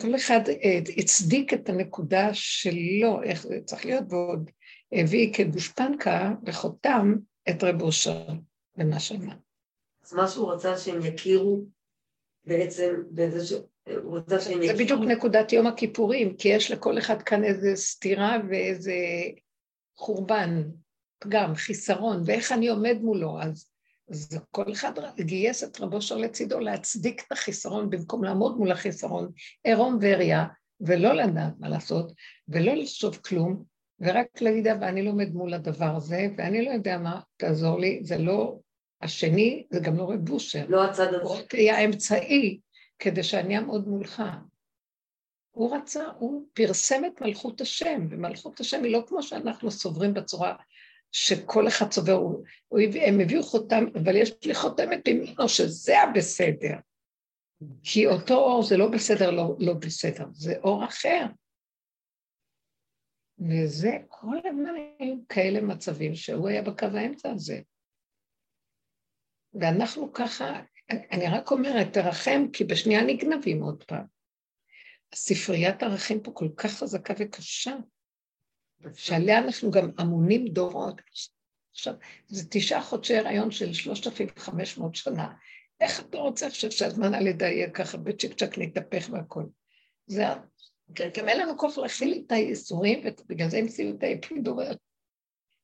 [0.00, 4.50] כל אחד אה, הצדיק את הנקודה שלו, איך זה צריך להיות, ועוד
[4.92, 7.14] הביא כגושפנקה וחותם
[7.48, 8.26] את רב אושר
[8.76, 9.34] במה שאמר.
[10.04, 11.64] אז מה שהוא רצה שהם יכירו
[12.44, 13.52] בעצם, באיזה ש...
[14.02, 14.76] הוא רצה שהם יכירו...
[14.78, 18.94] זה בדיוק נקודת יום הכיפורים, כי יש לכל אחד כאן איזה סתירה ואיזה
[19.96, 20.62] חורבן,
[21.18, 23.70] פגם, חיסרון, ואיך אני עומד מולו, אז,
[24.10, 29.32] אז כל אחד גייס את רבו שר לצידו להצדיק את החיסרון במקום לעמוד מול החיסרון,
[29.64, 30.46] עירום ועריה,
[30.80, 32.12] ולא לדעת מה לעשות,
[32.48, 33.64] ולא לחשוב כלום,
[34.02, 38.18] ורק להגיד, אבל אני עומד מול הדבר הזה, ואני לא יודע מה, תעזור לי, זה
[38.18, 38.58] לא
[39.02, 40.64] השני, זה גם לא רב בושר.
[40.68, 41.22] לא הצד הזה.
[41.22, 42.60] הוא היה אמצעי
[42.98, 44.22] כדי שאני אעמוד מולך.
[45.50, 50.54] הוא רצה, הוא פרסם את מלכות השם, ומלכות השם היא לא כמו שאנחנו סוברים בצורה
[51.12, 56.74] שכל אחד סובר, הוא, הוא, הם הביאו חותם, אבל יש לי חותמת ממנו שזה הבסדר.
[57.82, 61.26] כי אותו אור זה לא בסדר, לא, לא בסדר, זה אור אחר.
[63.38, 67.60] וזה, כל הזמן היו כאלה מצבים שהוא היה בקו האמצע הזה.
[69.54, 70.60] ואנחנו ככה
[70.90, 74.04] אני רק אומרת, תרחם, כי בשנייה נגנבים עוד פעם.
[75.12, 77.76] הספריית ערכים פה כל כך חזקה וקשה,
[78.94, 81.00] שעליה אנחנו גם אמונים דורות.
[81.70, 81.94] עכשיו,
[82.26, 85.32] זה תשעה חודשי הריון של 3,500 שנה.
[85.80, 89.44] איך אתה רוצה עכשיו שהזמן הלידה יהיה ככה בצ'יק צ'ק להתהפך והכל?
[90.06, 90.24] זה,
[91.18, 94.74] גם אין לנו כוח להכיל את הייסורים, ובגלל זה המציאו את האפידורל.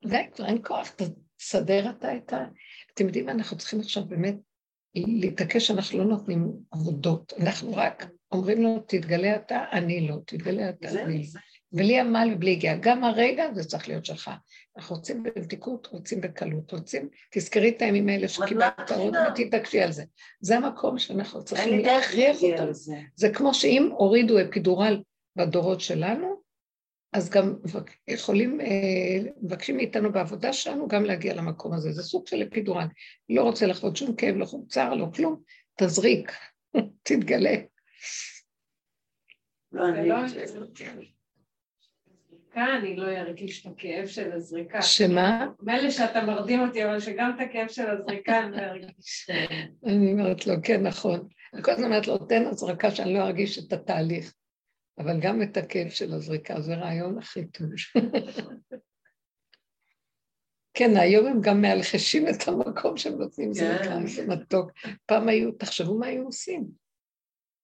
[0.04, 0.94] די, כבר אין כוח,
[1.38, 2.44] תסדר אתה את ה...
[2.94, 4.36] אתם יודעים מה, אנחנו צריכים עכשיו באמת
[4.94, 10.88] להתעקש שאנחנו לא נותנים עבודות, אנחנו רק אומרים לו, תתגלה אתה, אני לא, תתגלה אתה,
[10.88, 11.40] אני לא.
[11.72, 12.76] בלי עמל ובלי הגיעה.
[12.80, 14.30] גם הרגע זה צריך להיות שלך.
[14.76, 20.04] אנחנו רוצים במתיקות, רוצים בקלות, רוצים, תזכרי את הימים האלה שקיבלת עוד ותתעקשי על זה.
[20.40, 22.72] זה המקום שאנחנו צריכים להכריח אותם.
[23.14, 25.02] זה כמו שאם הורידו אפידורל
[25.36, 26.42] בדורות שלנו,
[27.12, 27.54] אז גם
[28.08, 31.92] יכולים, אה, מבקשים מאיתנו בעבודה שלנו גם להגיע למקום הזה.
[31.92, 32.86] זה סוג של אפידורל.
[33.28, 35.42] לא רוצה לחוות שום כאב, לא חוצר, לא כלום,
[35.78, 36.32] תזריק,
[37.02, 37.54] תתגלה.
[39.72, 40.08] לא, אני...
[40.08, 40.84] לא הזריקה,
[42.78, 44.82] אני לא ארגיש את הכאב של הזריקה.
[44.82, 45.46] שמה?
[45.62, 49.30] מילא שאתה מרדים אותי, אבל שגם את הכאב של הזריקה אני לא ארגיש.
[49.86, 51.28] אני אומרת לו, כן, נכון.
[51.54, 54.34] אני כל הזמן אומרת לו, תן הזרקה שאני לא ארגיש את התהליך.
[54.98, 57.68] אבל גם את הכאב של הזריקה, זה רעיון הכי טוב.
[60.74, 64.06] כן, היום הם גם מאלחשים את המקום שהם נותנים זריקה, כן.
[64.06, 64.70] זה מתוק.
[65.06, 66.70] פעם היו, תחשבו מה היו עושים.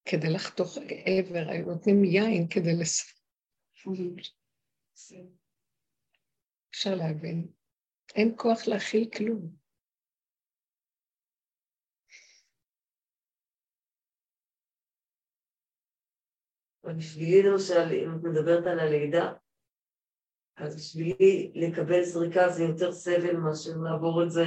[0.05, 3.23] כדי לחתוך עבר, היו נותנים יין כדי לס...
[6.70, 7.48] אפשר להבין.
[8.15, 9.64] אין כוח להכיל כלום.
[16.93, 19.32] בשבילי למשל, אם את מדברת על הלידה,
[20.56, 24.44] אז בשבילי לקבל זריקה זה יותר סבל מאשר לעבור את זה.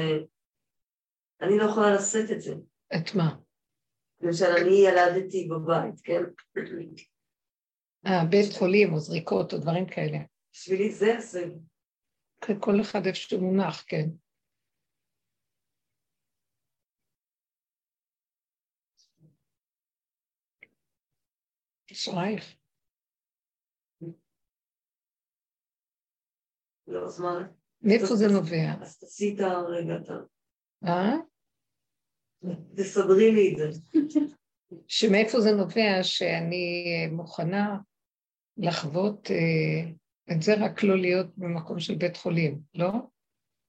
[1.42, 2.54] אני לא יכולה לשאת את זה.
[2.96, 3.36] את מה?
[4.22, 6.24] למשל, אני ילדתי בבית, כן?
[8.08, 10.18] אה, בית חולים או זריקות או דברים כאלה.
[10.54, 11.52] בשבילי זה הסבל.
[12.60, 14.10] כל אחד איפה שהוא מונח, כן.
[21.98, 22.56] אשרייך.
[26.88, 27.48] לא, אז מה?
[27.82, 28.74] מאיפה זה נובע?
[28.82, 30.14] אז תעשי את הרגע, אתה...
[30.86, 31.16] אה?
[32.76, 33.80] תסדרי לי את זה.
[34.88, 37.78] שמאיפה זה נובע שאני מוכנה
[38.58, 39.92] לחוות אה,
[40.32, 42.92] את זה רק לא להיות במקום של בית חולים, לא?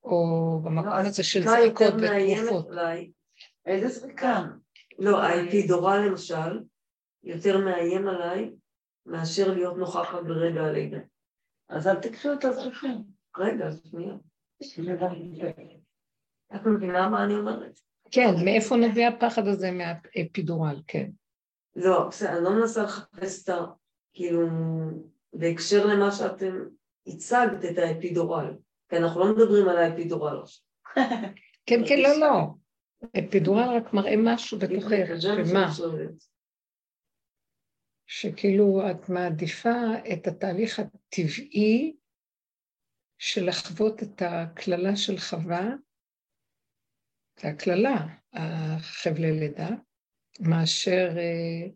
[0.03, 2.69] או במקום לא, הזה של זריקות ותרופות.
[3.67, 4.45] איזה זריקה?
[4.99, 6.61] לא, האפידורה למשל,
[7.23, 8.53] יותר מאיים עליי
[9.07, 10.99] מאשר להיות נוכחת ברגע הלידה.
[11.69, 12.89] אז אל תקחו את הזריקה.
[13.39, 14.15] רגע, שנייה.
[16.55, 17.81] את מבינה מה אני אומרת?
[18.11, 21.11] כן, מאיפה נביא הפחד הזה מהאפידורל, כן.
[21.77, 23.65] לא, בסדר, אני לא מנסה לחפש את ה...
[24.13, 24.49] כאילו,
[25.33, 26.55] בהקשר למה שאתם
[27.07, 28.55] הצגת את האפידורל,
[28.89, 30.65] כי אנחנו לא מדברים על האפידורל עכשיו.
[31.67, 32.45] כן, כן, לא, לא.
[33.19, 35.69] אפידורל רק מראה משהו בתוכך, שמה?
[38.11, 39.79] שכאילו את מעדיפה
[40.13, 41.97] את התהליך הטבעי
[43.19, 45.67] של לחוות את הקללה של חווה,
[47.41, 49.69] זה הקללה, החבלי לידה,
[50.41, 51.71] מאשר אה,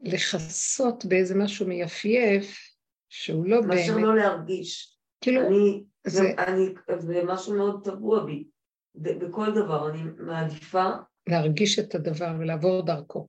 [0.00, 2.76] לכסות באיזה משהו מייפייף
[3.08, 3.74] שהוא לא באמת...
[3.74, 4.98] מאשר לא להרגיש.
[5.20, 6.22] כאילו, אני, זה...
[6.38, 8.48] אני, זה משהו מאוד טבוע בי,
[8.94, 10.90] בכל דבר, אני מעדיפה...
[11.28, 13.28] להרגיש את הדבר ולעבור דרכו.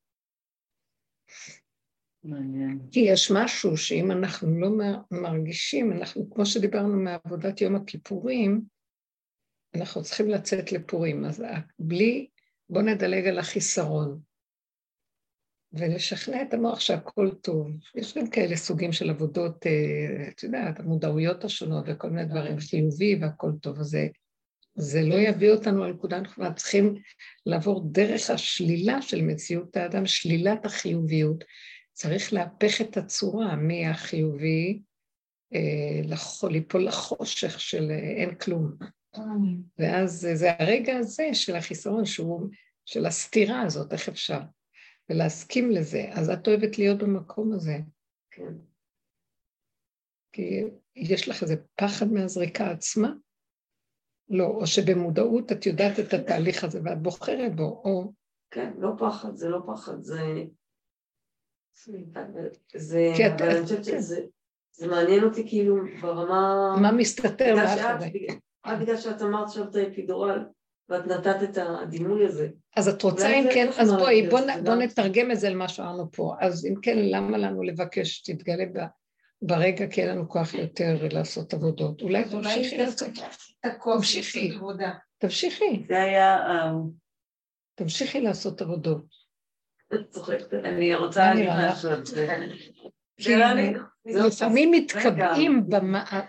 [2.24, 2.80] מעניין.
[2.92, 4.70] כי יש משהו שאם אנחנו לא
[5.12, 8.62] מרגישים, אנחנו, כמו שדיברנו מעבודת יום הכיפורים,
[9.76, 11.44] אנחנו צריכים לצאת לפורים, אז
[11.80, 12.28] בלי,
[12.70, 14.20] בואו נדלג על החיסרון.
[15.74, 17.68] ולשכנע את המוח שהכל טוב.
[17.96, 23.16] יש גם כאלה סוגים של עבודות, אה, את יודעת, המודעויות השונות וכל מיני דברים, חיובי
[23.22, 23.80] והכל טוב.
[23.80, 24.08] אז זה,
[24.76, 26.96] זה לא יביא אותנו לנקודה אנחנו צריכים
[27.46, 31.44] לעבור דרך השלילה של מציאות האדם, שלילת החיוביות.
[32.00, 34.82] צריך להפך את הצורה מהחיובי,
[35.54, 36.18] אה,
[36.50, 38.72] ליפול לחושך של אה, אין כלום.
[39.80, 42.50] ואז זה הרגע הזה של החיסרון, שהוא,
[42.86, 44.40] של הסתירה הזאת, איך אפשר?
[45.10, 46.10] ולהסכים לזה.
[46.12, 47.78] אז את אוהבת להיות במקום הזה.
[48.32, 48.54] כן.
[50.32, 50.64] כי
[50.96, 53.10] יש לך איזה פחד מהזריקה עצמה?
[54.30, 58.14] לא, או שבמודעות את יודעת את התהליך הזה ואת בוחרת בו, או...
[58.52, 60.22] כן, לא פחד, זה לא פחד, זה...
[62.76, 63.12] זה...
[63.16, 63.42] כי את...
[63.42, 64.22] אני חושבת שזה...
[64.72, 66.76] זה מעניין אותי כאילו ברמה...
[66.82, 68.28] מה מסתתר מאחורי?
[68.66, 70.46] רק בגלל שאת אמרת עכשיו את האפידורל,
[70.90, 72.50] ואת נתת את הדימוי הזה.
[72.76, 76.36] אז את רוצה אם כן, אז בואי, בוא, נתרגם את זה למה שאמרנו פה.
[76.40, 78.88] אז אם כן, למה לנו לבקש שתתגלה ב-
[79.42, 82.02] ברגע כי אין לנו כוח יותר לעשות עבודות?
[82.02, 83.10] אולי תמשיכי לעשות,
[83.98, 84.58] תמשיכי.
[85.18, 86.72] תמשיכי, זה היה, אה,
[87.76, 89.19] תמשיכי לעשות עבודות.
[90.64, 91.50] אני רוצה להגיד?
[91.50, 91.90] משהו
[93.20, 93.46] זה לא
[94.06, 95.70] לא- לפעמים מתקבעים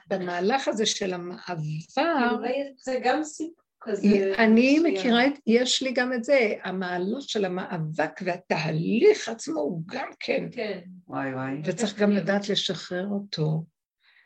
[0.09, 2.37] במהלך הזה של המעבר,
[2.77, 4.35] זה גם סיפור כזה.
[4.39, 4.79] אני.
[4.79, 10.49] מכירה, את, יש לי גם את זה, המעלות של המאבק והתהליך עצמו הוא גם כן,
[10.53, 10.81] כן.
[11.09, 11.53] וואי וואי.
[11.65, 13.65] וצריך גם לדעת לשחרר אותו.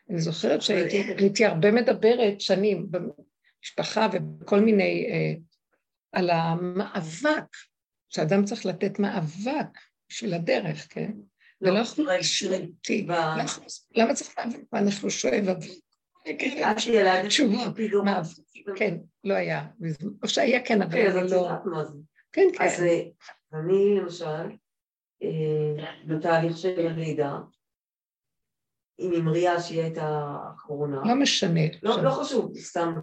[0.09, 5.33] אני זוכרת שהייתי הייתי הרבה מדברת שנים במשפחה ובכל מיני, אה,
[6.11, 7.45] על המאבק,
[8.15, 9.79] שאדם צריך לתת מאבק
[10.09, 11.11] בשביל הדרך, כן?
[11.61, 13.11] לא, יכלו רגע, לשאול תראי, אותי, ב-
[13.97, 14.59] למה- צריך מאבק?
[14.73, 15.43] מה אנחנו שואב
[16.93, 17.75] ילדת תשובות,
[18.75, 19.67] כן, לא היה,
[20.23, 21.83] או שהיה כן, אבל את לא...
[21.83, 21.97] זה.
[22.31, 23.03] כן, אז כן, אה,
[23.59, 24.49] אני למשל,
[25.23, 27.37] אה, בתהליך של הלידה,
[28.97, 31.61] עם אמריה שהיא הייתה האחרונה, לא משנה.
[31.83, 32.03] לא.
[32.03, 32.93] לא חשוב, סתם.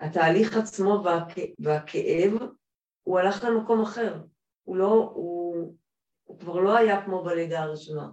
[0.00, 2.32] התהליך עצמו והכ- והכאב,
[3.02, 4.20] הוא הלך למקום אחר.
[4.62, 5.74] הוא לא, הוא,
[6.24, 8.08] הוא כבר לא היה כמו בלידה הראשונה.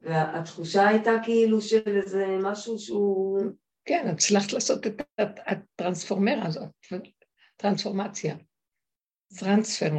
[0.00, 3.40] והתחושה הייתה כאילו של איזה משהו שהוא...
[3.84, 6.68] כן, הצלחת לעשות את הט- הטרנספורמרה הזאת,
[7.56, 8.36] טרנספורמציה.
[9.38, 9.90] טרנספר,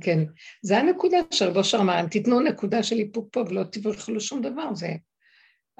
[0.00, 0.18] כן.
[0.62, 4.88] זה הנקודה של רבו שרמן, תיתנו נקודה של איפוק פה ולא תברכלו שום דבר, זה...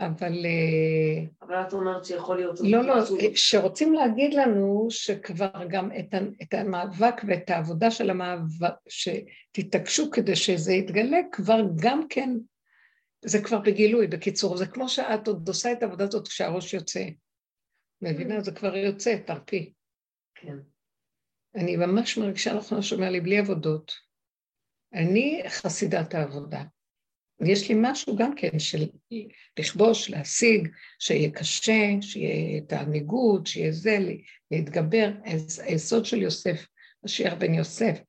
[0.01, 2.61] אבל אה, אבל את אומרת שיכול להיות...
[2.63, 8.75] לא, לא, משהו- שרוצים להגיד לנו שכבר גם את, את המאבק ואת העבודה של המאבק,
[8.89, 12.31] שתתעקשו כדי שזה יתגלה, כבר גם כן,
[13.25, 17.05] זה כבר בגילוי, בקיצור, זה כמו שאת עוד עושה את העבודה הזאת כשהראש יוצא.
[18.03, 18.41] מבינה?
[18.41, 19.73] זה כבר יוצא, תרפי.
[20.35, 20.57] כן.
[21.55, 23.93] אני ממש מרגישה מה שאומר לי, בלי עבודות.
[24.95, 26.63] אני חסידת העבודה.
[27.47, 28.87] יש לי משהו גם כן של
[29.59, 30.69] לכבוש, להשיג,
[30.99, 33.99] שיהיה קשה, שיהיה את הניגוד, שיהיה זה,
[34.51, 35.11] להתגבר.
[35.25, 36.67] היס- היסוד של יוסף,
[37.05, 38.01] משיח בן יוסף.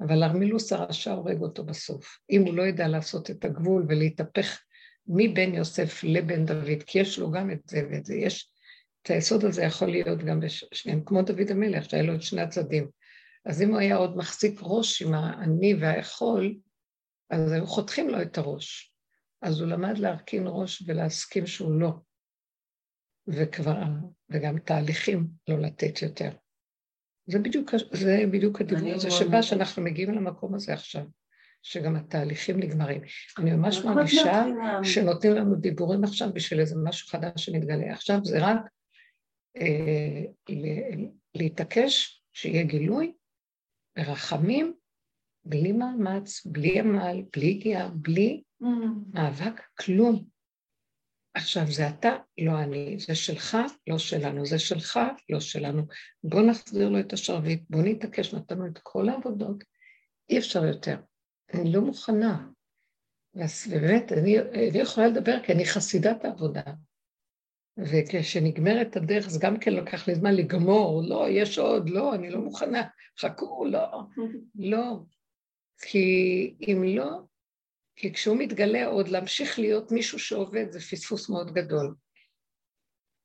[0.00, 2.18] אבל ארמילוס הרשע הורג אותו בסוף.
[2.30, 4.60] אם הוא לא ידע לעשות את הגבול ולהתהפך
[5.06, 8.50] מבן יוסף לבן דוד, כי יש לו גם את זה ואת זה, יש,
[9.02, 12.88] את היסוד הזה יכול להיות גם בשניהם, כמו דוד המלך, שהיה לו את שני הצדדים.
[13.46, 16.54] אז אם הוא היה עוד מחזיק ראש עם האני והאכול,
[17.30, 18.94] אז היו חותכים לו את הראש.
[19.42, 21.92] אז הוא למד להרכין ראש ולהסכים שהוא לא.
[23.26, 23.82] וכבר,
[24.30, 26.30] וגם תהליכים לא לתת יותר.
[27.26, 29.42] זה בדיוק, זה בדיוק הדיבור הזה שבא.
[29.42, 31.02] שאנחנו מגיעים למקום הזה עכשיו,
[31.62, 33.02] שגם התהליכים נגמרים.
[33.38, 34.84] אני ממש הכל מרגישה מתחילה.
[34.84, 37.92] שנותנים לנו דיבורים עכשיו בשביל איזה משהו חדש שמתגלה.
[37.92, 38.60] עכשיו זה רק
[39.56, 40.54] אה,
[41.34, 43.12] להתעקש שיהיה גילוי
[43.96, 44.74] ברחמים,
[45.44, 48.42] בלי מאמץ, בלי עמל, בלי הגיעה, בלי
[49.12, 50.24] מאבק, כלום.
[51.34, 53.56] עכשיו, זה אתה, לא אני, זה שלך,
[53.86, 55.00] לא שלנו, זה שלך,
[55.30, 55.82] לא שלנו.
[56.24, 59.64] בוא נחזיר לו את השרביט, בוא נתעקש, נתנו את כל העבודות,
[60.30, 60.96] אי אפשר יותר.
[61.54, 62.48] אני לא מוכנה.
[63.42, 66.62] אז באמת, אני, אני יכולה לדבר כי אני חסידת העבודה.
[67.78, 72.40] וכשנגמרת הדרך, אז גם כן לוקח לי זמן לגמור, לא, יש עוד, לא, אני לא
[72.40, 72.82] מוכנה,
[73.20, 74.02] חכו, לא,
[74.54, 75.00] לא.
[75.82, 77.10] כי אם לא,
[77.96, 81.94] כי כשהוא מתגלה עוד להמשיך להיות מישהו שעובד, זה פספוס מאוד גדול.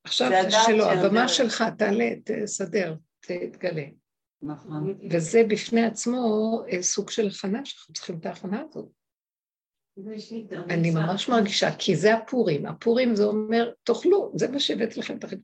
[0.04, 1.28] עכשיו זה זה הדעת שלו, של הבמה.
[1.28, 3.86] שלך, תעלה, תסדר, תתגלה.
[4.42, 4.98] נכון.
[5.12, 8.90] וזה בפני עצמו אה, סוג של הכנה, שאנחנו צריכים את ההכנה הזאת.
[10.70, 12.66] אני ממש מרגישה, כי זה הפורים.
[12.66, 15.42] הפורים זה אומר, תאכלו, זה מה שהבאתי לכם את החיים.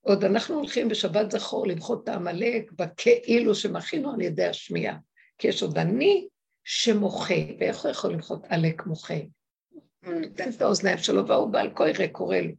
[0.00, 4.96] עוד אנחנו הולכים בשבת זכור למחות את העמלק בכאילו שמכינו על ידי השמיעה.
[5.38, 6.28] כי יש עוד אני
[6.68, 9.14] שמוחה, ואיך הוא יכול למחות עלק מוחה?
[10.04, 12.54] הוא נותן את האוזניים שלו והוא בעל קורא קורא לו.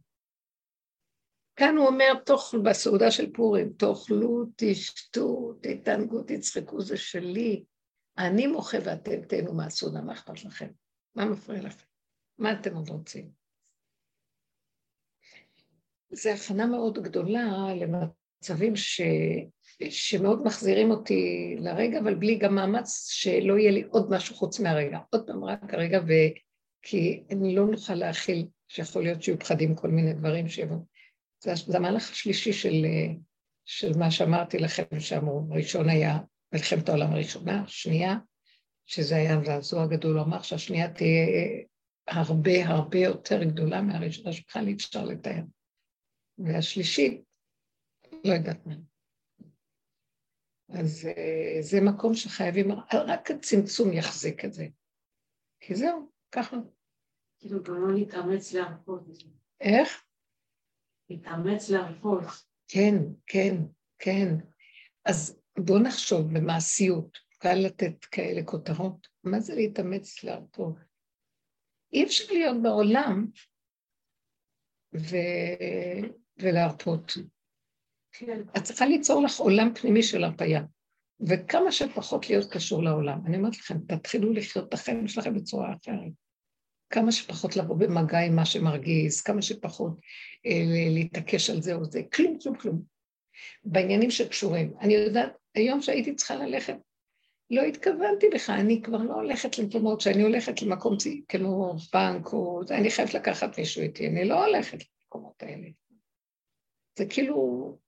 [1.56, 7.64] כאן הוא אומר, תאכלו, בסעודה של פורים, תאכלו, תשתו, תתענגו, תצחקו, זה שלי.
[8.18, 10.70] אני מוחה ואתם תהנו מהסעודה, מה אכפת לכם?
[11.14, 11.86] מה מפריע לכם?
[12.38, 13.30] מה אתם עוד רוצים?
[16.10, 17.44] זו הכנה מאוד גדולה
[17.74, 19.00] למצבים ש...
[19.90, 24.98] שמאוד מחזירים אותי לרגע, אבל בלי גם מאמץ שלא יהיה לי עוד משהו חוץ מהרגע.
[25.10, 26.12] עוד פעם, רק הרגע, ו...
[26.82, 30.84] כי אני לא נוכל להכיל שיכול להיות שיהיו פחדים כל מיני דברים שיבואו.
[31.42, 32.86] זה, זה המהלך השלישי של,
[33.64, 35.48] של מה שאמרתי לכם שאמרו.
[35.50, 36.18] ראשון היה
[36.52, 38.16] מלחמת העולם הראשונה, שנייה,
[38.86, 41.26] שזה היה זעזוע גדול, הוא אמר שהשנייה תהיה
[42.06, 45.42] הרבה הרבה יותר גדולה מהראשונה שבכלל אי אפשר לתאר.
[46.38, 47.22] והשלישית,
[48.24, 48.74] לא יודעת מה.
[50.68, 54.66] אז אה, זה מקום שחייבים, רק הצמצום יחזיק את זה.
[55.60, 56.56] כי זהו, ככה.
[57.38, 59.02] כאילו גם לא להתאמץ להרפות.
[59.60, 60.04] איך?
[61.10, 62.22] להתאמץ להרפות.
[62.68, 62.94] כן,
[63.26, 63.54] כן,
[63.98, 64.28] כן.
[65.04, 69.08] אז בואו נחשוב במעשיות, קל לתת כאלה כותרות.
[69.24, 70.74] מה זה להתאמץ להרפות?
[71.92, 73.26] אי אפשר להיות בעולם
[74.94, 75.16] ו...
[76.38, 77.12] ולהרפות.
[78.56, 80.62] את צריכה ליצור לך עולם פנימי של הרפאיה,
[81.20, 83.18] וכמה שפחות להיות קשור לעולם.
[83.26, 86.12] אני אומרת לכם, תתחילו לחיות את החיים שלכם בצורה אחרת.
[86.90, 89.92] כמה שפחות לבוא במגע עם מה שמרגיז, כמה שפחות
[90.46, 92.82] אה, להתעקש על זה או זה, כלום, כלום, כלום.
[93.64, 94.72] בעניינים שקשורים.
[94.80, 96.76] אני יודעת, היום שהייתי צריכה ללכת,
[97.50, 100.96] לא התכוונתי בכלל, אני כבר לא הולכת למקומות שאני הולכת למקום
[101.28, 102.60] כמו בנק או...
[102.70, 105.68] אני חייבת לקחת מישהו איתי, אני לא הולכת למקומות האלה.
[106.98, 107.78] זה כאילו,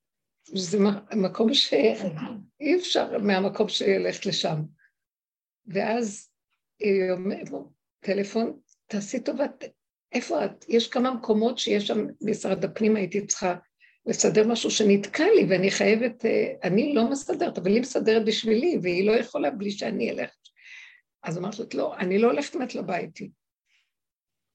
[0.45, 0.79] זה
[1.17, 4.63] מקום שאי אפשר מהמקום שילך לשם.
[5.67, 6.31] ואז
[6.81, 7.49] היא אומרת,
[8.01, 9.45] טלפון, תעשי טובה,
[10.13, 10.65] איפה את?
[10.69, 13.55] יש כמה מקומות שיש שם משרד הפנים, הייתי צריכה
[14.07, 19.07] לסדר משהו שנתקע לי ואני חייבת, אה, אני לא מסדרת, אבל היא מסדרת בשבילי והיא
[19.07, 20.31] לא יכולה בלי שאני אלך.
[21.23, 23.31] אז אמרתי לו, לא, אני לא הולכת אם את לא באה איתי.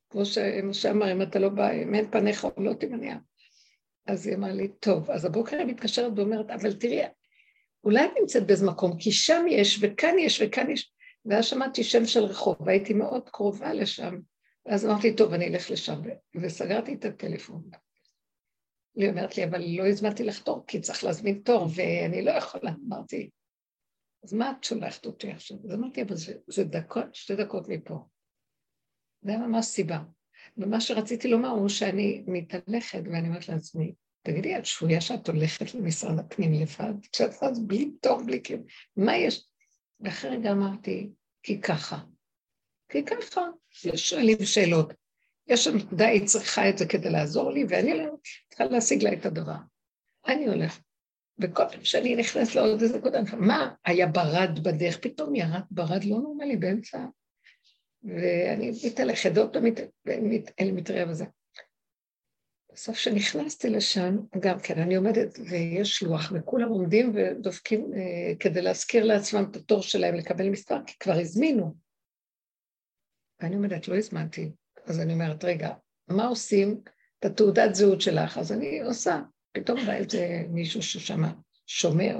[0.09, 2.47] כמו שמשה אמר, אם אתה לא בא, אם אין פניך
[2.83, 3.17] עם הנייר.
[4.07, 7.01] אז היא אמרה לי, טוב, אז הבוקר היא מתקשרת ואומרת, אבל תראי,
[7.83, 10.91] אולי את נמצאת באיזה מקום, כי שם יש, וכאן יש, וכאן יש.
[11.25, 14.19] ואז שמעתי שם של רחוב, והייתי מאוד קרובה לשם.
[14.65, 16.01] ואז אמרתי, טוב, אני אלך לשם,
[16.35, 17.69] וסגרתי את הטלפון.
[18.95, 22.71] היא אומרת לי, אבל לא הזמנתי לך תור, כי צריך להזמין תור, ואני לא יכולה.
[22.87, 23.29] אמרתי,
[24.23, 25.57] אז מה את שולחת אותי עכשיו?
[25.65, 28.05] אז אמרתי, אבל זה, זה דקות, שתי דקות מפה.
[29.21, 29.99] זה ממש סיבה.
[30.57, 36.19] ומה שרציתי לומר הוא שאני מתהלכת, ואני אומרת לעצמי, תגידי, את שבויה שאת הולכת למשרד
[36.19, 36.93] הפנים לבד?
[37.15, 38.63] שאת אז בלי תור, בלי כאילו,
[38.95, 39.47] מה יש?
[39.99, 41.09] ואחרי רגע אמרתי,
[41.43, 41.97] כי ככה.
[42.89, 43.41] כי ככה,
[43.95, 44.93] שואלים שאלות.
[45.47, 48.11] יש שם נקודה, היא צריכה את זה כדי לעזור לי, ואני לא
[48.49, 49.57] צריכה להשיג לה את הדבר.
[50.27, 50.81] אני הולכת.
[51.39, 56.17] וכל פעם שאני נכנסת לעוד איזה נקודה, מה, היה ברד בדרך, פתאום ירד ברד לא
[56.17, 57.05] נורמלי באמצע,
[58.05, 59.65] ואני מתהלכת עוד פעם
[60.59, 61.25] אל מטריה וזה.
[62.73, 69.05] בסוף כשנכנסתי לשם, גם כן, אני עומדת ויש לוח, וכולם עומדים ודופקים אה, כדי להזכיר
[69.05, 71.75] לעצמם את התור שלהם לקבל מספר, כי כבר הזמינו.
[73.39, 74.51] ואני עומדת, לא הזמנתי.
[74.85, 75.73] אז אני אומרת, רגע,
[76.07, 76.81] מה עושים?
[77.19, 79.21] את התעודת זהות שלך, אז אני עושה.
[79.51, 81.21] פתאום בא איזה מישהו ששם
[81.67, 82.15] שומע,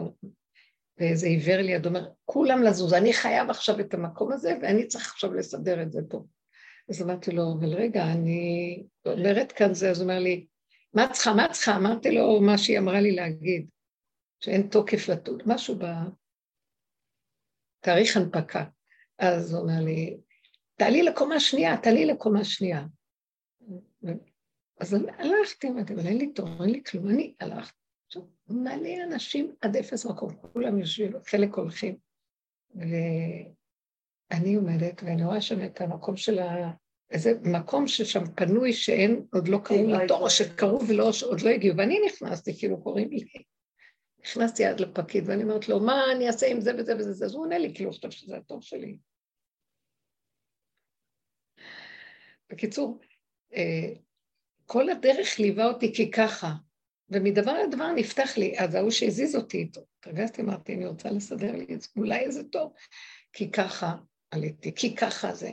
[0.97, 5.34] ואיזה עיוור ליד אומר, כולם לזוז, אני חייב עכשיו את המקום הזה, ואני צריך עכשיו
[5.34, 6.23] לסדר את זה פה.
[6.89, 10.45] אז אמרתי לו, אבל רגע, אני אומרת כאן זה, אז הוא אומר לי,
[10.93, 11.76] מה צריכה, מה צריכה?
[11.76, 13.69] אמרתי לו מה שהיא אמרה לי להגיד,
[14.39, 15.80] שאין תוקף לתות, משהו
[17.81, 18.65] בתאריך הנפקה.
[19.19, 20.17] אז הוא אומר לי,
[20.76, 22.85] תעלי לקומה שנייה, תעלי לקומה שנייה.
[24.80, 27.85] אז הלכתי, אמרתי, אבל אין לי תור, אין לי כלום, אני הלכתי.
[28.45, 31.97] עכשיו, מלא אנשים עד אפס מקום, כולם יושבים, חלק הולכים.
[32.76, 36.72] ואני עומדת, ואני רואה שם את המקום של ה...
[37.11, 41.99] איזה מקום ששם פנוי שאין, עוד לא קראו לתור, או שקראו ועוד לא הגיעו, ואני
[42.05, 43.26] נכנסתי, כאילו קוראים לי.
[44.19, 47.43] נכנסתי עד לפקיד, ואני אומרת לו, מה אני אעשה עם זה וזה וזה, אז הוא
[47.43, 48.97] עונה לי, כאילו, חושב שזה התור שלי.
[52.49, 52.99] בקיצור,
[53.53, 53.93] אה,
[54.65, 56.53] כל הדרך ליווה אותי כי ככה,
[57.10, 61.65] ומדבר לדבר נפתח לי, אז ההוא שהזיז אותי איתו, התרגזתי, אמרתי, אני רוצה לסדר לי
[61.73, 62.73] את זה, אולי איזה טוב,
[63.34, 63.95] כי ככה
[64.32, 65.52] עליתי, כי ככה זה.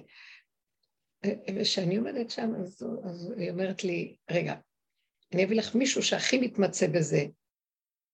[1.57, 4.55] וכשאני עומדת שם, אז, אז היא אומרת לי, רגע,
[5.35, 7.25] אני אביא לך מישהו שהכי מתמצא בזה.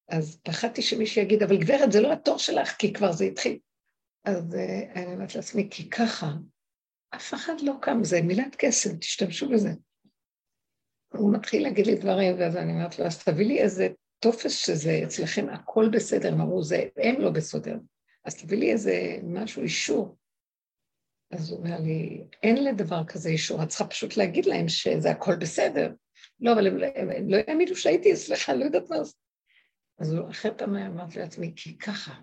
[0.09, 3.59] אז פחדתי שמישהו יגיד, אבל גברת, זה לא התור שלך, כי כבר זה התחיל.
[4.25, 6.33] אז uh, אני אומרת לעצמי, כי ככה,
[7.15, 9.71] אף אחד לא קם, זה מילת קסם, תשתמשו בזה.
[11.13, 13.89] הוא מתחיל להגיד לי דברים, ואז אני אומרת לו, אז תביא לי איזה
[14.21, 17.77] טופס שזה אצלכם הכל בסדר, הם אמרו, זה הם לא בסדר,
[18.25, 20.17] אז תביא לי איזה משהו, אישור.
[21.31, 25.37] אז הוא אומר לי, אין לדבר כזה אישור, את צריכה פשוט להגיד להם שזה הכל
[25.37, 25.93] בסדר.
[26.41, 29.15] לא, אבל הם, הם, הם לא יאמינו שהייתי אצלך, לא יודעת מה זה.
[29.99, 32.15] אז הוא אחרי פעם אמרתי לעצמי, כי ככה.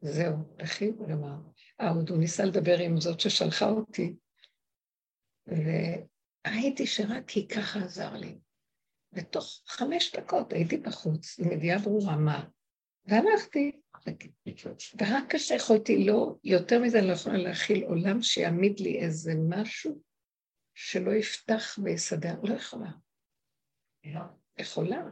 [0.00, 0.36] זהו,
[0.96, 1.36] הוא אמר.
[1.80, 4.14] אה, עוד הוא ניסה לדבר עם זאת ששלחה אותי,
[6.46, 8.38] וראיתי שרק כי ככה עזר לי.
[9.12, 12.46] ותוך חמש דקות הייתי בחוץ, עם ידיעה ברורה מה,
[13.04, 13.80] והלכתי.
[15.00, 20.02] ורק כשיכולתי, לא, יותר מזה אני לא יכולה להכיל עולם שיעמיד לי איזה משהו
[20.74, 22.90] שלא יפתח ויסדר, לא יכולה.
[24.58, 25.02] יכולה.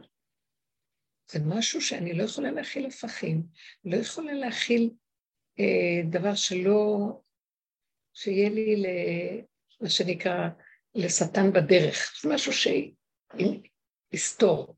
[1.31, 3.43] זה משהו שאני לא יכולה להכיל הפכים,
[3.85, 4.89] לא יכולה להכיל
[5.59, 6.97] אה, דבר שלא,
[8.13, 8.85] שיהיה לי, ל,
[9.81, 10.49] מה שנקרא,
[10.99, 12.13] לשטן בדרך.
[12.21, 12.51] זה משהו
[14.13, 14.75] שיסתור.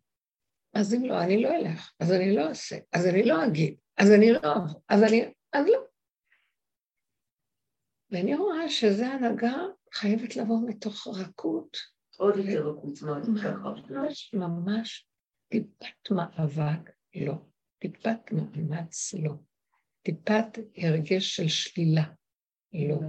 [0.74, 4.12] אז אם לא, אני לא אלך, אז אני לא אעשה, אז אני לא אגיד, אז
[4.12, 4.40] אני לא,
[4.90, 5.80] אז אני, אז לא.
[8.12, 9.58] ואני רואה שזו הנהגה
[9.94, 11.78] חייבת לבוא מתוך רכות.
[12.18, 15.08] עוד יותר רכות, ממש, ממש,
[15.50, 17.34] טיפת מאבק, לא.
[17.80, 19.34] טיפת מאמץ, לא.
[20.04, 22.04] טיפת הרגש של שלילה,
[22.74, 23.00] לא.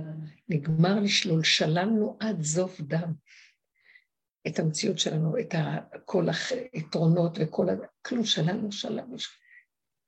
[0.48, 3.12] נגמר לשלול, שללנו עד זוב דם.
[4.47, 5.55] את המציאות שלנו, את
[6.05, 6.26] כל
[6.72, 7.72] היתרונות וכל ה...
[8.02, 9.16] כלום, שללנו, שללנו.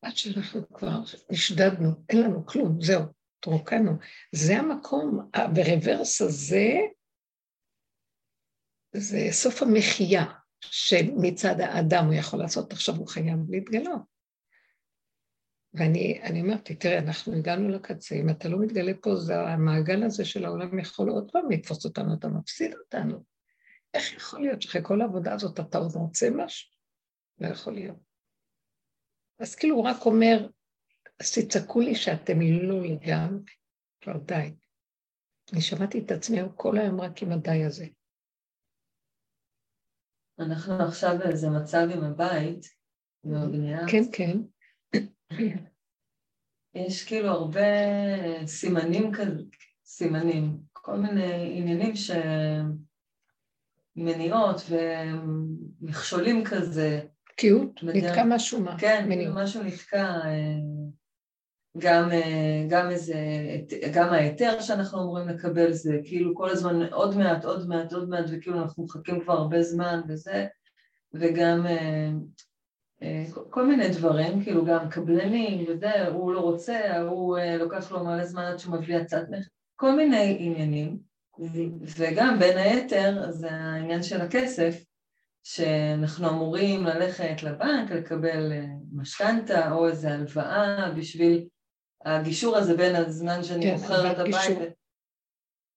[0.03, 1.01] עד שאנחנו כבר
[1.31, 3.03] נשדדנו, אין לנו כלום, זהו,
[3.39, 3.93] התרוקנו.
[4.33, 6.73] זה המקום, ברוורס הזה,
[8.97, 10.25] זה סוף המחיה
[10.61, 14.14] שמצד האדם הוא יכול לעשות, עכשיו הוא חייב להתגלות.
[15.75, 20.45] ואני אמרתי, תראה, אנחנו הגענו לקצה, אם אתה לא מתגלה פה, זה המעגל הזה של
[20.45, 23.25] העולם יכול עוד פעם לתפוס אותנו, אתה מפסיד אותנו.
[23.95, 26.71] איך יכול להיות שאחרי כל העבודה הזאת אתה עוד רוצה משהו?
[27.39, 27.99] לא יכול להיות.
[29.39, 30.49] אז כאילו הוא רק אומר,
[31.21, 33.53] אז תצעקו לי שאתם לא לגמרי,
[34.01, 34.55] כבר די.
[35.53, 37.87] אני שמעתי את עצמי כל היום רק עם הדי הזה.
[40.39, 42.67] אנחנו עכשיו באיזה מצב עם הבית,
[43.25, 43.81] עם הבנייה.
[43.91, 44.39] כן, כן.
[46.75, 47.61] יש כאילו הרבה
[48.47, 49.43] סימנים כזה,
[49.85, 52.11] סימנים, כל מיני עניינים ש...
[53.97, 54.63] מניעות
[55.81, 57.01] ומכשולים כזה.
[57.29, 57.83] תקיעות?
[57.83, 58.79] נתקע משהו מה?
[58.79, 59.35] כן, מניעות.
[59.37, 60.05] משהו נתקע.
[60.05, 60.57] אה,
[61.79, 63.17] גם, אה, גם איזה,
[63.95, 68.25] גם ההיתר שאנחנו אמורים לקבל זה כאילו כל הזמן עוד מעט, עוד מעט, עוד מעט,
[68.33, 70.47] וכאילו אנחנו מחכים כבר הרבה זמן וזה,
[71.15, 72.11] וגם אה,
[73.51, 78.43] כל מיני דברים, כאילו גם קבלנים וזה, הוא לא רוצה, הוא לוקח לו מלא זמן
[78.43, 80.99] עד שהוא מביא הצעת מחיר, כל מיני עניינים.
[81.99, 84.85] וגם בין היתר זה העניין של הכסף,
[85.45, 91.47] שאנחנו אמורים ללכת לבנק לקבל אה, משכנתה או איזו הלוואה בשביל
[92.05, 94.59] הגישור הזה בין הזמן שאני כן, מוכר את הבית,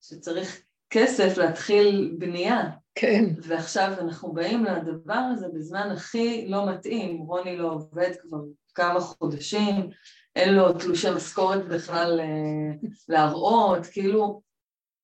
[0.01, 2.69] שצריך כסף להתחיל בנייה.
[2.99, 3.25] כן.
[3.41, 8.37] ועכשיו אנחנו באים לדבר הזה בזמן הכי לא מתאים, רוני לא עובד כבר
[8.75, 9.89] כמה חודשים,
[10.35, 14.41] אין לו תלושי משכורת בכלל אה, להראות, כאילו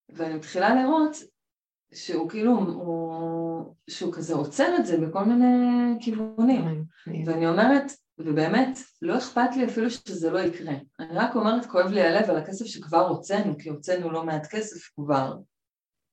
[0.09, 1.17] ואני מתחילה לראות
[1.93, 6.85] שהוא כאילו, הוא, שהוא כזה עוצר את זה בכל מיני כיוונים.
[7.25, 10.73] ואני אומרת, ובאמת, לא אכפת לי אפילו שזה לא יקרה.
[10.99, 14.89] אני רק אומרת, כואב לי הלב על הכסף שכבר הוצאנו, כי הוצאנו לא מעט כסף
[14.95, 15.35] כבר.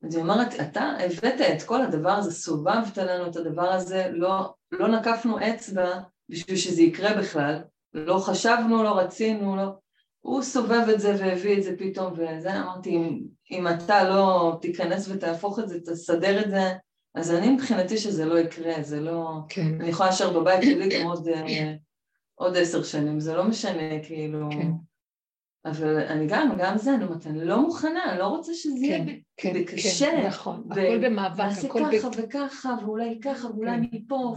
[0.03, 4.55] אז היא אומרת, אתה הבאת את כל הדבר הזה, סובבת לנו את הדבר הזה, לא,
[4.73, 7.63] לא נקפנו אצבע בשביל שזה יקרה בכלל,
[7.95, 9.69] לא חשבנו, לא רצינו, לא...
[10.21, 13.21] הוא סובב את זה והביא את זה פתאום, וזה, אמרתי, אם,
[13.51, 16.73] אם אתה לא תיכנס ותהפוך את זה, תסדר את זה,
[17.15, 19.39] אז אני מבחינתי שזה לא יקרה, זה לא...
[19.49, 19.81] כן.
[19.81, 21.75] אני יכולה להישאר בבית שלי גם עוד, אה,
[22.35, 24.49] עוד עשר שנים, זה לא משנה, כאילו...
[24.51, 24.71] כן.
[25.65, 28.85] אבל אני גם, גם זה, אני אומרת, אני לא מוכנה, אני לא רוצה שזה כן,
[28.85, 29.05] יהיה
[29.37, 30.07] כן, בקשה.
[30.07, 31.81] כן, נכון, ו- הכל במאבק, הכל...
[31.81, 32.25] נעשה ככה ב...
[32.25, 33.87] וככה, ואולי ככה, ואולי כן.
[33.93, 34.37] מפה,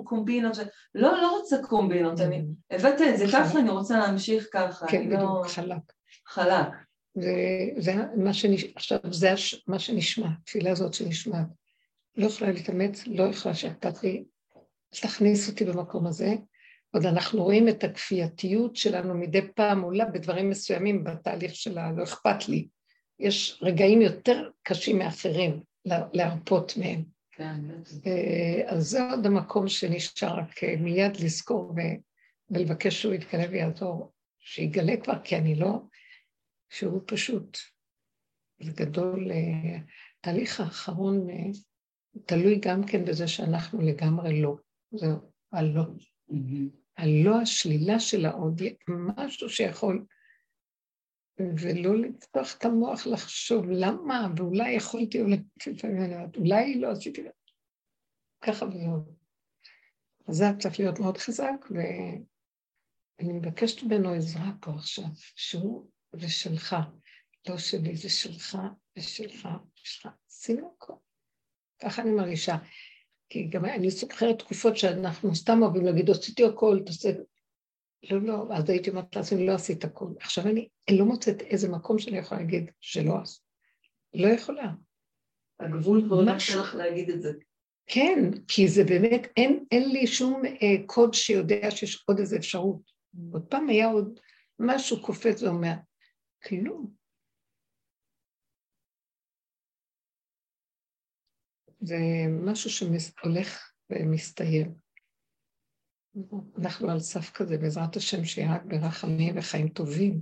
[0.00, 0.60] וקומבינות, ו...
[0.94, 2.44] לא, לא רוצה קומבינות, אני.
[2.70, 4.86] הבאת את זה ככה, אני רוצה להמשיך ככה.
[4.86, 5.42] כן, בדיוק, לא...
[5.46, 5.82] חלק.
[6.26, 6.68] חלק.
[7.16, 9.34] וזה מה שנשמע, עכשיו זה
[9.66, 11.46] מה שנשמע, התפילה הזאת שנשמעת.
[12.16, 13.54] לא יכולה להתאמץ, לא יכולה
[14.02, 14.24] לי,
[14.90, 16.34] תכניס אותי במקום הזה,
[16.94, 22.48] עוד אנחנו רואים את הכפייתיות שלנו מדי פעם עולה בדברים מסוימים בתהליך של הלא אכפת
[22.48, 22.68] לי.
[23.18, 27.04] יש רגעים יותר קשים מאחרים להרפות מהם.
[27.32, 27.60] כן,
[28.06, 31.74] אה, אז זה עוד המקום שנשאר רק אה, מיד לזכור
[32.50, 35.82] ולבקש שהוא יתגלה ויעזור, שיגלה כבר, כי אני לא,
[36.70, 37.58] שהוא פשוט,
[38.60, 39.30] זה גדול.
[40.20, 41.26] התהליך אה, האחרון
[42.26, 44.56] תלוי גם כן בזה שאנחנו לגמרי לא.
[44.92, 45.16] זהו,
[45.52, 45.84] הלא.
[46.30, 46.81] Mm-hmm.
[46.96, 50.06] הלא השלילה של העוד, משהו שיכול,
[51.38, 55.20] ולא לפתוח את המוח לחשוב למה, ואולי יכולתי,
[56.36, 57.22] אולי, לא עשיתי,
[58.40, 59.22] ככה וזהו.
[60.28, 65.04] אז זה צריך להיות מאוד חזק, ואני מבקשת ממנו עזרה פה עכשיו,
[65.36, 66.76] שהוא זה שלך,
[67.48, 68.58] לא שלי, זה שלך
[68.96, 70.12] ושלך ושלך.
[70.28, 70.92] שימו הכל.
[71.82, 72.56] ככה אני מרגישה.
[73.32, 77.10] כי גם אני זוכרת תקופות שאנחנו סתם אוהבים להגיד, עשיתי הכל, תעשה...
[78.10, 80.08] לא, לא, אז הייתי אומרת לעצמי, לא עשית הכל.
[80.20, 83.40] עכשיו אני, אני לא מוצאת איזה מקום שאני יכולה להגיד שלא עשו.
[84.14, 84.72] לא יכולה.
[85.60, 87.32] הגבול כבר לא מאפשר לך להגיד את זה.
[87.86, 92.80] כן, כי זה באמת, אין, אין לי שום אה, קוד שיודע שיש עוד איזו אפשרות.
[93.32, 94.20] עוד פעם היה עוד
[94.58, 95.74] משהו קופץ ואומר,
[96.44, 97.01] כלום.
[101.82, 101.96] זה
[102.30, 104.74] משהו שהולך ומסתיים.
[106.58, 110.20] אנחנו על סף כזה, בעזרת השם, שיהיה רק ברחמים וחיים טובים,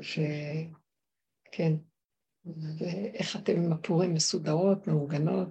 [0.00, 1.72] שכן,
[2.78, 5.50] ואיך אתם עם הפורים מסודרות, מאורגנות.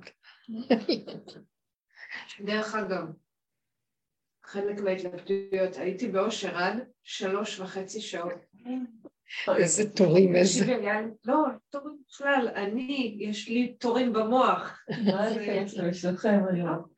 [2.40, 3.08] דרך אגב,
[4.44, 8.46] חלק מההתלבטויות, הייתי באושר עד שלוש וחצי שעות.
[9.58, 10.78] איזה תורים, איזה...
[11.26, 14.80] לא, תורים בכלל, אני, יש לי תורים במוח.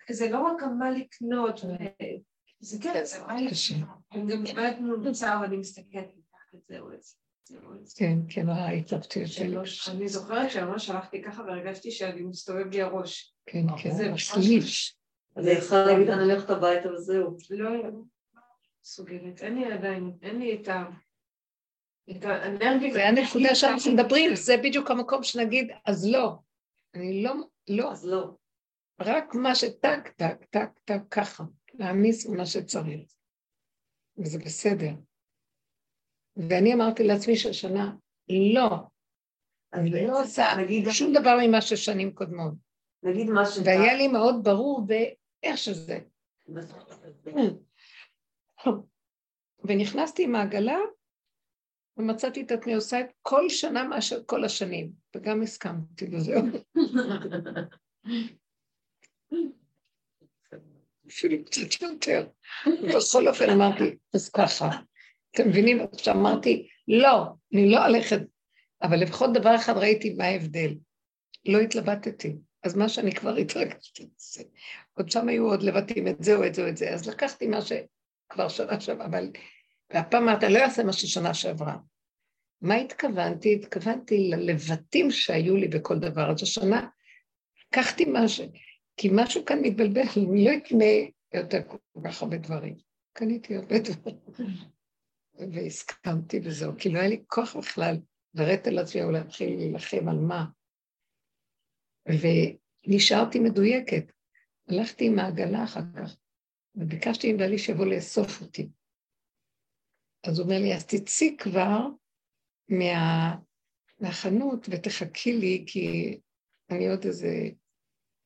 [0.10, 1.60] זה לא רק מה לקנות,
[2.60, 3.90] זה כן, זה מה לקנות.
[4.12, 6.12] הם גם איבדנו מוצר ואני מסתכלת
[6.70, 7.14] זהו את זה.
[7.98, 9.58] כן, כן, ההתלבטויות שלי.
[9.88, 13.36] אני זוכרת שממש הלכתי ככה והרגשתי שאני מסתובב לי הראש.
[13.46, 14.98] כן, כן, זה שליש.
[15.36, 17.38] אז היא יכולה להגיד, אני הולכת הביתה וזהו.
[17.50, 17.90] לא, לא
[18.84, 19.42] מסוגלת.
[19.42, 20.84] אין לי עדיין, אין לי את ה...
[22.12, 22.94] את האנרגיה.
[22.94, 26.36] זה הנקודה שאנחנו מדברים, זה בדיוק המקום שנגיד, אז לא.
[26.94, 27.34] אני לא,
[27.68, 27.92] לא.
[27.92, 28.32] אז לא.
[29.02, 31.44] רק מה שטק, טק, טק, טק, ככה.
[31.74, 33.02] להעמיס מה שצריך.
[34.18, 34.92] וזה בסדר.
[36.36, 37.94] ואני אמרתי לעצמי שהשנה,
[38.54, 38.70] לא,
[39.74, 40.46] אני לא עושה
[40.92, 42.54] שום דבר ממה ששנים קודמות.
[43.04, 43.58] נגיד מה ש...
[43.66, 46.00] והיה לי מאוד ברור באיך שזה.
[49.64, 50.78] ונכנסתי עם העגלה,
[51.98, 56.42] ומצאתי את עצמי עושה את כל שנה מאשר כל השנים, וגם הסכמתי וזהו.
[61.10, 62.28] אפילו קצת יותר.
[62.66, 64.70] בכל אופן אמרתי, אז ככה.
[65.32, 65.80] אתם מבינים?
[65.94, 68.20] עכשיו אמרתי, לא, אני לא הולכת,
[68.84, 70.74] אבל לפחות דבר אחד ראיתי מה ההבדל.
[71.46, 72.36] לא התלבטתי.
[72.64, 74.44] אז מה שאני כבר התרגשתי זה,
[74.94, 77.48] עוד שם היו עוד לבטים את זה או את זה או את זה, אז לקחתי
[77.48, 79.30] מה שכבר שנה שעברה, אבל...
[79.90, 81.78] והפעם אמרת, לא אעשה מה ששנה שעברה.
[82.62, 83.56] מה התכוונתי?
[83.56, 86.32] התכוונתי ללבטים שהיו לי בכל דבר.
[86.32, 86.88] אז השנה
[87.68, 88.46] לקחתי משהו,
[88.98, 90.86] כי משהו כאן מתבלבל, אני לא אקנה
[91.34, 92.76] יותר כל כך הרבה דברים.
[93.14, 94.18] קניתי הרבה דברים.
[95.54, 97.98] והסכמתי וזהו, כי לא היה לי כוח בכלל
[98.34, 100.46] לרדת על עצמי או להתחיל להילחם על מה.
[102.88, 104.12] ונשארתי מדויקת.
[104.70, 106.16] הלכתי עם העגלה אחר כך,
[106.76, 108.70] וביקשתי עם בעלי שיבוא לאסוף אותי.
[110.28, 111.80] אז הוא אומר לי, אז תצאי כבר
[112.70, 113.36] מה...
[114.00, 116.20] מהחנות ותחכי לי, כי
[116.70, 117.50] אני עוד איזה...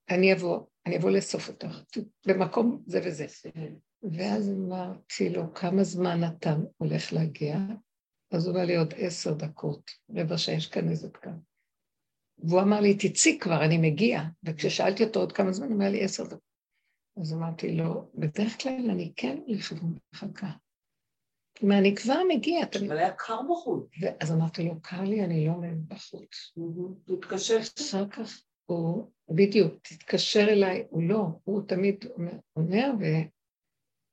[0.10, 1.84] אני אבוא, אני אבוא לאסוף אותך,
[2.28, 3.26] במקום זה וזה.
[4.12, 7.58] ואז אמרתי לו, כמה זמן אתה הולך להגיע?
[8.32, 11.30] אז הוא אמר לי, עוד עשר דקות, רבע שעה, יש כאן איזה פקק.
[12.38, 14.22] והוא אמר לי, תצאי כבר, אני מגיע.
[14.44, 16.52] וכששאלתי אותו עוד כמה זמן, הוא אמר לי, עשר דקות.
[17.22, 20.52] אז אמרתי לו, בדרך כלל אני כן הולכת ומחכה.
[21.62, 22.66] כלומר, אני כבר מגיע.
[22.88, 23.90] אבל היה קר בחוץ.
[24.20, 26.54] אז אמרתי לו, קר לי, אני לא עומד בחוץ.
[27.06, 27.60] תתקשר.
[27.90, 32.06] אחר כך הוא, בדיוק, תתקשר אליי, הוא לא, הוא תמיד
[32.56, 33.04] אומר, ו...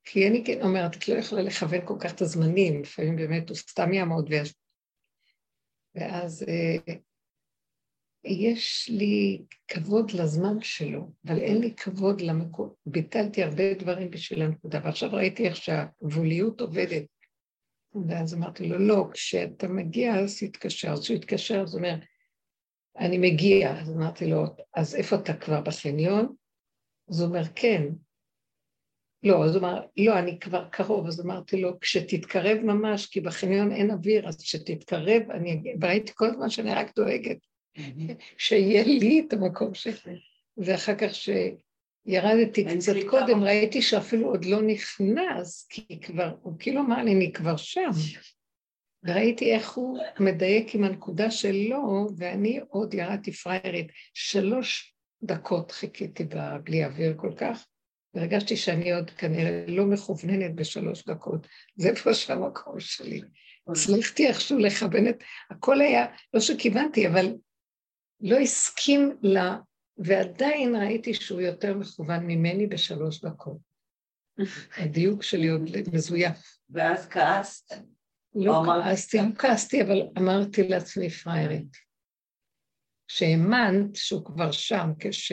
[0.03, 3.57] כי אני כן אומרת, את לא יכולה לכוון כל כך את הזמנים, לפעמים באמת הוא
[3.57, 4.53] סתם יעמוד ויש...
[5.95, 6.93] ואז אה,
[8.23, 12.69] יש לי כבוד לזמן שלו, אבל אין לי כבוד למקום.
[12.85, 17.18] ביטלתי הרבה דברים בשביל הנקודה, ועכשיו ראיתי איך שהגבוליות עובדת.
[18.07, 20.89] ואז אמרתי לו, לא, כשאתה מגיע אז תתקשר.
[20.91, 21.95] אז כשהוא התקשר, אז הוא אומר,
[22.97, 23.79] אני מגיע.
[23.79, 24.43] אז אמרתי לו,
[24.75, 26.35] אז איפה אתה כבר בחניון?
[27.09, 27.83] אז הוא אומר, כן.
[29.23, 33.71] לא, אז הוא אמר, לא, אני כבר קרוב, אז אמרתי לו, כשתתקרב ממש, כי בחניון
[33.71, 37.37] אין אוויר, אז כשתתקרב, אני אגיד, וראיתי כל הזמן שאני רק דואגת,
[38.37, 40.19] שיהיה לי את המקום שלי.
[40.57, 41.09] ואחר כך
[42.07, 47.33] שירדתי קצת קודם, ראיתי שאפילו עוד לא נכנס, כי כבר, הוא כאילו אמר לי, אני
[47.33, 47.89] כבר שם.
[49.03, 53.87] וראיתי איך הוא מדייק עם הנקודה שלו, ואני עוד ירדתי פריירית.
[54.13, 56.23] שלוש דקות חיכיתי
[56.63, 57.65] בלי אוויר כל כך,
[58.13, 61.47] והרגשתי שאני עוד כנראה לא מכווננת בשלוש דקות.
[61.75, 63.21] זה פה שהמקום שלי.
[63.67, 65.23] הצלחתי איכשהו לכוון את...
[65.49, 67.33] הכל היה, לא שכיוונתי, אבל
[68.21, 69.37] לא הסכים ל...
[70.03, 73.57] ועדיין ראיתי שהוא יותר מכוון ממני בשלוש דקות.
[74.83, 75.61] הדיוק שלי עוד
[75.93, 76.59] מזויף.
[76.69, 77.75] ואז כעסת?
[78.35, 81.77] לא כעסתי, לא כעסתי, אבל אמרתי לעצמי פריירית.
[83.07, 85.31] שהאמנת שהוא כבר שם כש...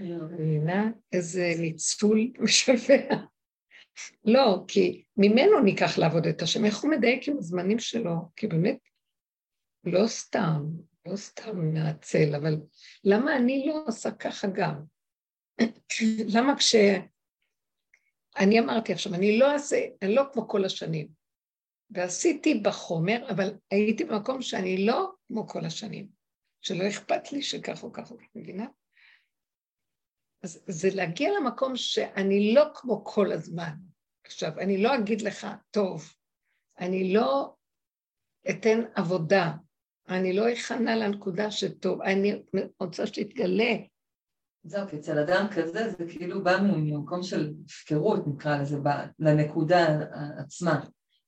[0.00, 3.26] מבינה איזה ניצול משווע.
[4.24, 6.64] לא, כי ממנו ניקח לעבוד את השם.
[6.64, 8.14] איך הוא מדייק עם הזמנים שלו?
[8.36, 8.78] כי באמת,
[9.86, 10.62] לא סתם.
[11.06, 12.56] לא סתם מהצל, אבל
[13.04, 14.82] למה אני לא עושה ככה גם?
[16.36, 16.74] למה כש...
[18.38, 21.08] אני אמרתי עכשיו, אני לא אעשה, אני לא כמו כל השנים.
[21.90, 26.08] ועשיתי בחומר, אבל הייתי במקום שאני לא כמו כל השנים,
[26.60, 28.66] שלא אכפת לי שככה או ככה, מבינה?
[30.42, 33.72] אז זה להגיע למקום שאני לא כמו כל הזמן.
[34.24, 36.12] עכשיו, אני לא אגיד לך, טוב,
[36.78, 37.54] אני לא
[38.50, 39.52] אתן עבודה,
[40.08, 42.42] אני לא אכנע לנקודה שטוב, אני
[42.80, 43.74] רוצה שתתגלה.
[44.64, 48.76] זהו, כי אצל אדם כזה זה כאילו בא ממקום של הפקרות, נקרא לזה,
[49.18, 49.98] לנקודה
[50.38, 50.80] עצמה.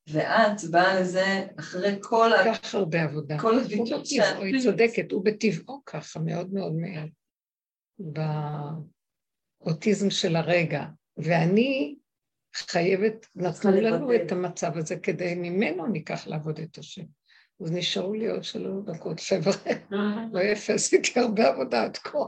[0.09, 2.55] ואת באה לזה אחרי כל ה...
[2.55, 3.39] כך הרבה עבודה.
[3.39, 4.37] כל הווידאות שאת...
[4.41, 7.07] היא צודקת, הוא בטבעו ככה, מאוד מאוד מהר.
[9.65, 10.85] באוטיזם של הרגע.
[11.17, 11.97] ואני
[12.55, 17.05] חייבת, נתנו לנו את המצב הזה כדי ממנו ניקח לעבוד את השם.
[17.61, 19.73] אז נשארו לי עוד שלוש דקות, חבר'ה.
[20.33, 22.19] לא יפה, עשיתי הרבה עבודה עד כה.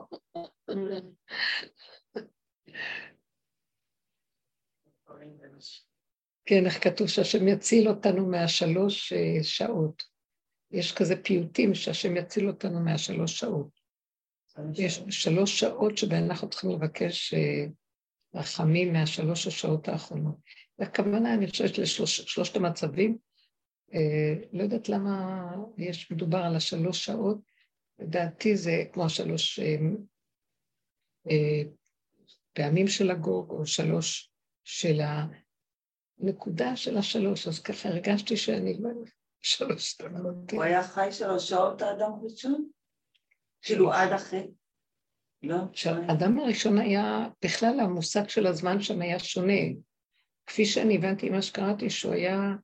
[6.47, 10.03] כן, איך כתוב שהשם יציל אותנו מהשלוש אה, שעות.
[10.71, 13.81] יש כזה פיוטים שהשם יציל אותנו מהשלוש שעות.
[14.75, 17.67] יש שלוש שעות שבהן אנחנו צריכים לבקש אה,
[18.35, 20.37] רחמים מהשלוש השעות האחרונות.
[20.79, 23.30] והכוונה, אני חושבת, לשלושת המצבים.
[23.95, 25.47] אה, לא יודעת למה
[25.79, 27.39] יש מדובר על השלוש שעות,
[27.99, 29.77] לדעתי זה כמו השלוש אה,
[31.31, 31.63] אה,
[32.53, 34.33] פעמים של הגוג, או שלוש
[34.65, 35.01] של
[36.21, 38.91] הנקודה של השלוש, אז ככה הרגשתי שאני לא
[39.41, 40.53] שלוש שעות.
[40.53, 42.69] הוא היה חי שלוש שעות האדם הראשון?
[43.63, 44.51] כאילו עד אחרי?
[45.43, 45.57] לא.
[46.09, 49.63] האדם הראשון היה, בכלל המושג של הזמן שם היה שונה.
[50.47, 52.55] כפי שאני הבנתי מה שקראתי, שהוא היה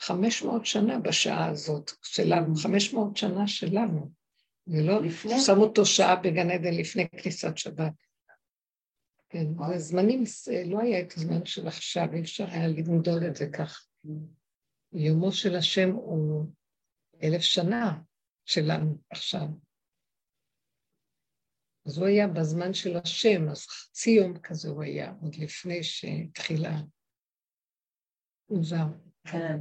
[0.00, 4.10] חמש מאות שנה בשעה הזאת שלנו, חמש מאות שנה שלנו.
[4.66, 5.00] ולא
[5.46, 7.92] שמו אותו שעה בגן עדן לפני כניסת שבת.
[9.28, 10.24] כן, בזמנים,
[10.66, 13.86] לא היה את הזמן של עכשיו, אי אפשר היה למדוד את זה כך.
[14.92, 16.46] יומו של השם הוא
[17.22, 18.00] אלף שנה
[18.44, 19.46] שלנו עכשיו.
[21.86, 26.80] אז הוא היה בזמן של השם, אז חצי יום כזה הוא היה, עוד לפני שהתחילה
[28.50, 28.86] מוזר.
[29.24, 29.58] כן.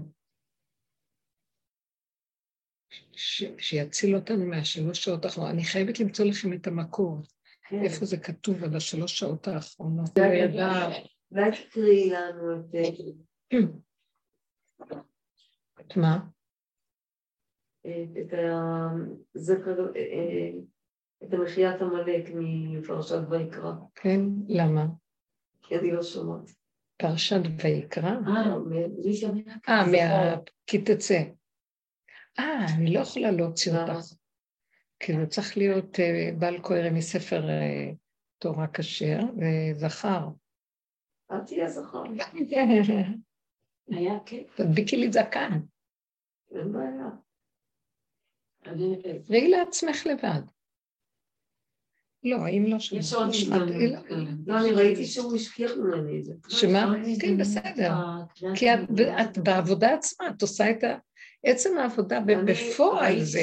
[3.58, 5.54] שיציל אותנו מהשלוש שעות האחרונות.
[5.54, 7.22] אני חייבת למצוא לכם את המקור.
[7.70, 7.84] כן.
[7.84, 10.10] איפה זה כתוב על השלוש שעות האחרונות.
[11.32, 12.76] אולי תקראי לנו את...
[15.82, 16.20] את מה?
[17.86, 18.90] את ה...
[19.34, 19.82] זה כזה...
[21.24, 23.72] את המחיית עמלק מפרשת ויקרא.
[23.96, 24.86] כן, למה?
[25.62, 26.52] כי אני לא שומעת.
[26.98, 28.10] פרשת ויקרא?
[29.68, 30.36] אה, מה...
[30.68, 31.20] כי תצא.
[32.40, 34.14] אה, אני לא יכולה להוציא אותך.
[35.00, 37.92] כאילו, צריך להיות אה, בעל קוהרם מספר אה,
[38.38, 40.28] תורה כשר וזכר.
[41.32, 42.04] אל תהיה זכר.
[43.92, 44.56] היה כיף.
[44.56, 45.60] תדביקי לי זקן.
[46.52, 47.10] אין בעיה.
[49.30, 50.42] ראי לעצמך לבד.
[52.24, 53.00] לא, אם לא שלא.
[53.00, 53.30] יש עוד
[54.48, 56.34] לא, אני ראיתי שהוא השכיח ממני את זה.
[56.50, 56.94] שמה?
[57.22, 57.94] כן, בסדר.
[58.56, 60.98] כי את בעבודה עצמה, את עושה את ה...
[61.44, 63.40] עצם העבודה בפועל זה,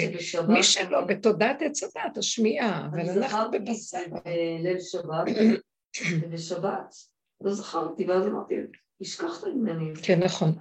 [0.49, 3.99] מי שלא בתודעת עץ הדת, השמיעה, אבל אנחנו בבשר.
[4.63, 5.27] ליל שבת,
[6.23, 6.95] ובשבת
[7.41, 8.55] לא זכרתי, ואז אמרתי,
[9.01, 9.93] השכחת ממני.
[10.03, 10.53] כן, נכון.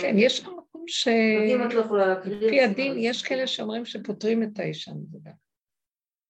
[0.00, 1.08] כן, יש שם מקום ש...
[2.24, 5.30] לפי הדין, יש כאלה שאומרים שפותרים את האישה מזה.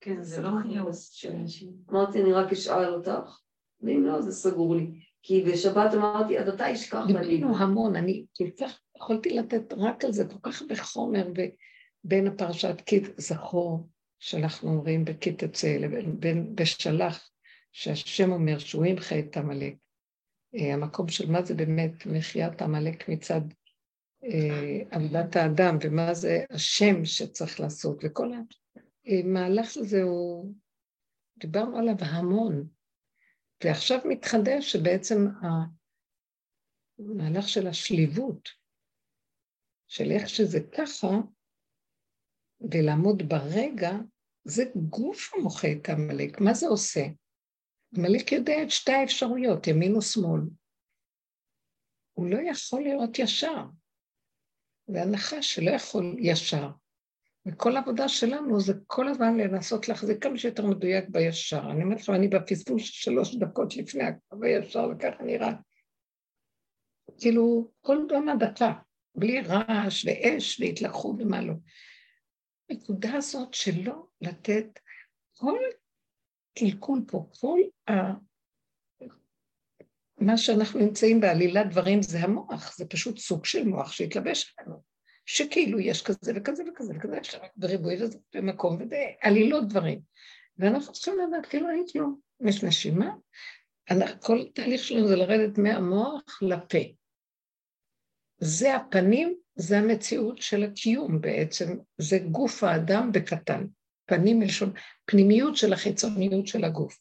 [0.01, 1.73] כן, זה לא חיוס של אנשים.
[1.90, 3.40] אמרתי, אני רק אשאל אותך,
[3.81, 4.90] ואם לא, זה סגור לי.
[5.23, 7.12] כי בשבת אמרתי, עד אתה אשכח לי.
[7.27, 11.28] דיברנו המון, אני כל כך יכולתי לתת רק על זה כל כך בחומר
[12.05, 17.31] בין הפרשת קיט זכור, שאנחנו אומרים בקיט תצא, לבין בשלח,
[17.73, 19.74] שהשם אומר שהוא ימחה את עמלק.
[20.55, 23.40] אה, המקום של מה זה באמת מחיית עמלק מצד
[24.24, 28.32] אה, עבודת האדם, ומה זה השם שצריך לעשות, וכל
[29.06, 30.52] המהלך הזה הוא,
[31.39, 32.68] דיברנו עליו המון,
[33.64, 35.27] ועכשיו מתחדש שבעצם
[36.98, 38.48] המהלך של השליבות,
[39.87, 41.09] של איך שזה ככה,
[42.61, 43.91] ולעמוד ברגע,
[44.45, 46.41] זה גוף המוחה את עמלק.
[46.41, 47.07] מה זה עושה?
[47.97, 50.41] עמלק יודע את שתי האפשרויות, ימין ושמאל.
[52.13, 53.65] הוא לא יכול להיות ישר.
[54.87, 56.69] זה הנחה שלא יכול ישר.
[57.47, 61.71] וכל העבודה שלנו זה כל הזמן לנסות להחזיק כמה שיותר מדויק בישר.
[61.71, 65.53] אני אומרת לכם, אני בפספוס שלוש דקות לפני הקו הישר, וככה נראה.
[67.21, 68.73] כאילו, כל דומה דקה,
[69.17, 71.55] בלי רעש ואש והתלקחות ומה לא.
[72.71, 74.79] הנקודה הזאת שלא לתת
[75.37, 75.59] כל
[76.59, 77.61] קלקול פה, כל
[77.91, 77.93] ה...
[80.21, 84.83] מה שאנחנו נמצאים בעלילת דברים זה המוח, זה פשוט סוג של מוח שהתלבש עלינו,
[85.27, 90.01] שכאילו יש כזה וכזה וכזה וכזה, יש רק בריבוי וזה במקום, וזה עלילות דברים.
[90.59, 93.11] ואנחנו צריכים לדעת, כאילו אין כלום, יש נשימה,
[94.21, 96.79] כל תהליך שלנו זה לרדת מהמוח לפה.
[98.39, 103.67] זה הפנים, זה המציאות של הקיום בעצם, זה גוף האדם בקטן.
[104.07, 104.73] פנים מלשון,
[105.05, 106.99] פנימיות של החיצוניות של הגוף.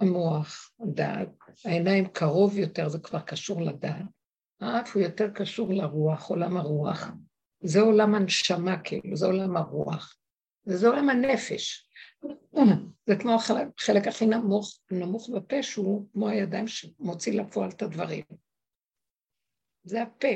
[0.00, 1.28] המוח, הדעת,
[1.64, 4.02] העיניים קרוב יותר, זה כבר קשור לדעת.
[4.60, 7.10] האף הוא יותר קשור לרוח, עולם הרוח.
[7.60, 10.16] זה עולם הנשמה כאילו, זה עולם הרוח.
[10.66, 11.88] וזה עולם הנפש.
[13.06, 18.24] זה כמו החלק הכי נמוך, נמוך בפה, שהוא כמו הידיים שמוציא לפועל את הדברים.
[19.86, 20.28] זה הפה.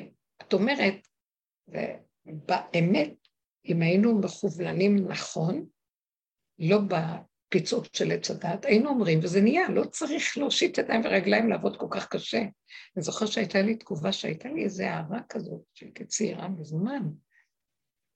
[0.43, 0.95] את אומרת,
[2.73, 3.15] באמת,
[3.65, 5.67] אם היינו מכווננים נכון,
[6.59, 11.77] לא בפיצוץ של עץ הדת, היינו אומרים, וזה נהיה, לא צריך להושיט ידיים ורגליים לעבוד
[11.77, 12.39] כל כך קשה.
[12.97, 17.03] אני זוכר שהייתה לי תגובה שהייתה לי איזו הערה כזאת, שהייתי צעירה מזמן,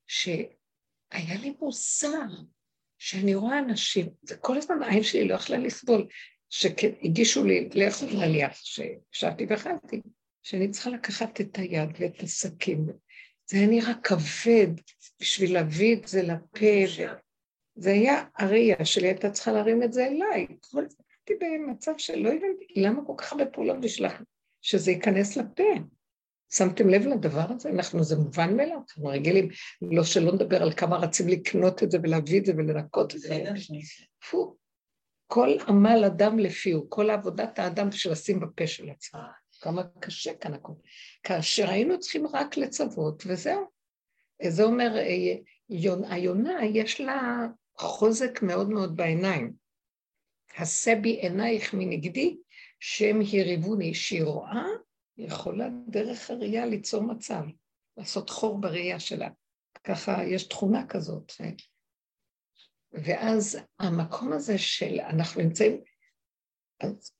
[0.06, 2.28] שהיה לי מוסר,
[2.98, 6.08] שאני רואה אנשים, זה כל הזמן העין שלי לא יכלה לסבול,
[6.50, 10.00] שהגישו לי לאכול נניח, שישבתי ואכלתי,
[10.44, 12.86] שאני צריכה לקחת את היד ואת הסכין.
[13.46, 14.80] זה היה נראה כבד
[15.20, 16.66] בשביל להביא את זה לפה.
[17.76, 20.46] זה היה הראייה שלי, הייתה צריכה להרים את זה אליי.
[20.60, 24.10] כל הזמן הייתי במצב שלא הבנתי, למה כל כך הרבה פעולות בשביל
[24.60, 25.62] שזה ייכנס לפה?
[26.52, 27.68] שמתם לב לדבר הזה?
[27.68, 29.48] אנחנו, זה מובן מאליו, אנחנו רגילים,
[29.82, 33.44] לא שלא נדבר על כמה רצים לקנות את זה ולהביא את זה ולנקות את זה.
[35.26, 39.20] כל עמל אדם לפיהו, כל עבודת האדם של לשים בפה של עצמו.
[39.64, 40.74] כמה קשה כאן הכול.
[41.22, 43.64] כאשר היינו צריכים רק לצוות, וזהו.
[44.48, 45.36] זה אומר, אה,
[46.08, 47.46] היונה יש לה
[47.78, 49.52] חוזק מאוד מאוד בעיניים.
[50.56, 52.36] עשה בי עינייך מנגדי,
[52.80, 54.64] שהם הריבוני, שהיא רואה,
[55.16, 57.42] היא יכולה דרך הראייה ליצור מצב,
[57.96, 59.28] לעשות חור בראייה שלה.
[59.84, 61.32] ככה יש תכונה כזאת.
[62.92, 65.80] ואז המקום הזה של, אנחנו נמצאים,
[66.80, 67.12] אז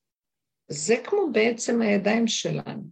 [0.68, 2.82] זה כמו בעצם הידיים שלנו.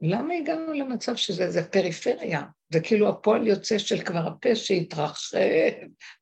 [0.00, 2.42] למה הגענו למצב שזה איזה פריפריה?
[2.72, 5.38] זה כאילו הפועל יוצא של כבר הפה שהתרחב,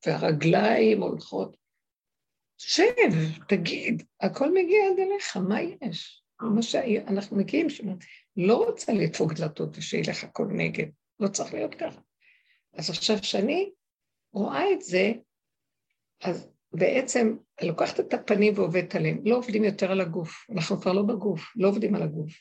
[0.07, 1.57] והרגליים הולכות.
[2.59, 2.85] שב,
[3.49, 6.23] תגיד, הכל מגיע עד אליך, מה יש?
[6.41, 7.67] מה שאנחנו מגיעים
[8.37, 10.87] לא רוצה לדפוק דלתות ושילך הכל נגד,
[11.21, 12.01] לא צריך להיות ככה.
[12.75, 13.71] אז עכשיו, כשאני
[14.33, 15.13] רואה את זה,
[16.23, 21.03] אז בעצם לוקחת את הפנים ועובדת עליהם, לא עובדים יותר על הגוף, אנחנו כבר לא
[21.03, 22.33] בגוף, לא עובדים על הגוף.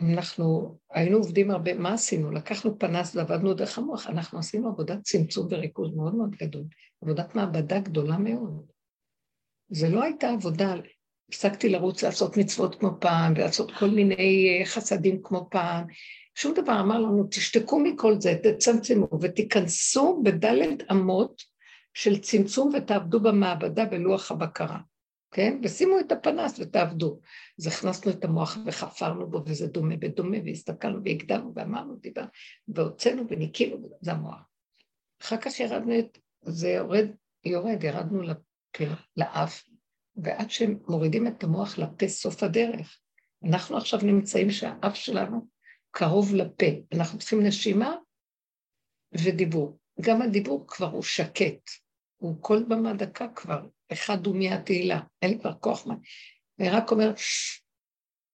[0.00, 2.30] אנחנו היינו עובדים הרבה, מה עשינו?
[2.30, 6.64] לקחנו פנס ועבדנו דרך המוח, אנחנו עשינו עבודת צמצום וריכוז מאוד מאוד גדול,
[7.02, 8.66] עבודת מעבדה גדולה מאוד.
[9.68, 10.74] זה לא הייתה עבודה,
[11.28, 15.84] הפסקתי לרוץ לעשות מצוות כמו פעם, ולעשות כל מיני אה, חסדים כמו פעם,
[16.34, 21.53] שום דבר אמר לנו, תשתקו מכל זה, תצמצמו ותיכנסו בדלת אמות
[21.94, 24.78] של צמצום ותעבדו במעבדה בלוח הבקרה.
[25.34, 25.60] כן?
[25.62, 27.20] ושימו את הפנס ותעבדו.
[27.58, 32.28] אז הכנסנו את המוח וחפרנו בו, וזה דומה בדומה, והסתכלנו והגדרנו ואמרנו, דיברנו,
[32.68, 34.40] והוצאנו וניקינו, זה המוח.
[35.22, 37.06] אחר כך ירדנו את, זה יורד,
[37.44, 38.84] יורד, ירדנו לפה,
[39.16, 39.64] לאף,
[40.16, 42.98] ועד שמורידים את המוח לפה סוף הדרך.
[43.44, 45.46] אנחנו עכשיו נמצאים שהאף שלנו
[45.90, 47.96] קרוב לפה, אנחנו צריכים נשימה
[49.12, 49.78] ודיבור.
[50.00, 51.70] גם הדיבור כבר הוא שקט,
[52.24, 55.94] הוא כל במה דקה כבר, אחד הוא מהתהילה, אין לי כבר כוח מה.
[56.58, 57.12] ורק אומר,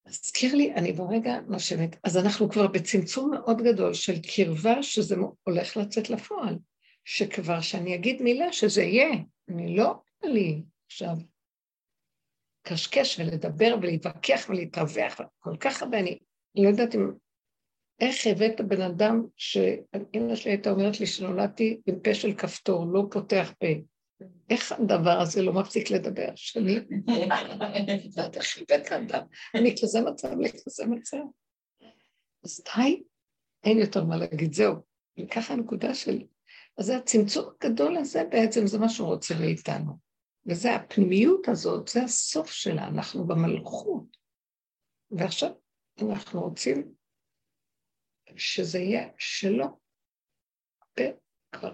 [0.07, 1.97] הזכיר לי, אני ברגע נושמת.
[2.05, 6.59] אז אנחנו כבר בצמצום מאוד גדול של קרבה שזה הולך לצאת לפועל.
[7.05, 9.11] שכבר שאני אגיד מילה שזה יהיה,
[9.49, 11.17] אני לא לי עכשיו
[12.63, 16.19] קשקש ולדבר ולהתווכח ולהתרווח, כל כך הרבה, אני
[16.57, 17.11] לא יודעת אם...
[18.01, 23.03] איך הבאת בן אדם שאמא שלי הייתה אומרת לי שנולדתי עם פה של כפתור, לא
[23.11, 23.67] פותח פה.
[24.51, 26.29] איך הדבר הזה לא מפסיק לדבר?
[26.35, 26.73] שאני...
[28.05, 29.27] יודעת איך הבאת אדם.
[29.83, 31.17] כזה מצב, אני כזה מצב.
[32.45, 33.03] אז די,
[33.65, 34.75] אין יותר מה להגיד, זהו.
[35.21, 36.23] וככה הנקודה של...
[36.79, 39.93] אז זה הצמצום הגדול הזה בעצם, זה מה שהוא רוצה מאיתנו.
[40.47, 44.17] וזה הפנימיות הזאת, זה הסוף שלה, אנחנו במלכות.
[45.11, 45.51] ועכשיו
[46.03, 47.00] אנחנו רוצים
[48.37, 49.81] שזה יהיה שלו.
[51.53, 51.73] כבר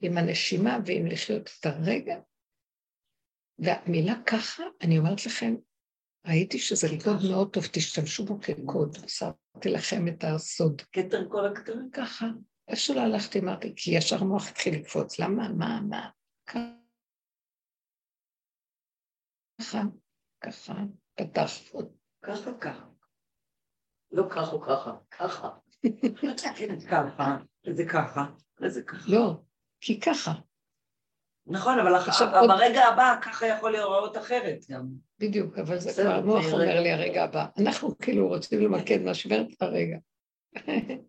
[0.00, 2.16] עם הנשימה ועם לחיות את הרגע.
[3.58, 5.54] והמילה ככה, אני אומרת לכם,
[6.26, 10.82] ראיתי שזה קוד מאוד טוב, תשתמשו בו כקוד, עשיתי לכם את הסוד.
[10.92, 11.90] כתר כל הכתרים?
[11.92, 12.26] ככה,
[12.68, 16.10] איפה שלא הלכתי, אמרתי, כי ישר המוח התחיל לקפוץ, למה, מה, מה,
[16.46, 16.72] ככה,
[20.40, 20.74] ככה,
[21.14, 21.50] פתח.
[22.22, 22.86] ככה, ככה.
[24.10, 25.58] לא ככה או ככה, ככה.
[26.90, 27.36] ככה,
[27.66, 28.26] וזה ככה,
[28.60, 29.10] וזה ככה.
[29.12, 29.34] לא,
[29.80, 30.32] כי ככה.
[31.46, 31.92] נכון, אבל
[32.48, 34.86] ברגע הבא ככה יכול להיראות אחרת גם.
[35.18, 36.80] בדיוק, אבל זה כבר המוח זה אומר.
[36.80, 37.46] לי הרגע הבא.
[37.58, 39.96] אנחנו כאילו רוצים למקד מה שעוברת הרגע.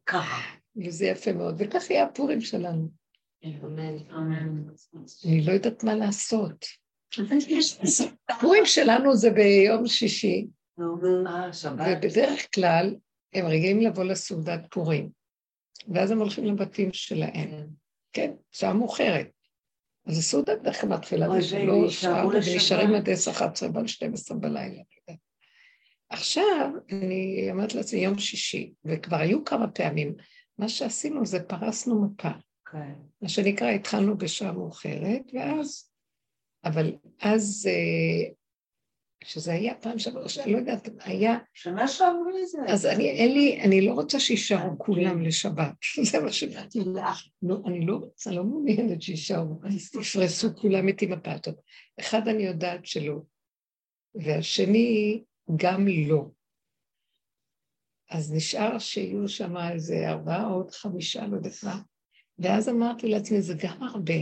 [0.05, 0.41] ככה.
[0.85, 2.89] וזה יפה מאוד, וכך יהיה הפורים שלנו.
[3.45, 3.97] אמן.
[5.25, 6.65] אני לא יודעת מה לעשות.
[8.29, 10.47] הפורים שלנו זה ביום שישי,
[10.77, 10.97] נו,
[11.27, 11.49] אה.
[11.65, 12.95] ובדרך כלל
[13.33, 15.09] הם רגילים לבוא לסעודת פורים,
[15.93, 17.67] ואז הם הולכים לבתים שלהם,
[18.13, 19.27] כן, שעה מאוחרת.
[20.05, 22.53] אז הסעודה בדרך כלל מתחילה בשלוש, ארבע, לשבת.
[22.53, 24.65] ונשארים עד עשר, אחת עשרה, ועד 12 בלילה.
[24.65, 25.19] אני יודעת.
[26.09, 30.15] עכשיו, אני אומרת לעצמי, יום שישי, וכבר היו כמה פעמים,
[30.57, 32.29] מה שעשינו זה פרסנו מפה.
[32.71, 32.93] כן.
[33.21, 35.89] מה שנקרא, התחלנו בשעה מאוחרת, ואז,
[36.63, 38.31] אבל אז, אה,
[39.23, 42.57] שזה היה פעם שעברה, אני לא יודעת, היה, שנה שעברה זה.
[42.67, 44.75] אז אני, אין לי, אני לא רוצה שיישארו כן.
[44.77, 45.73] כולם לשבת,
[46.11, 47.27] זה מה שבאתי לך.
[47.41, 49.59] לא, אני לא רוצה, לא מעוניינת שיישארו,
[50.01, 51.39] יפרסו כולם איתי מפה.
[51.39, 51.55] טוב,
[51.99, 53.21] אחד אני יודעת שלא,
[54.15, 55.23] והשני
[55.55, 56.25] גם לא.
[58.09, 61.81] אז נשאר שיהיו שם איזה ארבעה או עוד חמישה, לא יודעת מה.
[62.39, 64.13] ואז אמרתי לעצמי, זה גם הרבה.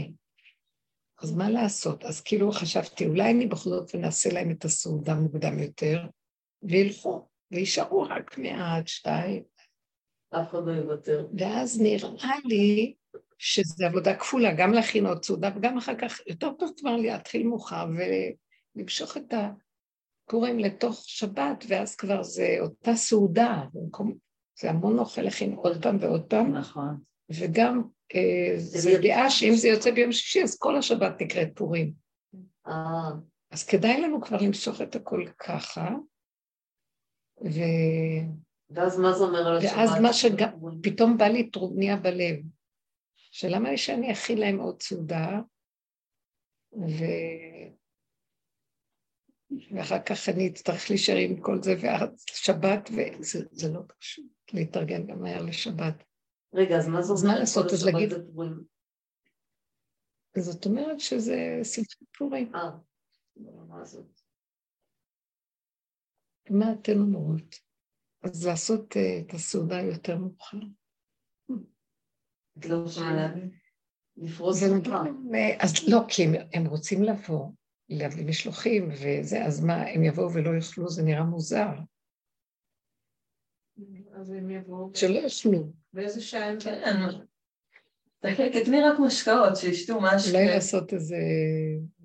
[1.22, 2.04] אז מה לעשות?
[2.04, 6.06] אז כאילו חשבתי, אולי אני בכל זאת ונעשה להם את הסעודה מוקדם יותר,
[6.62, 9.42] וילכו, ויישארו רק מעט, שתיים.
[10.30, 11.26] אף אחד לא יוותר.
[11.38, 12.94] ואז נראה לי
[13.38, 17.86] שזו עבודה כפולה, גם להכין עוד סעודה, וגם אחר כך, יותר טוב כבר להתחיל מאוחר
[18.76, 24.14] ולמשוך את הפורים לתוך שבת, ואז כבר זה אותה סעודה, במקום,
[24.60, 27.00] זה המון אוכל להכין עוד פעם ועוד פעם, נכון.
[27.30, 27.82] וגם
[28.14, 31.92] אה, זה ידיעה שאם זה יוצא ביום שישי, אז כל השבת נקראת פורים.
[32.66, 33.10] אה,
[33.50, 35.88] אז כדאי לנו כבר למשוך את הכל ככה,
[37.44, 37.60] ו...
[38.70, 39.72] ואז מה זה אומר על השבת?
[39.76, 40.48] ואז מה שגם,
[40.82, 42.36] פתאום בא לי טרוניה בלב,
[43.16, 45.40] שלמה שאני אכיל להם עוד סעודה,
[46.72, 47.04] ו...
[49.70, 55.06] ואחר כך אני אצטרך להישאר עם כל זה, ואז שבת, וזה זה לא פשוט להתארגן
[55.06, 56.04] גם מהר לשבת.
[56.56, 57.34] רגע, אז מה זה אז אומר?
[57.34, 57.72] מה לעשות?
[57.72, 58.12] אז להגיד-?
[60.38, 62.54] זאת אומרת שזה שמחת פורים.
[62.54, 62.70] אה,
[63.68, 64.20] מה זאת?
[66.50, 67.60] מה אתן אומרות?
[68.22, 70.58] אז לעשות אה, את הסעודה יותר מאוחר.
[72.58, 73.28] את לא יכולה
[74.16, 75.02] לפרוס אותה.
[75.02, 76.22] נגיד, אז לא, כי
[76.52, 77.50] הם רוצים לבוא,
[77.88, 81.68] להביא משלוחים וזה, אז מה, הם יבואו ולא יאכלו, זה נראה מוזר.
[84.12, 84.90] אז הם יבואו.
[84.94, 85.72] שלא יאכלו.
[85.96, 86.58] באיזה שעה הם...
[86.60, 88.48] כן.
[88.52, 90.32] תתני רק משקאות, שישתו משהו.
[90.34, 91.16] אולי לעשות איזה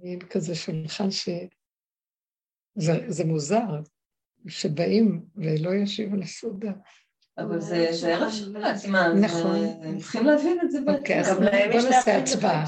[0.02, 1.30] מין כזה שולחן ש...
[2.76, 3.80] זה, זה מוזר,
[4.48, 6.72] שבאים ולא ישיבו לסעודה.
[7.38, 8.30] אבל זה ערב?
[8.32, 9.56] זה- נכון.
[9.82, 11.46] הם צריכים להבין את זה אוקיי, אז בוא
[11.90, 12.66] נעשה הצבעה.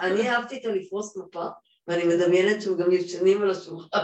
[0.00, 1.44] אני אהבתי את הלפרוס מפה,
[1.88, 3.98] ואני מדמיינת שהם גם ישנים על השולחן.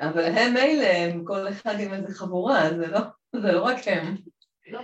[0.00, 3.00] אבל הם אלה, הם כל אחד עם איזה חבורה, זה לא-
[3.42, 4.16] זה לא רק הם.
[4.70, 4.80] לא,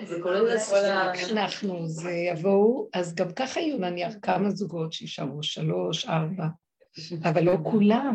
[1.30, 6.46] אנחנו, זה יבואו, אז גם ככה יהיו נניח כמה זוגות שישארו, שלוש, ארבע,
[7.24, 8.14] אבל לא כולם.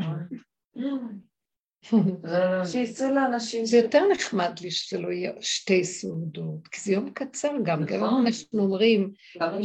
[2.72, 3.66] שיצאו לאנשים.
[3.66, 8.04] זה יותר נחמד לי שזה לא יהיה שתי סעודות, כי זה יום קצר גם, גם
[8.04, 8.26] נכון.
[8.26, 9.12] אנחנו אומרים,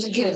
[0.07, 0.27] נגיד.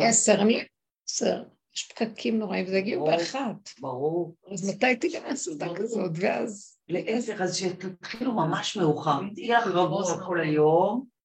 [0.00, 0.64] עשר, אני
[1.08, 1.42] עשר,
[1.74, 3.16] יש פקקים נוראים, וזה יגיעו ברור.
[3.16, 3.70] באחת.
[3.80, 4.34] ברור.
[4.52, 6.78] אז מתי תיגמר סעודה כזאת, ואז...
[6.88, 9.20] לעשר, אז שתתחילו ממש מאוחר.
[9.34, 11.15] תהיה לך רבוע כל היום.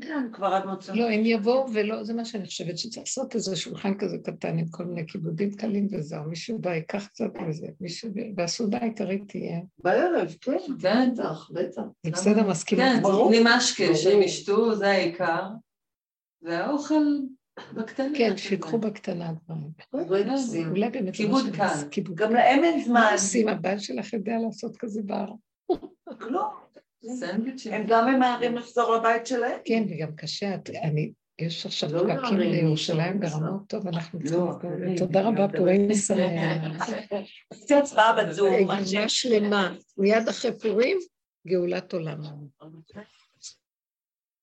[0.00, 0.92] כן, כבר עד מוצא.
[0.94, 4.68] לא, הם יבואו ולא, זה מה שאני חושבת, שצריך לעשות איזה שולחן כזה קטן עם
[4.70, 9.60] כל מיני כיבודים קלים וזהו, מישהו בא, ייקח קצת וזה, מישהו, והסעודה העיקרית תהיה.
[9.78, 10.56] בערב, כן.
[10.80, 11.82] כן, בטח, בטח.
[12.02, 12.82] זה בסדר, מסכימה?
[12.82, 13.32] כן, ברור.
[13.32, 13.96] תתני משקה, ברור.
[13.96, 15.42] שהם ישתו, זה העיקר.
[16.42, 17.04] והאוכל
[17.72, 18.18] בקטנה.
[18.18, 19.70] כן, שיקחו בקטנה דברים.
[19.92, 20.70] ברקסים.
[20.70, 21.14] אולי באמת...
[21.14, 22.02] כיבוד קל.
[22.14, 22.32] גם.
[22.32, 22.94] להם אין זמן.
[22.94, 23.48] מה עושים?
[23.48, 25.26] הבעל שלך יודע לעשות כזה בר.
[26.20, 26.50] לא.
[27.70, 29.58] הם גם ממהרים לחזור לבית שלהם.
[29.64, 34.96] כן, וגם קשה, אני, יש עכשיו לא פקקים לירושלים ברמות טוב, אנחנו לא, צריכים...
[34.96, 36.88] תודה רבה, פורים שמח.
[37.50, 38.54] עשיתי הצבעה בזום.
[38.64, 40.98] גאולה שלמה, מיד אחרי פורים,
[41.48, 42.18] גאולת עולם.